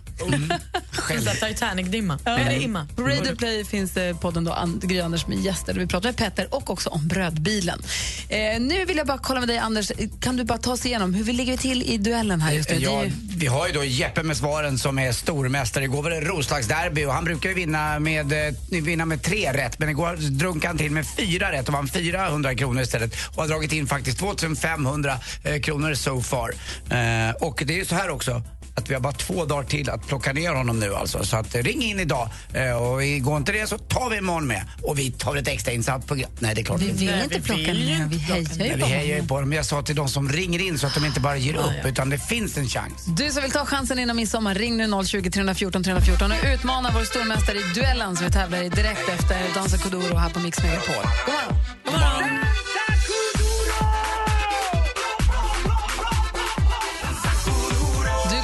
[1.48, 2.18] Titanic-dimma.
[2.24, 2.30] Ja.
[2.38, 2.86] Det imma?
[2.96, 5.74] På Radio Play finns det podden då, And- Gry Anders med gäster.
[5.74, 7.82] Vi pratar med Petter och också om brödbilen.
[8.28, 9.92] Eh, nu vill jag bara kolla med dig, Anders.
[10.20, 12.76] Kan du bara ta oss igenom hur vi ligger till i duellen här just nu?
[12.76, 15.84] Ja, ju- vi har ju då Jeppe med svaren som är stormästare.
[15.84, 19.78] Igår var det Roslagsderby och han brukar ju vinna med, eh, vinna med tre rätt
[19.78, 23.48] men igår drunkade han till med fyra rätt och vann 400 kronor istället och har
[23.48, 26.50] dragit in faktiskt 2500 eh, kronor so far.
[26.90, 28.42] Eh, och det är ju så här också
[28.80, 31.24] att vi har bara två dagar till att plocka ner honom nu alltså.
[31.24, 34.46] Så att eh, ring in idag eh, och går inte det så tar vi imorgon
[34.46, 34.62] med.
[34.82, 36.30] Och vi tar ett extra insatt program.
[36.38, 39.22] Nej det är klart Vi vill inte plocka ner, vi hejar ju vi på hejar
[39.22, 39.52] på dem.
[39.52, 42.10] Jag sa till de som ringer in så att de inte bara ger upp utan
[42.10, 43.04] det finns en chans.
[43.06, 47.04] Du som vill ta chansen innan midsommar, ring nu 020 314 314 och utmana vår
[47.04, 50.94] stormästare i duellen som vi tävlar i direkt efter Dansa Kuduro här på Mix Megapol.
[51.26, 51.56] God morgon!
[51.84, 52.30] God morgon.
[52.74, 52.89] Du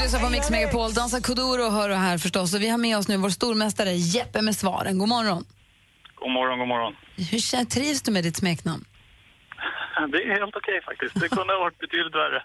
[0.07, 0.93] lyssnar på Mix Megapol.
[0.93, 2.55] Dansa Kuduro hör du här förstås.
[2.55, 4.99] Och vi har med oss nu vår stormästare Jeppe med svaren.
[4.99, 5.45] God morgon.
[6.15, 6.97] God morgon, god morgon.
[7.17, 8.85] Hur trivs du med ditt smeknamn?
[10.13, 11.15] Det är helt okej faktiskt.
[11.15, 12.43] Det kunde ha varit betydligt värre.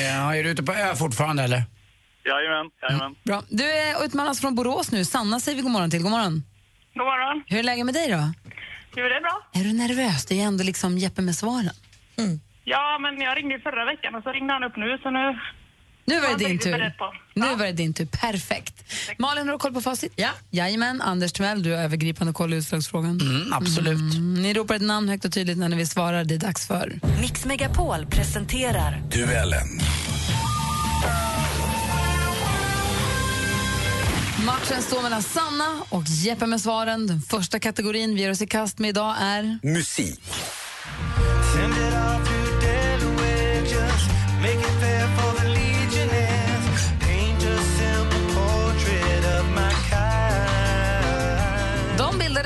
[0.10, 1.62] Ja, är du ute på ö fortfarande eller?
[2.24, 3.14] jajamän, jajamän.
[3.24, 3.42] Bra.
[3.48, 5.04] Du är utmanas från Borås nu.
[5.04, 6.02] Sanna säger vi god morgon till.
[6.02, 6.42] God morgon.
[6.94, 7.44] God morgon.
[7.46, 8.22] Hur är läget med dig då?
[8.96, 9.36] Jo, det är bra.
[9.52, 10.26] Är du nervös?
[10.26, 11.76] Det är ändå liksom Jeppe med svaren.
[12.64, 15.38] Ja, men jag ringde förra veckan och så ringde han upp nu, så nu...
[16.08, 16.92] Nu var det din tur.
[17.34, 18.06] Nu var det din tur.
[18.06, 18.74] Perfekt.
[19.18, 20.12] Malin, har du koll på facit?
[20.16, 20.30] Ja.
[20.50, 21.00] Jajamän.
[21.00, 23.20] Anders Timell, du har övergripande koll i utslagsfrågan.
[23.20, 24.14] Mm, absolut.
[24.14, 24.34] Mm.
[24.34, 26.24] Ni ropar ett namn högt och tydligt när ni vill svara.
[26.24, 27.00] Det är dags för...
[27.20, 29.80] Mix Megapol presenterar Duellen.
[34.46, 37.06] Matchen står mellan Sanna och Jeppe med svaren.
[37.06, 39.58] Den första kategorin vi ger oss i kast med idag är...
[39.62, 40.20] Musik.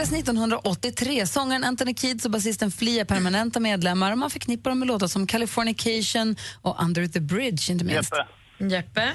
[0.02, 1.26] Bildades 1983.
[1.26, 4.12] Sångaren Anthony Kiedis och basisten Flea är permanenta medlemmar.
[4.12, 8.12] och Man förknippar dem med låtar som Californication och Under the Bridge, inte minst.
[8.58, 8.74] Jeppe.
[8.74, 9.12] Jeppe.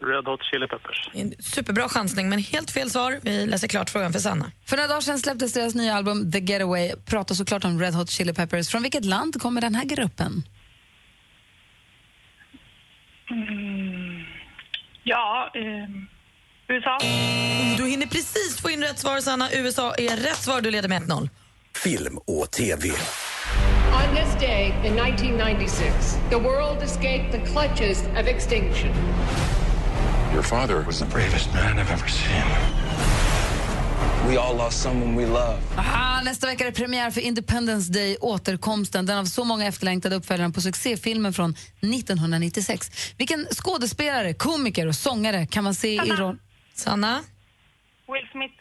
[0.00, 1.10] Red Hot Chili Peppers.
[1.44, 3.20] Superbra chansning, men helt fel svar.
[3.22, 4.50] Vi läser klart frågan för Sanna.
[4.64, 6.92] För några dagar sedan släpptes deras nya album The Getaway.
[7.06, 8.68] Pratar såklart om Red Hot Chili Peppers.
[8.68, 10.42] Från vilket land kommer den här gruppen?
[13.30, 14.24] Mm.
[15.04, 16.06] Ja, ehm,
[16.72, 16.98] USA.
[17.76, 19.52] Du hinner precis få in rätt svar, Sanna.
[19.52, 20.60] USA är rätt svar.
[20.60, 21.28] Du leder med 1-0.
[21.74, 22.88] Film och TV.
[22.88, 28.90] On this day in 1996, the world escaped the clutches of extinction.
[30.32, 32.44] Your father was the bravest man I've ever seen.
[34.28, 35.58] We all lost someone we love.
[35.76, 39.06] Ah, nästa vecka är det premiär för Independence Day, återkomsten.
[39.06, 41.50] Den av så många efterlängtade uppföljaren på succéfilmen från
[41.80, 42.90] 1996.
[43.18, 46.38] Vilken skådespelare, komiker och sångare kan man se i roll...
[46.74, 47.24] Sanna?
[48.08, 48.54] Will Smith.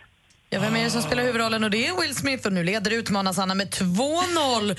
[0.50, 1.64] Ja, vem är det som spelar huvudrollen?
[1.64, 2.48] Och det är Will Smith.
[2.48, 4.76] Och nu leder utmanas Anna med 2-0.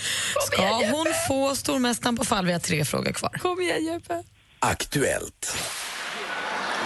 [0.46, 2.46] Ska hon få stormästaren på fall?
[2.46, 3.30] Vi har tre frågor kvar.
[3.30, 4.22] Kom igen, Jeppe.
[4.58, 5.56] Aktuellt.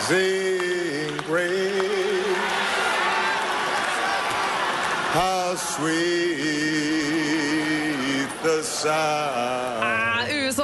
[0.09, 2.27] Sing praise.
[5.13, 5.97] How sweet
[8.43, 9.76] the sound.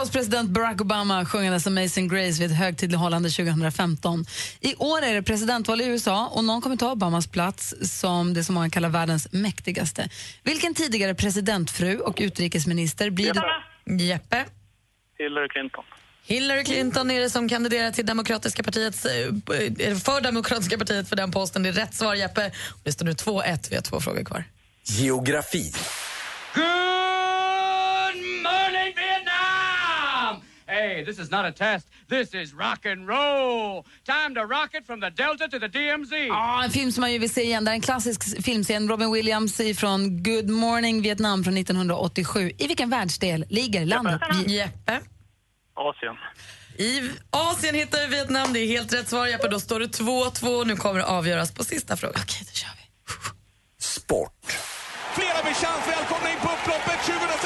[0.02, 4.24] USAs president Barack Obama sjungandes Amazing Grace vid ett högtidlighållande 2015.
[4.60, 8.44] I år är det presidentval i USA och någon kommer ta Obamas plats som det
[8.44, 10.08] som många kallar världens mäktigaste.
[10.42, 14.04] Vilken tidigare presidentfru och utrikesminister blir det?
[14.04, 14.44] Jeppe?
[15.18, 15.84] Hillary Clinton.
[16.26, 19.12] Hillary Clinton är det som kandiderar till Demokratiska partiets, eh,
[19.96, 21.62] för Demokratiska partiet för den posten.
[21.62, 22.46] Det är rätt svar, Jeppe.
[22.68, 23.70] Och Det står nu 2-1.
[23.70, 24.44] Vi har två frågor kvar.
[24.84, 25.72] Geografi.
[26.54, 26.91] Good
[30.92, 31.86] Hey, this is not a test.
[32.08, 33.84] This is rock and roll.
[34.04, 36.12] Time to rock it from the Delta to the DMZ.
[36.12, 37.64] Ja, en film som man ju vill se igen.
[37.64, 38.88] Det är en klassisk filmscen.
[38.88, 42.52] Robin Williams från Good Morning Vietnam från 1987.
[42.58, 44.20] I vilken världsdel ligger landet?
[44.46, 45.00] Jeppe?
[45.74, 46.16] Asien.
[46.78, 48.52] I Asien hittar vi Vietnam.
[48.52, 49.48] Det är helt rätt svar, Jeppe.
[49.48, 50.64] Då står det 2-2.
[50.64, 52.22] Nu kommer det avgöras på sista frågan.
[52.22, 52.82] Okej, då kör vi.
[53.84, 54.52] Sport.
[55.14, 55.88] Flera med chans.
[55.88, 57.41] Välkomna in på upploppet 2016.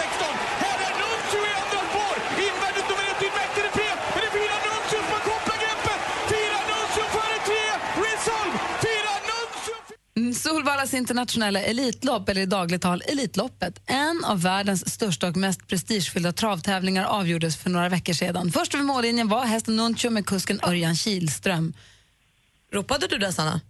[10.47, 16.33] Solvallas internationella Elitlopp, eller i dagligt tal Elitloppet, en av världens största och mest prestigefyllda
[16.33, 18.53] travtävlingar avgjordes för några veckor sedan.
[18.53, 21.75] Först över mållinjen var hästen Nuncio med kusken Örjan Kihlström.
[22.73, 23.61] Ropade du det, Sanna?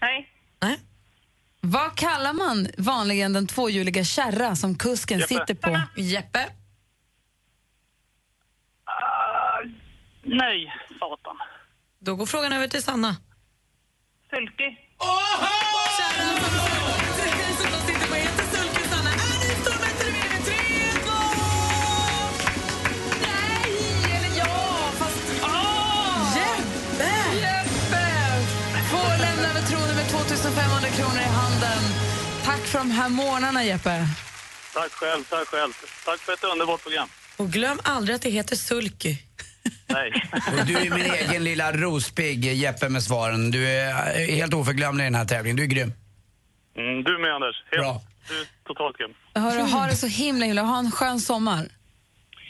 [0.00, 0.28] Nej.
[0.62, 0.80] Nej.
[1.60, 5.28] Vad kallar man vanligen den tvåhjuliga kärra som kusken Jeppe.
[5.28, 5.80] sitter på?
[6.00, 6.38] Jeppe?
[6.38, 6.46] Uh,
[10.22, 11.36] nej, satan.
[11.98, 13.16] Då går frågan över till Sanna.
[14.30, 14.76] Sulky.
[14.98, 15.66] Oh!
[30.56, 31.82] 500 kronor i handen.
[32.44, 34.08] Tack för de här månaderna, Jeppe.
[34.74, 35.72] Tack själv, tack själv.
[36.04, 37.08] Tack för ett underbart program.
[37.36, 39.16] Och glöm aldrig att det heter Sulky.
[39.86, 40.30] Nej.
[40.32, 43.50] Och du är min egen lilla rospigg, Jeppe, med svaren.
[43.50, 43.92] Du är
[44.30, 45.56] helt oförglömlig i den här tävlingen.
[45.56, 45.92] Du är grym.
[46.78, 47.56] Mm, du med, Anders.
[47.70, 48.00] Helt, Bra.
[48.28, 49.14] Du är totalt grym.
[49.34, 50.62] Hörru, ha det så himla himla.
[50.62, 51.68] Ha en skön sommar.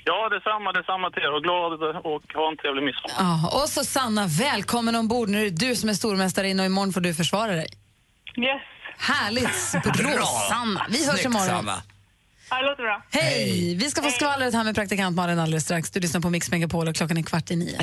[0.04, 1.32] Ja, detsamma, detsamma till er.
[1.36, 3.14] Och glad och ha en trevlig midsommar.
[3.18, 5.28] Ja, och så Sanna, välkommen ombord.
[5.28, 7.66] Nu är det du som är stormästare och imorgon får du försvara dig.
[8.38, 8.62] Yes.
[8.98, 9.72] Härligt!
[9.98, 10.86] Bra, Sanna.
[10.90, 11.46] Vi hörs Snyggt, imorgon.
[11.48, 11.82] Sanna.
[12.50, 13.02] Ja, det låter bra.
[13.10, 13.74] Hej!
[13.74, 15.90] Vi ska få skvallret här med praktikant Malin alldeles strax.
[15.90, 17.78] Du lyssnar på Mix Megapol och klockan är kvart i nio.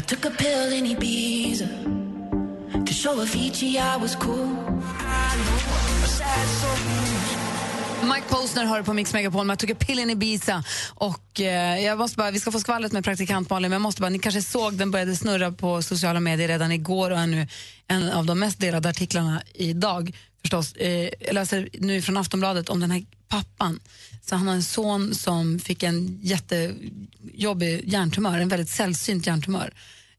[8.03, 10.63] Mike Posner hör på Mix Megapol men I took a pill in Ibiza.
[10.89, 14.01] Och, eh, jag måste bara, vi ska få skvallret med praktikant Malin, men jag måste
[14.01, 17.47] bara, ni kanske såg den började snurra på sociala medier redan igår och är nu
[17.87, 20.15] en av de mest delade artiklarna idag.
[20.41, 20.73] Förstås.
[20.73, 23.79] Eh, jag läser nu från Aftonbladet om den här pappan.
[24.21, 29.73] Så han har en son som fick en jättejobbig hjärntumör, en väldigt sällsynt hjärntumör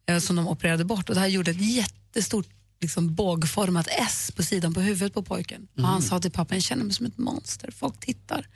[0.07, 1.09] eh, som de opererade bort.
[1.09, 2.47] Och det här gjorde ett jättestort
[2.85, 5.69] liksom, bågformat S på sidan på huvudet på pojken.
[5.77, 8.49] Och han sa till pappan, jag känner mig som ett monster, folk tittar.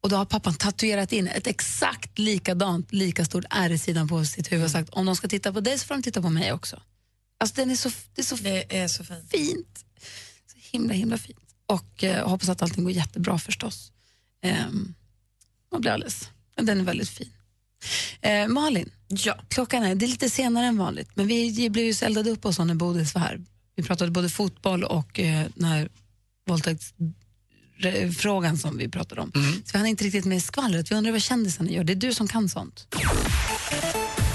[0.00, 4.24] Och då har pappan tatuerat in ett exakt likadant, lika stort R i sidan på
[4.24, 6.30] sitt huvud och sagt, om de ska titta på dig så får de titta på
[6.30, 6.82] mig också.
[7.40, 9.30] Alltså den är så, det är så, det är så fint.
[9.30, 9.84] fint.
[10.52, 11.38] Så himla, himla fint.
[11.66, 13.92] Och eh, hoppas att allting går jättebra förstås.
[14.44, 14.94] Um,
[15.72, 17.32] man blir alldeles, den är väldigt fin.
[18.20, 19.40] Eh, Malin, ja.
[19.48, 22.44] klockan är, det är lite senare än vanligt, men vi blev ju så eldade upp
[22.44, 23.40] oss när Bodis var här.
[23.78, 25.88] Vi pratade både fotboll och eh, när
[26.46, 26.94] våldtäkts
[27.82, 29.32] våldtäktsfrågan som vi pratade om.
[29.64, 30.90] Så vi hann inte riktigt med skvallret.
[30.90, 31.84] Vi undrar vad kändisarna gör.
[31.84, 32.86] Det är du som kan sånt.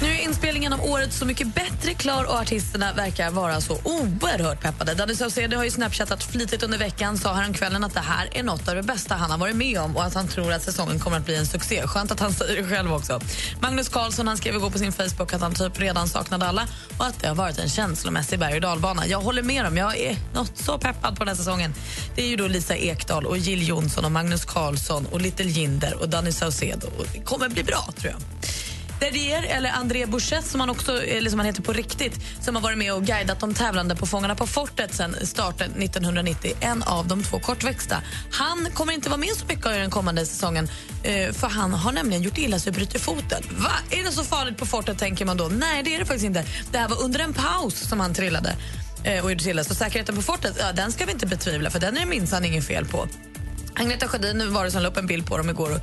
[0.02, 4.60] Nu är inspelningen av året Så mycket bättre klar och artisterna verkar vara så oerhört
[4.62, 4.94] peppade.
[4.94, 8.68] Danny Saucedo har ju snapchattat flitigt under veckan, sa häromkvällen att det här är något
[8.68, 11.16] av det bästa han har varit med om och att han tror att säsongen kommer
[11.16, 11.86] att bli en succé.
[11.86, 13.20] Skönt att han säger det själv också.
[13.60, 16.66] Magnus Carlsson han skrev igår på sin Facebook att han typ redan saknade alla
[16.98, 19.06] och att det har varit en känslomässig berg och dalbana.
[19.06, 19.76] Jag håller med dem.
[19.76, 21.74] Jag är något så peppad på den här säsongen.
[22.14, 25.94] Det är ju då Lisa Ekdahl och Jill Johnson och Magnus Carlsson och Little Jinder
[26.00, 26.86] och Danny Saucedo.
[27.12, 28.20] Det kommer bli bra, tror jag.
[29.00, 32.54] Derrier, eller André Bouchet som han, också, eh, eller som han heter på riktigt, som
[32.54, 36.52] har varit med och guidat de tävlande på Fångarna på fortet sen starten 1990.
[36.60, 38.02] En av de två kortväxta.
[38.30, 40.68] Han kommer inte vara med så mycket i den kommande säsongen
[41.02, 43.42] eh, för han har nämligen gjort illa sig och brutit foten.
[43.50, 43.72] Va?
[43.90, 45.44] Är det så farligt på fortet, tänker man då?
[45.44, 46.44] Nej, det är det faktiskt inte.
[46.72, 48.56] Det här var under en paus som han trillade
[49.04, 49.64] Eh, och gjorde till det.
[49.64, 52.44] Så säkerheten på fortet, ja, den ska vi inte betvivla för den är det minsann
[52.44, 53.08] inget fel på.
[53.74, 55.80] Agneta Sjödin var det som la upp en bild på dem igår och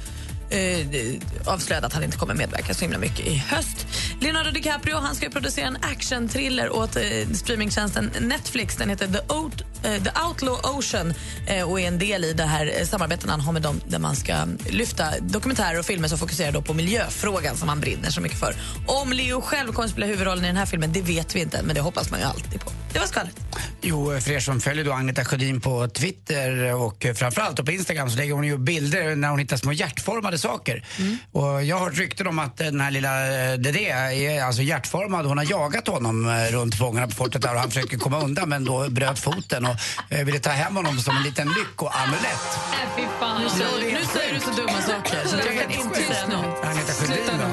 [0.52, 3.88] eh, avslöjade att han inte kommer medverka så himla mycket i höst.
[4.19, 7.03] Leonardo DiCaprio han ska producera en action-thriller åt eh,
[7.34, 8.76] streamingtjänsten Netflix.
[8.76, 11.14] Den heter The, Out, eh, The Outlaw Ocean
[11.48, 13.99] eh, och är en del i det här eh, samarbetet han har med dem där
[13.99, 14.34] man ska
[14.69, 18.56] lyfta dokumentärer och filmer som fokuserar då på miljöfrågan som han brinner så mycket för.
[18.88, 21.64] Om Leo själv kommer att spela huvudrollen i den här filmen det vet vi inte,
[21.64, 22.72] men det hoppas man ju alltid på.
[22.94, 23.36] Det var skvallret.
[23.82, 28.18] Jo, för er som följer då Agneta Sjödin på Twitter och framförallt på Instagram så
[28.18, 30.84] lägger hon ju bilder när hon hittar små hjärtformade saker.
[31.31, 35.26] Och jag har hört rykten om att den här lilla eh, Dedé är alltså hjärtformad.
[35.26, 38.49] Hon har jagat honom eh, runt Fångarna på fortet där och han försöker komma undan
[38.49, 39.76] men då bröt foten och
[40.09, 42.59] eh, ville ta hem honom som en liten lyckoamulett.
[42.72, 43.41] Nej, fy fan.
[43.41, 46.65] Nu säger, nu säger du så dumma saker så jag kan inte säga något.
[46.65, 47.43] Agneta Sjödin Sluta nu.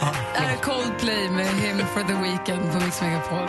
[0.00, 0.06] då.
[0.34, 3.48] Här är Coldplay med Him for the Weekend på Mix Megapol.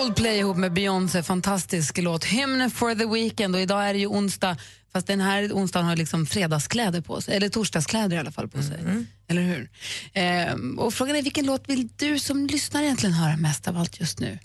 [0.00, 2.24] Coldplay ihop med Beyoncé, fantastisk låt.
[2.24, 4.56] Hymn for the Weekend och idag är det ju onsdag
[4.92, 8.62] fast den här onsdagen har liksom fredagskläder på sig, eller torsdagskläder i alla fall på
[8.62, 8.78] sig.
[9.28, 9.70] Eller hur?
[10.12, 14.00] Ehm, och frågan är vilken låt vill du som lyssnar egentligen höra mest av allt
[14.00, 14.38] just nu?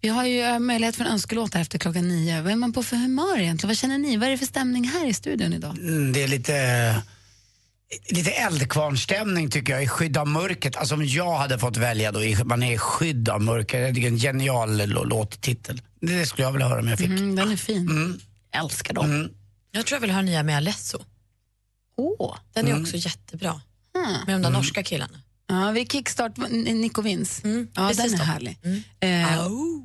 [0.00, 2.42] Vi har ju eh, möjlighet för en önskelåt här efter klockan nio.
[2.42, 3.68] Vad är man på för humör egentligen?
[3.68, 4.16] Vad känner ni?
[4.16, 5.78] Vad är det för stämning här i studion idag?
[5.78, 6.52] Mm, Det är lite,
[8.10, 10.76] lite eldkvarnstämning tycker jag, i skydd av mörkret.
[10.76, 13.94] Alltså om jag hade fått välja då, man är i skydd av mörkret.
[13.94, 15.82] Det är en genial låttitel.
[16.00, 17.06] Det skulle jag vilja höra om jag fick.
[17.08, 17.88] Mm, den är fin.
[17.88, 18.18] Mm.
[18.52, 19.30] Älskar dem.
[19.70, 20.98] Jag tror jag vill ha nya med Alesso.
[21.96, 22.36] Åh.
[22.52, 22.82] Den är Mm.
[22.82, 23.60] också jättebra.
[24.26, 25.18] Med de där norska killarna.
[25.46, 28.24] Ja, vi kickstart Nico ja, Mm, precis den är så.
[28.24, 28.58] härlig.
[29.00, 29.84] Eh, Au.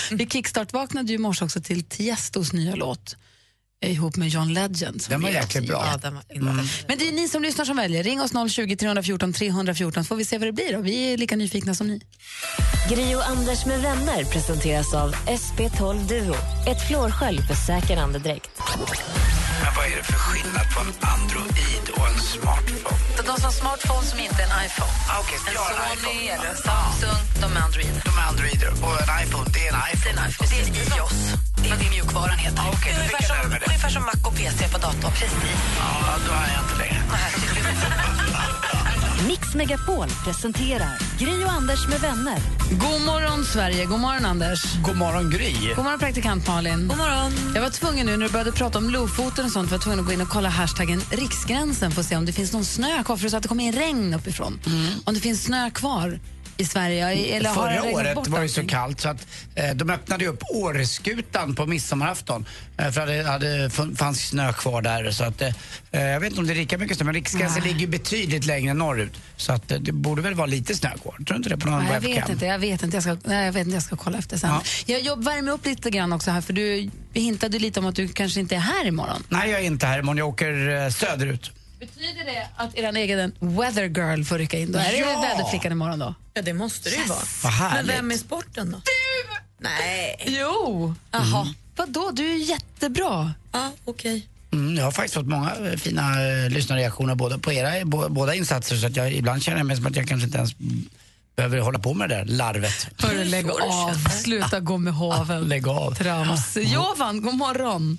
[0.10, 3.16] Vi kickstart vaknade ju i morse också till Tiestos nya låt
[3.86, 5.02] ihop med John Legend.
[5.02, 5.96] som Den var är jäkligt också bra.
[6.02, 6.24] den var
[6.88, 8.02] Men det är ni som lyssnar som väljer.
[8.02, 10.72] Ring oss 020 314 314 så får vi se vad det blir.
[10.72, 10.80] Då.
[10.80, 12.00] Vi är lika nyfikna som ni.
[12.90, 16.34] Gri och Anders med vänner presenteras av SP12 Duo.
[16.66, 18.50] Ett flårskölj för säker andedräkt.
[19.62, 22.98] Men vad är det för skillnad på en Android och en smartphone?
[23.16, 24.92] De som har smartphone som inte är en iPhone.
[25.08, 26.32] Ah, har en Sony iPhone.
[26.34, 28.02] eller Samsung, de är Androider.
[28.04, 30.14] De är Androider och en iPhone, det är en iPhone.
[30.14, 30.48] Det är en iPhone.
[30.50, 31.57] Det är iOS.
[31.62, 32.58] Det är vad mjukvaran heter.
[32.58, 32.72] Ah,
[33.28, 33.66] lära mig det.
[33.66, 35.12] ungefär som Mac och PC på datorn.
[35.12, 35.30] Precis.
[35.78, 37.02] Ja, då är jag inte längre.
[39.28, 42.38] Mix Megapol presenterar Gri och Anders med vänner.
[42.70, 43.84] God morgon, Sverige.
[43.84, 44.62] God morgon, Anders.
[44.86, 45.52] God morgon, Gry.
[45.76, 46.88] God morgon, praktikant Malin.
[46.88, 47.32] God morgon.
[47.54, 50.00] Jag var tvungen nu när du började prata om Lofoten och sånt var jag tvungen
[50.00, 53.02] att gå in och kolla hashtaggen riksgränsen för att se om det finns någon snö
[53.04, 53.16] kvar.
[53.16, 54.60] För du sa att det kommer in regn uppifrån.
[55.04, 56.18] Om det finns snö kvar
[56.58, 57.10] i Sverige?
[57.36, 60.42] Eller har Förra året bort var det så kallt så att eh, de öppnade upp
[60.50, 62.46] Åreskutan på midsommarafton.
[62.78, 65.10] Eh, för det hade, fanns snö kvar där.
[65.10, 65.52] Så att, eh,
[65.90, 68.74] jag vet inte om det är lika mycket snö, men Riksgränsen ligger ju betydligt längre
[68.74, 69.12] norrut.
[69.36, 71.12] Så att, eh, det borde väl vara lite snö kvar.
[71.12, 72.20] Tror du inte det på någon Nej, jag webcam?
[72.20, 72.96] vet inte, jag vet inte.
[72.96, 74.50] Jag ska, nej, jag vet inte, jag ska kolla efter sen.
[74.50, 74.62] Ja.
[74.86, 78.08] Jag, jag värmer upp lite grann också här för du hintade lite om att du
[78.08, 79.22] kanske inte är här imorgon.
[79.28, 80.18] Nej, jag är inte här imorgon.
[80.18, 81.52] Jag åker eh, söderut.
[81.78, 84.78] Betyder det att er egen weather girl får rycka in då?
[84.78, 86.14] Är det väderflickan imorgon då?
[86.34, 87.72] Ja, det måste det ju vara.
[87.74, 88.78] Men vem är sporten då?
[88.84, 89.38] Du!
[89.58, 90.16] Nej.
[90.26, 90.94] Jo!
[91.10, 91.54] Jaha.
[91.76, 93.32] Vadå, du är jättebra.
[93.52, 94.28] Ja, okej.
[94.52, 98.34] Mm, jag har faktiskt fått många eh, fina eh, lyssnarreaktioner både på era bo, båda
[98.34, 100.52] insatser så att jag ibland känner jag mig som att jag kanske inte ens
[101.36, 102.88] behöver hålla på med det där larvet.
[102.98, 103.94] Hörru, lägg av.
[104.22, 105.48] Sluta gå med hoven.
[105.48, 105.94] Lägg av.
[105.94, 106.56] Trams.
[106.56, 107.98] Jovan, god morgon.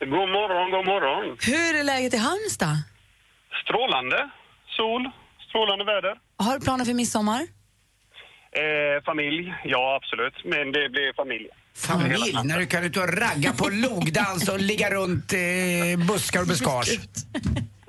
[0.00, 1.36] God morgon, god morgon.
[1.40, 2.78] Hur är läget i Halmstad?
[3.64, 4.30] Strålande.
[4.76, 5.10] Sol,
[5.48, 6.14] strålande väder.
[6.36, 7.40] Har du planer för midsommar?
[8.62, 10.34] Eh, familj, ja absolut.
[10.44, 11.48] Men det blir familj.
[11.74, 16.46] Familj, när du kan ut och ragga på logdans och ligga runt eh, buskar och
[16.46, 16.90] buskage.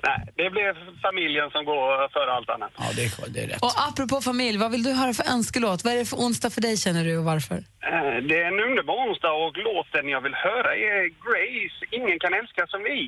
[0.08, 2.72] Nej, det blir familjen som går före allt annat.
[2.78, 3.64] Ja, det är, det är rätt.
[3.64, 5.84] Och apropå familj, vad vill du höra för önskelåt?
[5.84, 7.56] Vad är det för onsdag för dig känner du och varför?
[7.92, 12.34] Eh, det är en underbar onsdag och låten jag vill höra är Grace, Ingen kan
[12.34, 13.00] älska som vi.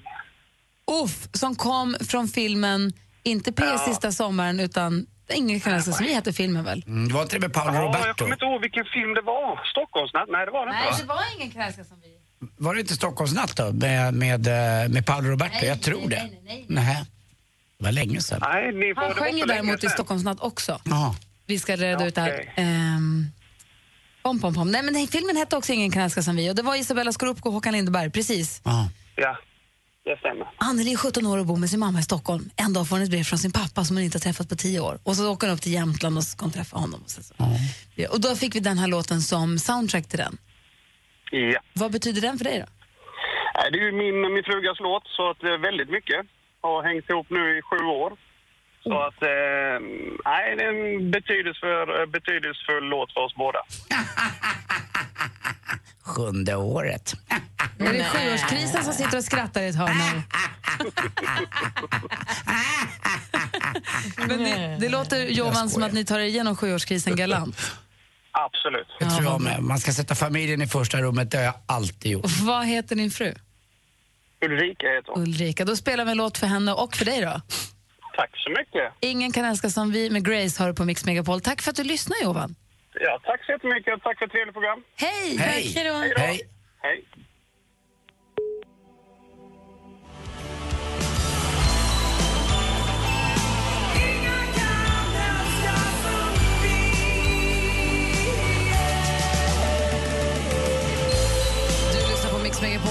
[1.04, 2.94] Uff, som kom från filmen,
[3.24, 6.84] inte P sista sommaren utan Ingen kan älska som vi heter filmen väl?
[6.88, 8.14] Mm, det var inte det med Paolo Ja, jag Roberto?
[8.24, 9.60] kommer inte ihåg vilken film det var.
[9.72, 10.30] Stockholmsnatt?
[10.30, 11.14] Nej, det var det inte va?
[11.16, 12.08] var Ingen kan älska som vi.
[12.58, 15.56] Var det inte Stockholmsnatt då med, med, eh, med Paolo Roberto?
[15.62, 16.16] Nej, jag tror nej, det.
[16.24, 17.06] nej, nej, Nej.
[17.78, 18.40] Det var länge sedan.
[18.44, 19.90] Nej, ni får, Han det sjöng ju däremot i.
[19.90, 20.80] Stockholmsnatt också.
[20.86, 21.16] Jaha.
[21.46, 22.54] Vi ska reda ut det här.
[22.56, 23.26] Ehm,
[24.24, 24.72] Pom, pom, pom.
[24.72, 27.12] Nej, men den- filmen hette också Ingen kan älska som vi och det var Isabella
[27.14, 28.62] Scorupco och Håkan Lindeberg, precis.
[28.64, 28.90] Ja,
[30.06, 30.48] det stämmer.
[30.58, 32.50] Anneli är 17 år och bor med sin mamma i Stockholm.
[32.56, 34.56] En dag får hon ett brev från sin pappa som hon inte har träffat på
[34.56, 35.00] 10 år.
[35.04, 37.00] Och så åker hon upp till Jämtland och ska hon träffa honom.
[37.04, 37.22] Och, så.
[37.96, 40.38] Ja, och då fick vi den här låten som soundtrack till den.
[41.32, 41.60] Ja.
[41.74, 42.66] Vad betyder den för dig då?
[43.58, 46.22] Nej, Det är ju min, min frugas låt, så att är väldigt mycket.
[46.62, 48.12] Har hängt ihop nu i sju år.
[48.84, 49.78] Så att, eh,
[50.26, 53.60] nej, det är en betydelsefull, betydelsefull låt för oss båda.
[56.06, 57.14] Sjunde året.
[57.80, 60.22] Är det sjuårskrisen som sitter och skrattar i ett hörn?
[64.28, 67.72] Men det, det låter Jovan som att ni tar er igenom sjuårskrisen galant.
[68.32, 68.88] Absolut.
[69.00, 69.64] Det tror jag med.
[69.64, 72.26] Man ska sätta familjen i första rummet, det har jag alltid gjort.
[72.26, 73.34] Och vad heter din fru?
[74.46, 75.22] Ulrika heter hon.
[75.24, 75.66] Ulrika.
[75.66, 77.42] Då spelar vi en låt för henne och för dig då.
[78.16, 78.94] Tack så mycket.
[79.00, 81.42] Ingen kan älska som vi med Grace har du på Mix Megapol.
[81.42, 82.56] Tack för att du lyssnar Jovan.
[83.00, 84.04] Ja, tack så jättemycket.
[84.04, 84.84] Tack för ett trevligt program.
[84.96, 85.38] Hej!
[85.38, 85.74] Hej.
[85.76, 86.22] Hej då.
[86.22, 86.40] Hej.
[86.82, 87.06] Hej.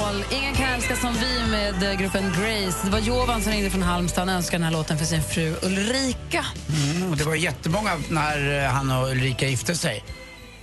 [0.04, 0.24] Megapol.
[0.38, 2.78] Ingen kan älska som vi med eh, gruppen Grace.
[2.84, 5.54] Det var Jovan som ringde från Halmstad och önskade den här låten för sin fru
[5.62, 6.44] Ulrika.
[6.96, 10.04] Mm, och det var jättemånga när eh, han och Ulrika gifte sig.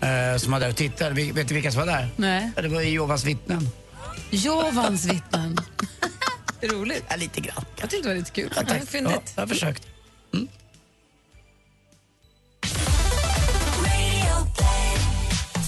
[0.01, 1.15] eh, som var där och tittade.
[1.15, 2.09] Vi- Vet du vilka som var där?
[2.15, 2.51] Nej.
[2.55, 3.69] Det var Jehovas vittnen.
[4.29, 5.57] Jovans vittnen.
[6.61, 7.03] Roligt.
[7.09, 7.65] Ja, lite grann.
[7.79, 8.53] Jag tyckte det var lite kul.
[8.55, 8.81] Ja, tack.
[8.93, 8.99] Ja,
[9.35, 9.83] jag har försökt.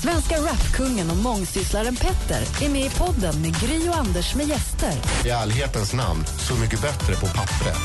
[0.04, 4.94] Svenska rapkungen och mångsysslaren Petter är med i podden med Gry och Anders med gäster.
[5.26, 7.78] I ärlighetens namn, Så mycket bättre på pappret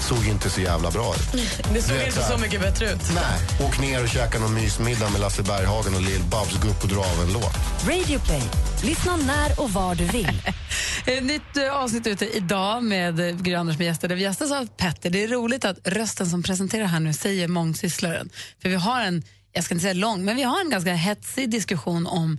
[0.00, 1.32] såg inte så jävla bra ut.
[1.74, 3.00] Det såg vet inte så mycket bättre ut.
[3.14, 3.66] Nej.
[3.68, 7.00] Åk ner och käka någon mysmiddag med Lasse Berghagen och Lill-Babs, gå upp och dra
[7.00, 7.56] av en låt.
[7.88, 8.42] Radio Play.
[8.84, 10.42] Lyssna när och var du vill.
[11.06, 14.52] Ett nytt eh, avsnitt ute idag med eh, Gry Anders med gäster där vi gästas
[14.52, 15.10] av Petter.
[15.10, 18.30] Det är roligt att rösten som presenterar här nu säger mångsysslaren.
[18.62, 21.50] För vi har en, jag ska inte säga lång, men vi har en ganska hetsig
[21.50, 22.38] diskussion om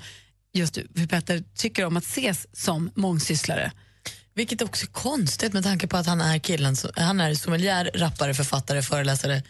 [0.54, 3.72] just hur Petter tycker om att ses som mångsysslare.
[4.36, 8.34] Vilket också är konstigt med tanke på att han är killen, han är sommelier, rappare,
[8.34, 9.44] författare, föreläsare.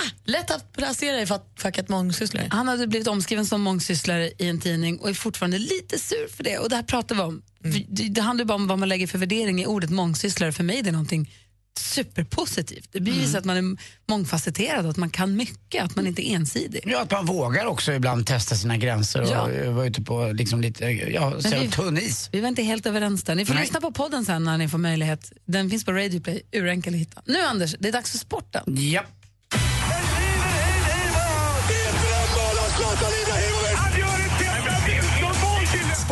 [0.00, 2.48] Ah, lätt att placera i fack- facket mångsysslare.
[2.50, 6.44] Han hade blivit omskriven som mångsysslare i en tidning och är fortfarande lite sur för
[6.44, 6.58] det.
[6.58, 7.42] Och det här pratar vi om.
[7.64, 7.84] Mm.
[7.88, 10.52] Det, det handlar bara om vad man lägger för värdering i ordet mångsysslare.
[10.52, 11.30] För mig är det någonting
[11.78, 12.88] superpositivt.
[12.92, 13.38] Det bevisar Mm.
[13.38, 13.76] att man är
[14.08, 16.82] mångfacetterad att man kan mycket, att man inte är ensidig.
[16.86, 19.70] Ja, att man vågar också ibland testa sina gränser och Ja.
[19.72, 22.28] vara ute på liksom lite, ja, vi- tunn is.
[22.32, 23.34] Vi var inte helt överens där.
[23.34, 23.62] Ni får Nej.
[23.62, 25.32] lyssna på podden sen när ni får möjlighet.
[25.44, 27.22] Den finns på Radio Play, urenkel att hitta.
[27.26, 28.62] Nu Anders, det är dags för sporten.
[28.76, 29.06] Japp.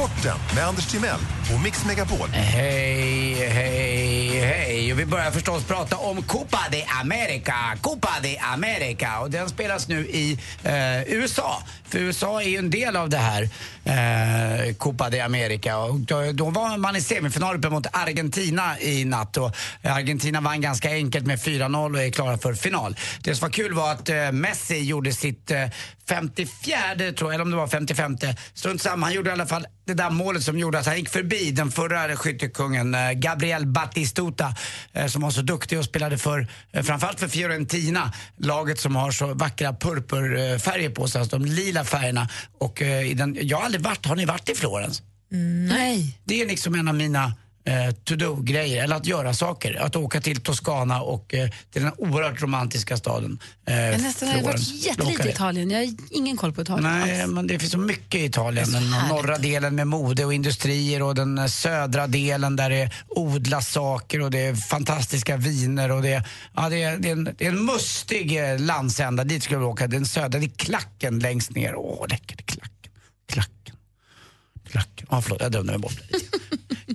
[0.06, 1.18] Sporten med Anders Timell
[1.54, 2.28] och Mix Megapol.
[2.32, 4.92] Hej, hej, hej.
[4.92, 7.54] Och vi börjar förstås prata om Copa de America.
[7.80, 9.20] Copa de America.
[9.20, 11.62] Och den spelas nu i eh, USA.
[11.84, 13.48] För USA är ju en del av det här
[13.86, 15.78] eh, Copa de America.
[15.78, 19.36] Och då, då var man i semifinal uppe mot Argentina i natt.
[19.36, 19.50] Och
[19.82, 22.96] Argentina vann ganska enkelt med 4-0 och är klara för final.
[23.20, 25.66] Det som var kul var att eh, Messi gjorde sitt eh,
[26.08, 28.16] 54, tror jag, eller om det var 55.
[28.54, 31.08] Strunt samma, han gjorde i alla fall det där målet som gjorde att han gick
[31.08, 34.54] förbi den förra skyttekungen eh, Gabriel Batistuta
[34.92, 39.10] eh, som var så duktig och spelade för, eh, framförallt för Fiorentina, laget som har
[39.10, 42.28] så vackra purpurfärger på sig, alltså de lila färgerna.
[42.58, 45.02] Och i den, jag har aldrig varit, har ni varit i Florens?
[45.68, 46.18] Nej.
[46.24, 47.32] Det är liksom en av mina
[47.66, 49.74] eh, to-do-grejer, eller att göra saker.
[49.74, 54.42] Att åka till Toscana och eh, till den oerhört romantiska staden eh, Jag, nästan, har
[54.42, 55.30] varit jättelite i.
[55.30, 55.70] Italien.
[55.70, 57.32] Jag har ingen koll på Italien Nej, alls.
[57.32, 58.72] men det finns så mycket i Italien.
[58.72, 63.72] Den norra delen med mode och industrier och den eh, södra delen där det odlas
[63.72, 66.24] saker och det är fantastiska viner och det,
[66.54, 69.24] ja, det, är, det, är, en, det är en mustig eh, landsända.
[69.24, 69.86] Dit skulle vi åka.
[69.86, 71.74] Den södra, det är klacken längst ner.
[71.76, 72.46] Åh, läckert.
[72.46, 72.92] Klacken.
[73.28, 73.55] Klacken.
[74.76, 75.06] Klacken.
[75.10, 75.92] Ja, förlåt, jag dömde mig bort.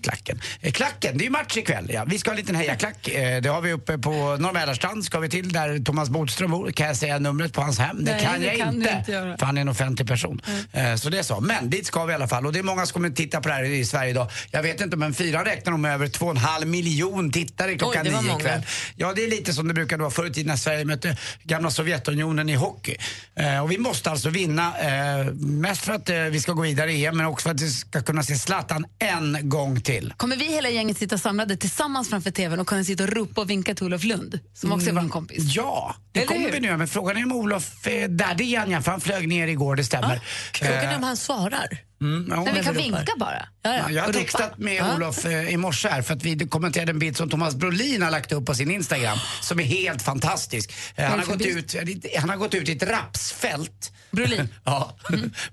[0.03, 0.41] Klacken.
[0.61, 1.89] Eh, Klacken, det är ju match ikväll.
[1.93, 2.03] Ja.
[2.07, 3.07] Vi ska ha en liten hejaklack.
[3.07, 5.05] Eh, Det har vi uppe på Norr Mälarstrand.
[5.05, 6.71] Ska vi till där Thomas Bodström bor.
[6.71, 8.05] Kan jag säga numret på hans hem?
[8.05, 8.89] Det Nej, kan det jag kan inte.
[8.99, 9.35] inte.
[9.39, 10.41] För han är en offentlig person.
[10.71, 11.39] Eh, Så det är så.
[11.41, 12.45] Men dit ska vi i alla fall.
[12.45, 14.31] Och det är många som kommer titta på det här i Sverige idag.
[14.51, 17.77] Jag vet inte, men fyra räknar de med över två och en halv miljon tittare
[17.77, 18.61] klockan Oj, det nio ikväll.
[18.95, 21.69] Ja, det är lite som det brukade vara förr i tiden när Sverige mötte gamla
[21.71, 22.95] Sovjetunionen i hockey.
[23.35, 26.93] Eh, och vi måste alltså vinna, eh, mest för att eh, vi ska gå vidare
[26.93, 30.13] i EM, men också för att ska kunna se Zlatan en gång till.
[30.17, 33.49] Kommer vi hela gänget sitta samlade tillsammans framför tvn och kunna sitta och ropa och
[33.49, 35.55] vinka till Olof Lund, som också är vår kompis?
[35.55, 36.51] Ja, det Eller kommer hur?
[36.51, 36.77] vi nu.
[36.77, 38.35] Men frågan är om Olof där.
[38.35, 40.21] Det är han ja, för han flög ner igår, det stämmer.
[40.53, 41.90] Frågan är Eh, om han svarar.
[42.01, 43.47] Mm, ja, Men vi kan vi vinka bara.
[43.61, 43.77] Ja, ja.
[43.77, 44.95] Ja, jag har textat med Ja.
[44.95, 48.11] Olof eh, i morse här för att vi kommenterade en bild som Thomas Brolin har
[48.11, 50.73] lagt upp på sin Instagram som är helt fantastisk.
[50.95, 51.75] Eh, han, har gått ut,
[52.19, 53.91] han har gått ut i ett rapsfält.
[54.11, 54.47] Brolin?
[54.63, 54.97] ja,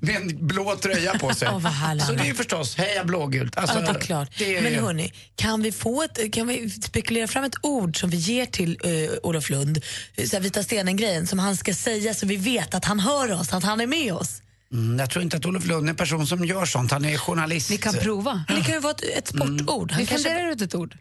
[0.01, 1.49] med en blå tröja på sig.
[1.79, 2.07] Härligt.
[2.07, 3.59] Så det är ju förstås heja blågult.
[3.59, 4.29] Alltså, ja, det är klart.
[4.39, 8.11] det är Men hörni, kan vi, få ett, kan vi spekulera fram ett ord som
[8.11, 9.85] vi ger till eh, Olof Lund,
[10.27, 13.53] så här Vita stenen-grejen, som han ska säga så vi vet att han hör oss,
[13.53, 14.43] att han är med oss?
[14.73, 16.91] Mm, jag tror inte att Olof Lund är en person som gör sånt.
[16.91, 17.71] Han är journalist.
[17.71, 18.45] Vi kan prova.
[18.49, 19.91] Men det kan ju vara ett, ett sportord.
[19.93, 20.99] Han, Vi kanske, funderar ut ett ord.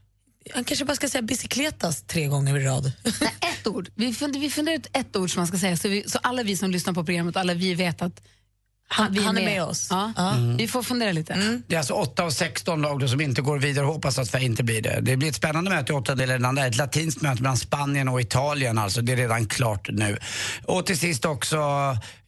[0.53, 2.91] han kanske bara ska säga bicykletas tre gånger i rad.
[3.21, 3.89] Nej, ett ord.
[3.95, 6.43] Vi funderar, vi funderar ut ett ord som man ska säga så, vi, så alla
[6.43, 8.21] vi som lyssnar på programmet, alla vi vet att
[8.89, 9.87] han, vi han är med oss.
[9.89, 10.13] Ja.
[10.57, 11.61] Vi får fundera lite.
[11.67, 14.63] Det är alltså 8 av 16 lag som inte går vidare hoppas att Sverige inte
[14.63, 14.99] blir det.
[15.01, 16.55] Det blir ett spännande möte i åttondelen.
[16.55, 19.01] Det är ett latinskt möte mellan Spanien och Italien alltså.
[19.01, 20.17] Det är redan klart nu.
[20.65, 21.57] Och till sist också,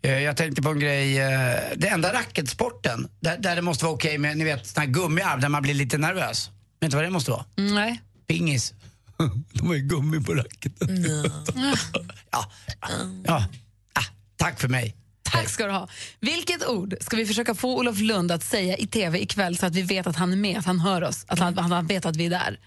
[0.02, 1.20] eh, jag tänkte på en grej.
[1.20, 4.92] Eh, det enda racketsporten där, där det måste vara okej med, ni vet, såna här
[4.92, 6.50] gummiarv där man blir lite nervös.
[6.82, 7.46] Vet du vad det måste vara?
[7.58, 8.02] Mm, nej.
[8.28, 8.74] Pingis.
[9.54, 11.06] De har ju gummi på racketen.
[12.32, 12.52] ja.
[13.26, 13.46] ja.
[13.94, 14.04] Ah,
[14.38, 14.99] tack för mig.
[15.32, 15.88] Tack ska du ha.
[16.20, 19.76] Vilket ord ska vi försöka få Olof Lund att säga i tv ikväll så att
[19.76, 22.06] vi vet att han är med, att han hör oss, att han, att han vet
[22.06, 22.60] att vi är där?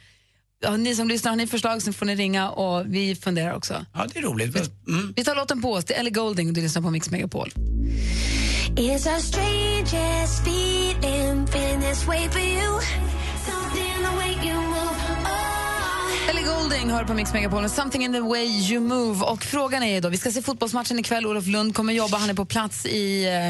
[0.65, 3.87] Ja, ni som lyssnar, har ni förslag så får ni ringa och vi funderar också.
[3.95, 4.57] Ja, det är roligt.
[4.89, 5.13] Mm.
[5.17, 5.85] Vi tar låten på oss.
[5.85, 7.53] Det är Ellie Golding och du lyssnar på Mix Megapol.
[8.77, 12.81] It's our strangest feeling, feeling this way for you.
[13.47, 14.72] Something the way you.
[16.31, 19.25] Ellie Golding hör på Mix Megapol Something in the way you move.
[19.25, 21.27] Och frågan är då, vi ska se fotbollsmatchen ikväll.
[21.27, 23.49] Olof Lund kommer jobba, han är på plats i, eh,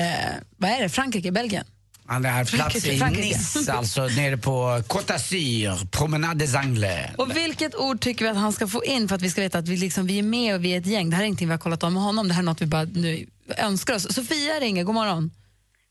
[0.00, 1.64] eh, vad är det, Frankrike, Belgien?
[2.06, 3.04] Han är plats i.
[3.04, 7.10] Nice, alltså nere på Côte d'Azur, Promenade des Anglais.
[7.18, 9.58] Och vilket ord tycker vi att han ska få in för att vi ska veta
[9.58, 11.10] att vi, liksom, vi är med och vi är ett gäng?
[11.10, 12.66] Det här är ingenting vi har kollat om med honom, det här är något vi
[12.66, 13.26] bara nu
[13.56, 14.14] önskar oss.
[14.14, 15.30] Sofia ringer, god morgon.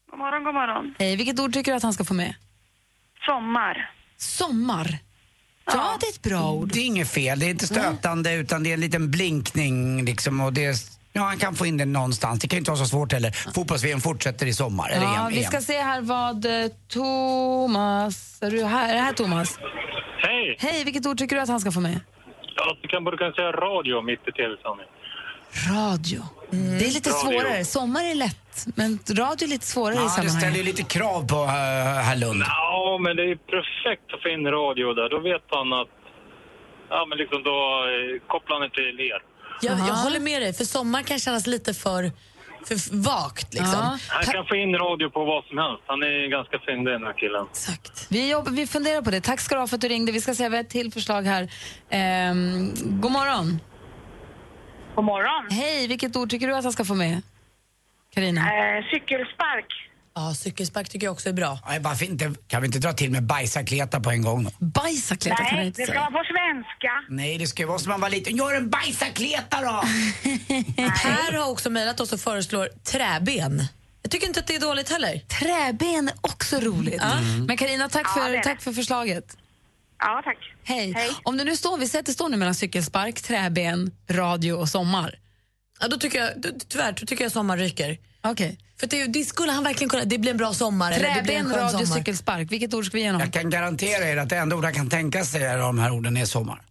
[0.10, 0.96] God morgon, god morgon.
[1.00, 2.36] Hej, vilket ord tycker du att han ska få med?
[3.26, 3.92] Sommar.
[4.18, 5.00] Sommar.
[5.66, 6.70] Ja, det är ett bra ord.
[6.74, 10.42] Det är inget fel, det är inte stötande utan det är en liten blinkning liksom
[10.42, 10.76] och det är,
[11.14, 12.40] ja, han kan få in det någonstans.
[12.40, 13.32] Det kan inte vara så svårt heller.
[13.56, 14.90] Fotbolls-VM fortsätter i sommar.
[14.90, 15.34] Eller Ja, EM.
[15.34, 18.42] vi ska se här vad eh, Thomas...
[18.42, 18.90] Är du här?
[18.90, 19.60] Är det här Thomas?
[20.18, 20.56] Hej!
[20.60, 22.00] Hej, vilket ord tycker du att han ska få med?
[22.56, 24.88] Ja, du kan, borde kunna säga radio mitt i tv-sändning.
[25.70, 26.22] Radio.
[26.52, 27.20] Det är lite Radio.
[27.42, 27.66] svårare.
[27.66, 30.42] Sommar är lätt, men radio är lite svårare i Ja, det sammanhanget.
[30.42, 31.50] ställer ju lite krav på uh,
[32.08, 32.44] herr Lund.
[32.48, 35.10] Ja, men det är perfekt att få in radio där.
[35.10, 35.88] Då vet han att...
[36.90, 37.58] Ja, men liksom då
[37.92, 39.20] eh, kopplar han till er.
[39.62, 42.12] Jag, jag håller med dig, för sommar kan kännas lite för,
[42.68, 43.54] för vagt.
[43.54, 43.98] Liksom.
[44.10, 45.84] Han kan få in radio på vad som helst.
[45.88, 47.46] Han är ganska fyndig den här killen.
[48.10, 49.22] Vi, jobbar, vi funderar på det.
[49.22, 50.12] Tack ska du ha för att du ringde.
[50.12, 51.52] Vi ska se, vi har ett till förslag här.
[51.90, 53.60] Ehm, god morgon.
[54.96, 55.52] God morgon.
[55.52, 57.22] Hej, vilket ord tycker du att han ska få med?
[58.14, 58.42] Carina.
[58.42, 59.66] Eh, cykelspark.
[60.16, 61.60] Ja, cykelspark tycker jag också är bra.
[61.68, 64.50] Nej, varför inte, kan vi inte dra till med bajsakleta på en gång då?
[64.66, 66.10] Bajsakleta kan jag Nej, inte det ska säga.
[66.10, 66.92] vara på svenska.
[67.10, 68.36] Nej, det ska ju vara som man var liten.
[68.38, 69.84] Gör en bajsakleta då!
[71.04, 73.64] Per har också mejlat oss och föreslår träben.
[74.02, 75.20] Jag tycker inte att det är dåligt heller.
[75.20, 77.02] Träben är också roligt.
[77.04, 77.46] Mm.
[77.46, 78.44] Men Karina, tack, Ja, det för, är det.
[78.44, 79.38] tack för förslaget.
[80.04, 80.38] Ja, tack.
[80.64, 80.94] Hej.
[81.24, 84.70] Om du nu står, vi säger att det står nu mellan cykelspark, träben, radio och
[84.70, 85.16] sommar.
[85.80, 87.98] Ja, då tycker jag, då, tyvärr, då tycker jag sommar ryker.
[88.24, 88.58] Okej.
[88.80, 90.04] För det, det skulle han verkligen kunna...
[90.06, 90.94] Det blir en bra sommar.
[90.94, 91.98] Träben, radio, sommar.
[91.98, 92.52] cykelspark.
[92.52, 93.22] Vilket ord ska vi ge honom?
[93.22, 95.92] Jag kan garantera er att det enda ord han kan tänka sig av de här
[95.92, 96.62] orden är sommar.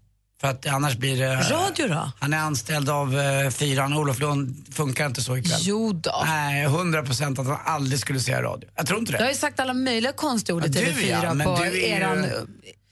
[0.40, 1.36] För att annars blir det...
[1.36, 2.12] Radio då?
[2.20, 3.94] Han är anställd av uh, fyran.
[3.94, 5.60] Olof Lund funkar inte så ikväll.
[5.62, 6.22] Jo då.
[6.26, 8.70] Nej, hundra procent att han aldrig skulle säga radio.
[8.76, 9.18] Jag tror inte det.
[9.18, 11.72] Du har ju sagt alla möjliga konstiga ord Ja, du TV4 ja, på du är
[11.72, 12.26] ju- eran...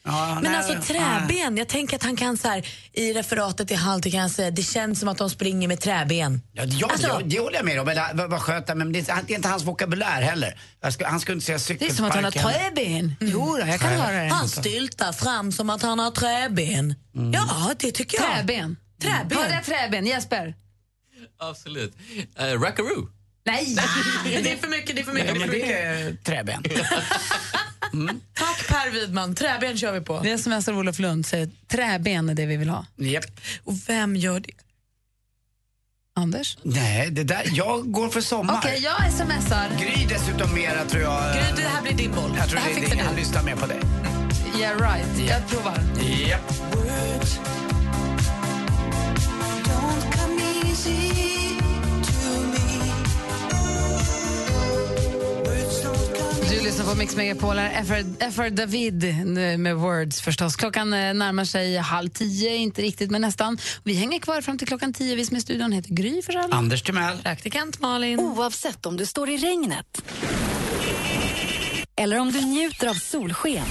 [0.05, 3.75] Ja, Men nej, alltså träben, jag tänker att han kan så här, i referatet i
[3.75, 6.43] Halvtid kan han säga det känns som att de springer med träben.
[6.53, 7.89] Ja, ja, Alltså- ja, det håller jag med om.
[7.89, 10.61] Eller, vad, vad skönt, men det är, det är inte hans vokabulär heller.
[10.81, 13.15] Jag ska, han skulle inte säga Det är som att han har träben.
[13.21, 14.29] Jo då, jag kan höra det.
[14.29, 16.95] Han styltar fram som att han har träben.
[17.33, 18.35] Ja, det tycker jag.
[18.37, 18.77] Träben.
[19.03, 19.39] Träben.
[19.39, 20.07] Hörde jag träben?
[20.07, 20.55] Jesper?
[21.39, 21.95] Absolut.
[22.41, 23.09] Uh, Rackaroo.
[23.47, 23.77] Nej!
[24.25, 25.39] det är för mycket, det är för Ja, mycket.
[25.41, 27.03] men det är för
[27.93, 28.21] träben.
[28.35, 30.21] Tack Per Widman, träben kör vi på.
[30.21, 32.87] Det är som jag Olof Lund säger, träben är det vi vill ha.
[32.97, 33.25] Japp.
[33.65, 34.53] Och vem gör det?
[36.15, 36.59] Anders?
[36.63, 38.59] Nej, det där, jag går för sommar.
[38.59, 39.69] Okej, jag smsar.
[39.81, 41.35] Gry dessutom mera tror jag.
[41.35, 42.35] Gry, det här blir din boll.
[42.37, 43.17] Jag tror det här det, fixar det, du.
[43.17, 43.81] lyssnar mer på dig.
[44.59, 45.79] Yeah right, jag provar.
[46.29, 46.53] Japp.
[56.71, 57.57] Lyssnar på Mix Megapol.
[57.57, 59.05] FR, David
[59.59, 60.57] med Words förstås.
[60.57, 63.59] Klockan eh, närmar sig halv tio, inte riktigt men nästan.
[63.85, 65.15] Vi hänger kvar fram till klockan tio.
[65.15, 66.53] Vi som är i studion heter Gry Forssell.
[66.53, 67.19] Anders Timell.
[67.23, 68.21] Praktikant Malin.
[68.21, 70.03] Oavsett om du står i regnet
[71.97, 73.67] eller om du njuter av solsken.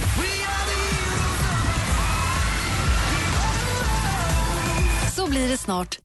[5.16, 5.98] Så blir det snart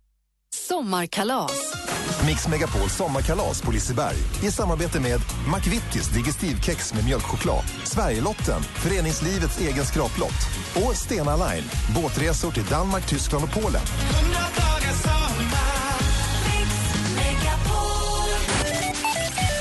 [0.67, 1.84] sommarkalas.
[2.25, 5.19] Mix Megapol sommarkalas på Liseberg i samarbete med
[5.55, 11.63] McVittys Digestivkex med mjölkchoklad, Sverigelotten, föreningslivets egen skraplott och Stena Line,
[11.95, 13.81] båtresor till Danmark, Tyskland och Polen.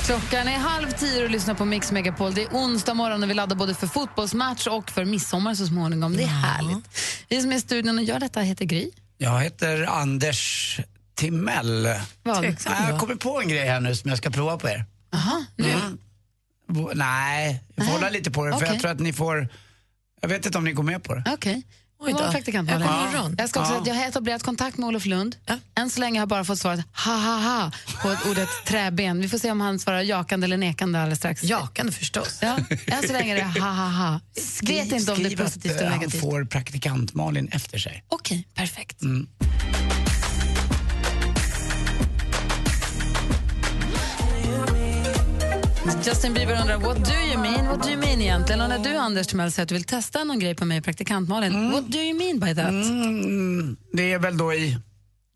[0.05, 2.33] Klockan är halv tio och lyssnar på Mix Megapol.
[2.33, 6.17] Det är onsdag morgon och vi laddar både för fotbollsmatch och för midsommar så småningom.
[6.17, 6.85] Det är härligt.
[7.29, 8.89] Vi som är i studion och gör detta heter Gry.
[9.17, 10.79] Jag heter Anders
[11.15, 11.89] Timell.
[12.23, 12.41] Vad?
[12.41, 14.85] Nej, Jag kommer på en grej här nu som jag ska prova på er.
[15.13, 15.71] Aha, nu.
[15.71, 15.97] Mm.
[16.95, 18.67] Nej, jag får hålla lite på det för Okej.
[18.71, 19.49] jag tror att ni får...
[20.21, 21.23] Jag vet inte om ni går med på det.
[21.33, 21.63] Okej.
[21.99, 22.31] Oj då.
[22.31, 22.69] praktikant.
[23.37, 23.65] Jag ska också Ja.
[23.67, 25.35] säga att jag har etablerat kontakt med Olof Lund.
[25.75, 27.71] Än så länge har jag bara fått svaret ha ha ha
[28.01, 29.21] på ordet träben.
[29.21, 31.43] Vi får se om han svarar jakande eller nekande alldeles strax.
[31.43, 32.39] Jakande förstås.
[32.41, 34.19] Ja, än så länge är det ha ha ha.
[34.61, 36.21] Vet inte om det är positivt eh, eller han negativt.
[36.21, 38.03] får praktikant Malin efter sig.
[38.07, 39.01] Okej, perfekt.
[39.01, 39.27] Mm.
[45.85, 47.65] Justin Bieber undrar what do you mean?
[47.67, 48.61] What do you mean egentligen?
[48.61, 51.29] Och när du Anders Timell säger att du vill testa någon grej på mig, praktikant
[51.29, 52.69] Malin, what do you mean by that?
[52.69, 54.77] Mm, det är väl då i,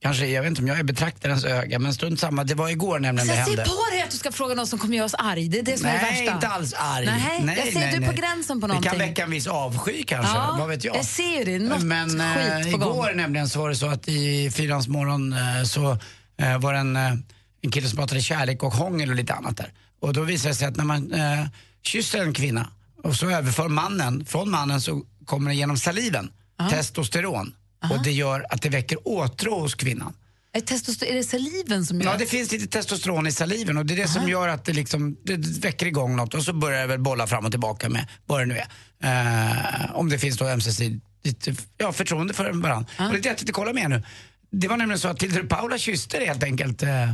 [0.01, 2.43] kanske, jag vet inte om jag är betraktarens öga, men strunt samma.
[2.43, 3.63] Det var igår nämligen Så det hände.
[3.65, 5.47] på dig att du ska fråga något som kommer göra oss arg.
[5.47, 6.35] Det är det som är det Nej, värsta.
[6.35, 7.05] inte alls arg.
[7.05, 8.89] Nej, jag ser du är på gränsen på Det någonting.
[8.91, 10.95] kan väcka en viss avsky kanske, Ja, vad vet jag.
[10.95, 11.65] jag ser ju det.
[11.65, 12.27] Något Men eh,
[12.63, 12.93] skit på gång.
[12.93, 15.97] igår nämligen så var det så att i Fyrans morgon eh, så
[16.41, 17.13] eh, var det en, eh,
[17.61, 19.71] en kille som pratade kärlek och hångel och lite annat där.
[19.99, 21.45] Och då visade det sig att när man eh,
[21.83, 22.69] kysser en kvinna
[23.03, 26.31] och så överför mannen, från mannen så kommer det genom saliven
[26.69, 27.53] testosteron.
[27.91, 30.13] Och det gör att det väcker åtrå hos kvinnan.
[30.53, 33.85] Är, testoster- är det saliven som gör Ja, det finns lite testosteron i saliven och
[33.85, 36.81] det är det som gör att det, liksom, det väcker igång något och så börjar
[36.81, 38.67] det väl bolla fram och tillbaka med vad det nu är.
[39.03, 41.47] Eh, om det finns då ömsesidigt
[41.77, 42.85] ja, förtroende för varandra.
[42.97, 44.03] Och det är det jag tänkte kolla med nu.
[44.51, 47.13] Det var nämligen så att Tilde Paula kysste helt enkelt eh,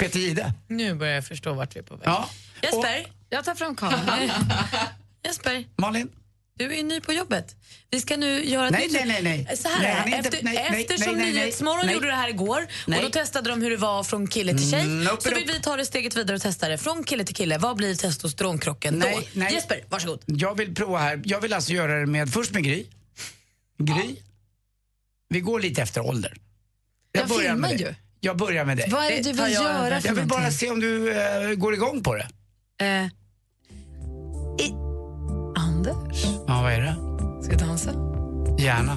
[0.00, 0.52] Peter Jihde.
[0.68, 2.08] Nu börjar jag förstå vart vi är på väg.
[2.08, 2.30] Ja.
[2.62, 4.30] Jesper, jag tar fram kameran.
[5.24, 6.08] Jesper, Malin?
[6.54, 7.56] du är ny på jobbet.
[7.90, 9.56] Vi ska nu göra ett Nej, nytt- nej, nej, nej.
[9.56, 11.32] Så här, Nej, inte- efter, nej, nej, eftersom nej, nej.
[11.32, 11.94] Nyhetsmorgon Nej.
[11.94, 12.98] gjorde det här igår Nej.
[12.98, 14.80] och då testade de hur det var från kille till tjej.
[14.80, 16.78] Mm, nope, så vill vi ta det steget vidare och testa det.
[16.78, 19.40] Från kille till kille, vad blir testosteronkrocken Nej, då?
[19.40, 19.54] nej.
[19.54, 20.22] Jesper, varsågod.
[20.26, 21.22] Jag vill prova här.
[21.24, 22.86] Jag vill alltså göra det med, först med Gry.
[23.78, 24.16] Gry.
[25.28, 26.36] Vi går lite efter ålder.
[27.12, 27.96] Jag börjar med filmar dig.
[28.00, 28.09] ju.
[28.20, 28.88] Jag börjar med dig.
[28.92, 30.58] Vad är det du vill göra för Jag vill bara någonting?
[30.58, 32.28] se om du eh, går igång på det.
[32.84, 33.04] Eh,
[34.66, 34.72] i,
[35.56, 36.96] Anders, Ja, vad är det?
[37.44, 37.90] ska jag dansa?
[38.58, 38.96] Gärna.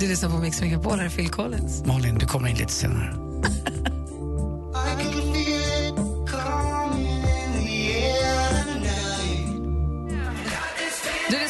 [0.00, 1.84] Du lyssnar på Mix Megapol, här är Phil Collins.
[1.86, 3.14] Malin, du kommer in lite senare.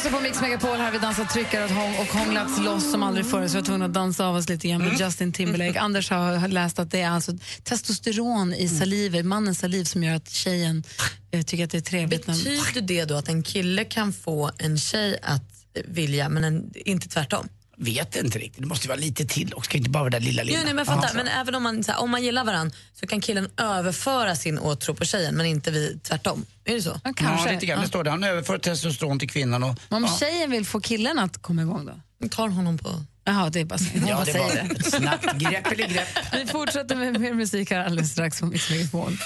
[0.03, 3.25] lyssnar på Mix Megapol, här vi dansat tryckare och, hång, och hånglats loss som aldrig
[3.25, 5.79] förr så jag var tvungen att dansa av oss lite grann med Justin Timberlake.
[5.79, 7.31] Anders har, läst att det är alltså
[7.63, 10.83] testosteron i saliver, mannens saliv som gör att tjejen
[11.31, 12.27] eh, tycker att det är trevligt.
[12.27, 15.43] när- Betyder det då att en kille kan få en tjej att
[15.85, 17.47] vilja, men en, inte tvärtom?
[17.81, 18.61] Vet inte riktigt.
[18.61, 19.77] Det måste vara lite till också.
[19.77, 20.57] Inte bara det där lilla, lilla.
[20.57, 21.15] Jo, nej, men, jag fattar.
[21.15, 24.59] men även om man, så här, om man gillar varandra så kan killen överföra sin
[24.59, 26.45] åtrå på tjejen men inte vi tvärtom.
[26.65, 26.99] Är det så?
[27.03, 27.47] Ja, kanske.
[27.47, 27.81] Ja, lite grann.
[27.81, 28.09] Det står det.
[28.09, 29.63] Han överför testosteron till kvinnan.
[29.63, 30.17] Och, Men om ja.
[30.19, 32.27] tjejen vill få killen att komma igång då?
[32.29, 33.03] Tar honom på...
[33.29, 33.85] Jaha, det är bara så.
[34.07, 34.75] Ja, bara det säger var det.
[34.75, 36.07] ett snabbt grepp eller grepp.
[36.33, 39.17] Vi fortsätter med mer musik här alldeles strax på Mix Megapol.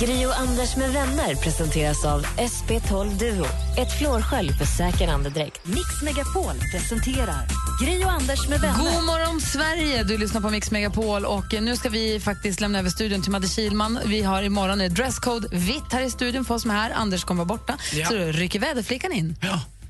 [0.00, 3.46] Gri och Anders med vänner presenteras av SP12 Duo.
[3.78, 5.66] Ett flårskölj för säker andedräkt.
[5.66, 7.46] Mix Megapol presenterar
[7.84, 8.78] Gri och Anders med vänner.
[8.94, 10.04] God morgon, Sverige!
[10.04, 11.24] Du lyssnar på Mix Megapol.
[11.24, 13.98] och Nu ska vi faktiskt lämna över studion till Madde Kilman.
[14.06, 16.90] Vi har imorgon ett dresscode vitt här i studion för oss som är här.
[16.90, 17.78] Anders kommer vara borta.
[17.92, 18.06] Ja.
[18.06, 19.36] Så då rycker väderflickan in.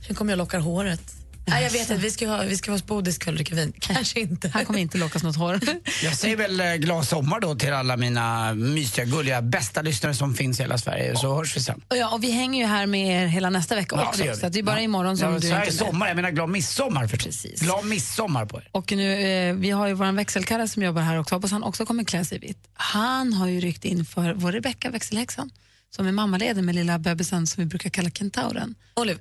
[0.09, 1.01] Hur kommer jag lockar håret?
[1.47, 3.73] Nej, jag vet inte, vi ska ha, vi ska ha och dricka vin.
[3.81, 4.49] Kanske inte.
[4.49, 5.61] Här kommer inte lockas något hår.
[6.03, 10.35] Jag säger väl eh, glad sommar då till alla mina mysiga, gulliga, bästa lyssnare som
[10.35, 11.17] finns i hela Sverige.
[11.17, 11.81] Så hörs vi sen.
[11.89, 14.23] Och ja, och vi hänger ju här med er hela nästa vecka Ja, också.
[14.25, 14.83] det så att det är bara Ja.
[14.83, 17.27] imorgon som ja, du inte är sommar, jag menar glad midsommar förstås.
[17.43, 17.61] Precis.
[17.61, 18.69] Glad midsommar på er.
[18.73, 21.35] Och nu, eh, vi har ju vår växelkarre som jobbar här också.
[21.35, 22.69] Hoppas han också kommer klä sig i vitt.
[22.75, 25.51] Han har ju ryckt in för vår Rebecka, växelhäxan,
[25.97, 28.75] som är mammaledig med lilla bebisen som vi brukar kalla kentauren.
[28.97, 29.21] Oliver.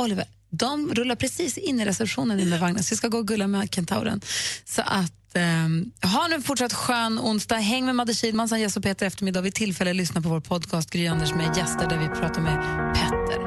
[0.00, 0.24] Oliver.
[0.52, 3.46] De rullar precis in i receptionen in med vagnen, så vi ska gå och gulla
[3.46, 4.20] med kentauren.
[4.64, 7.56] Så att eh, ha nu en fortsatt skön onsdag.
[7.56, 9.40] Häng med Madde Kihlman som Jess och Peter eftermiddag.
[9.40, 12.58] Vid tillfälle lyssna på vår podcast Gry Anders med gäster där vi pratar med
[12.94, 13.40] Petter.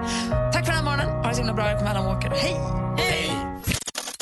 [0.53, 1.07] Tack för den här morgonen.
[1.07, 1.69] Ha det så himla bra.
[1.69, 2.30] Jag kommer Adam Walker.
[2.30, 2.94] Hej!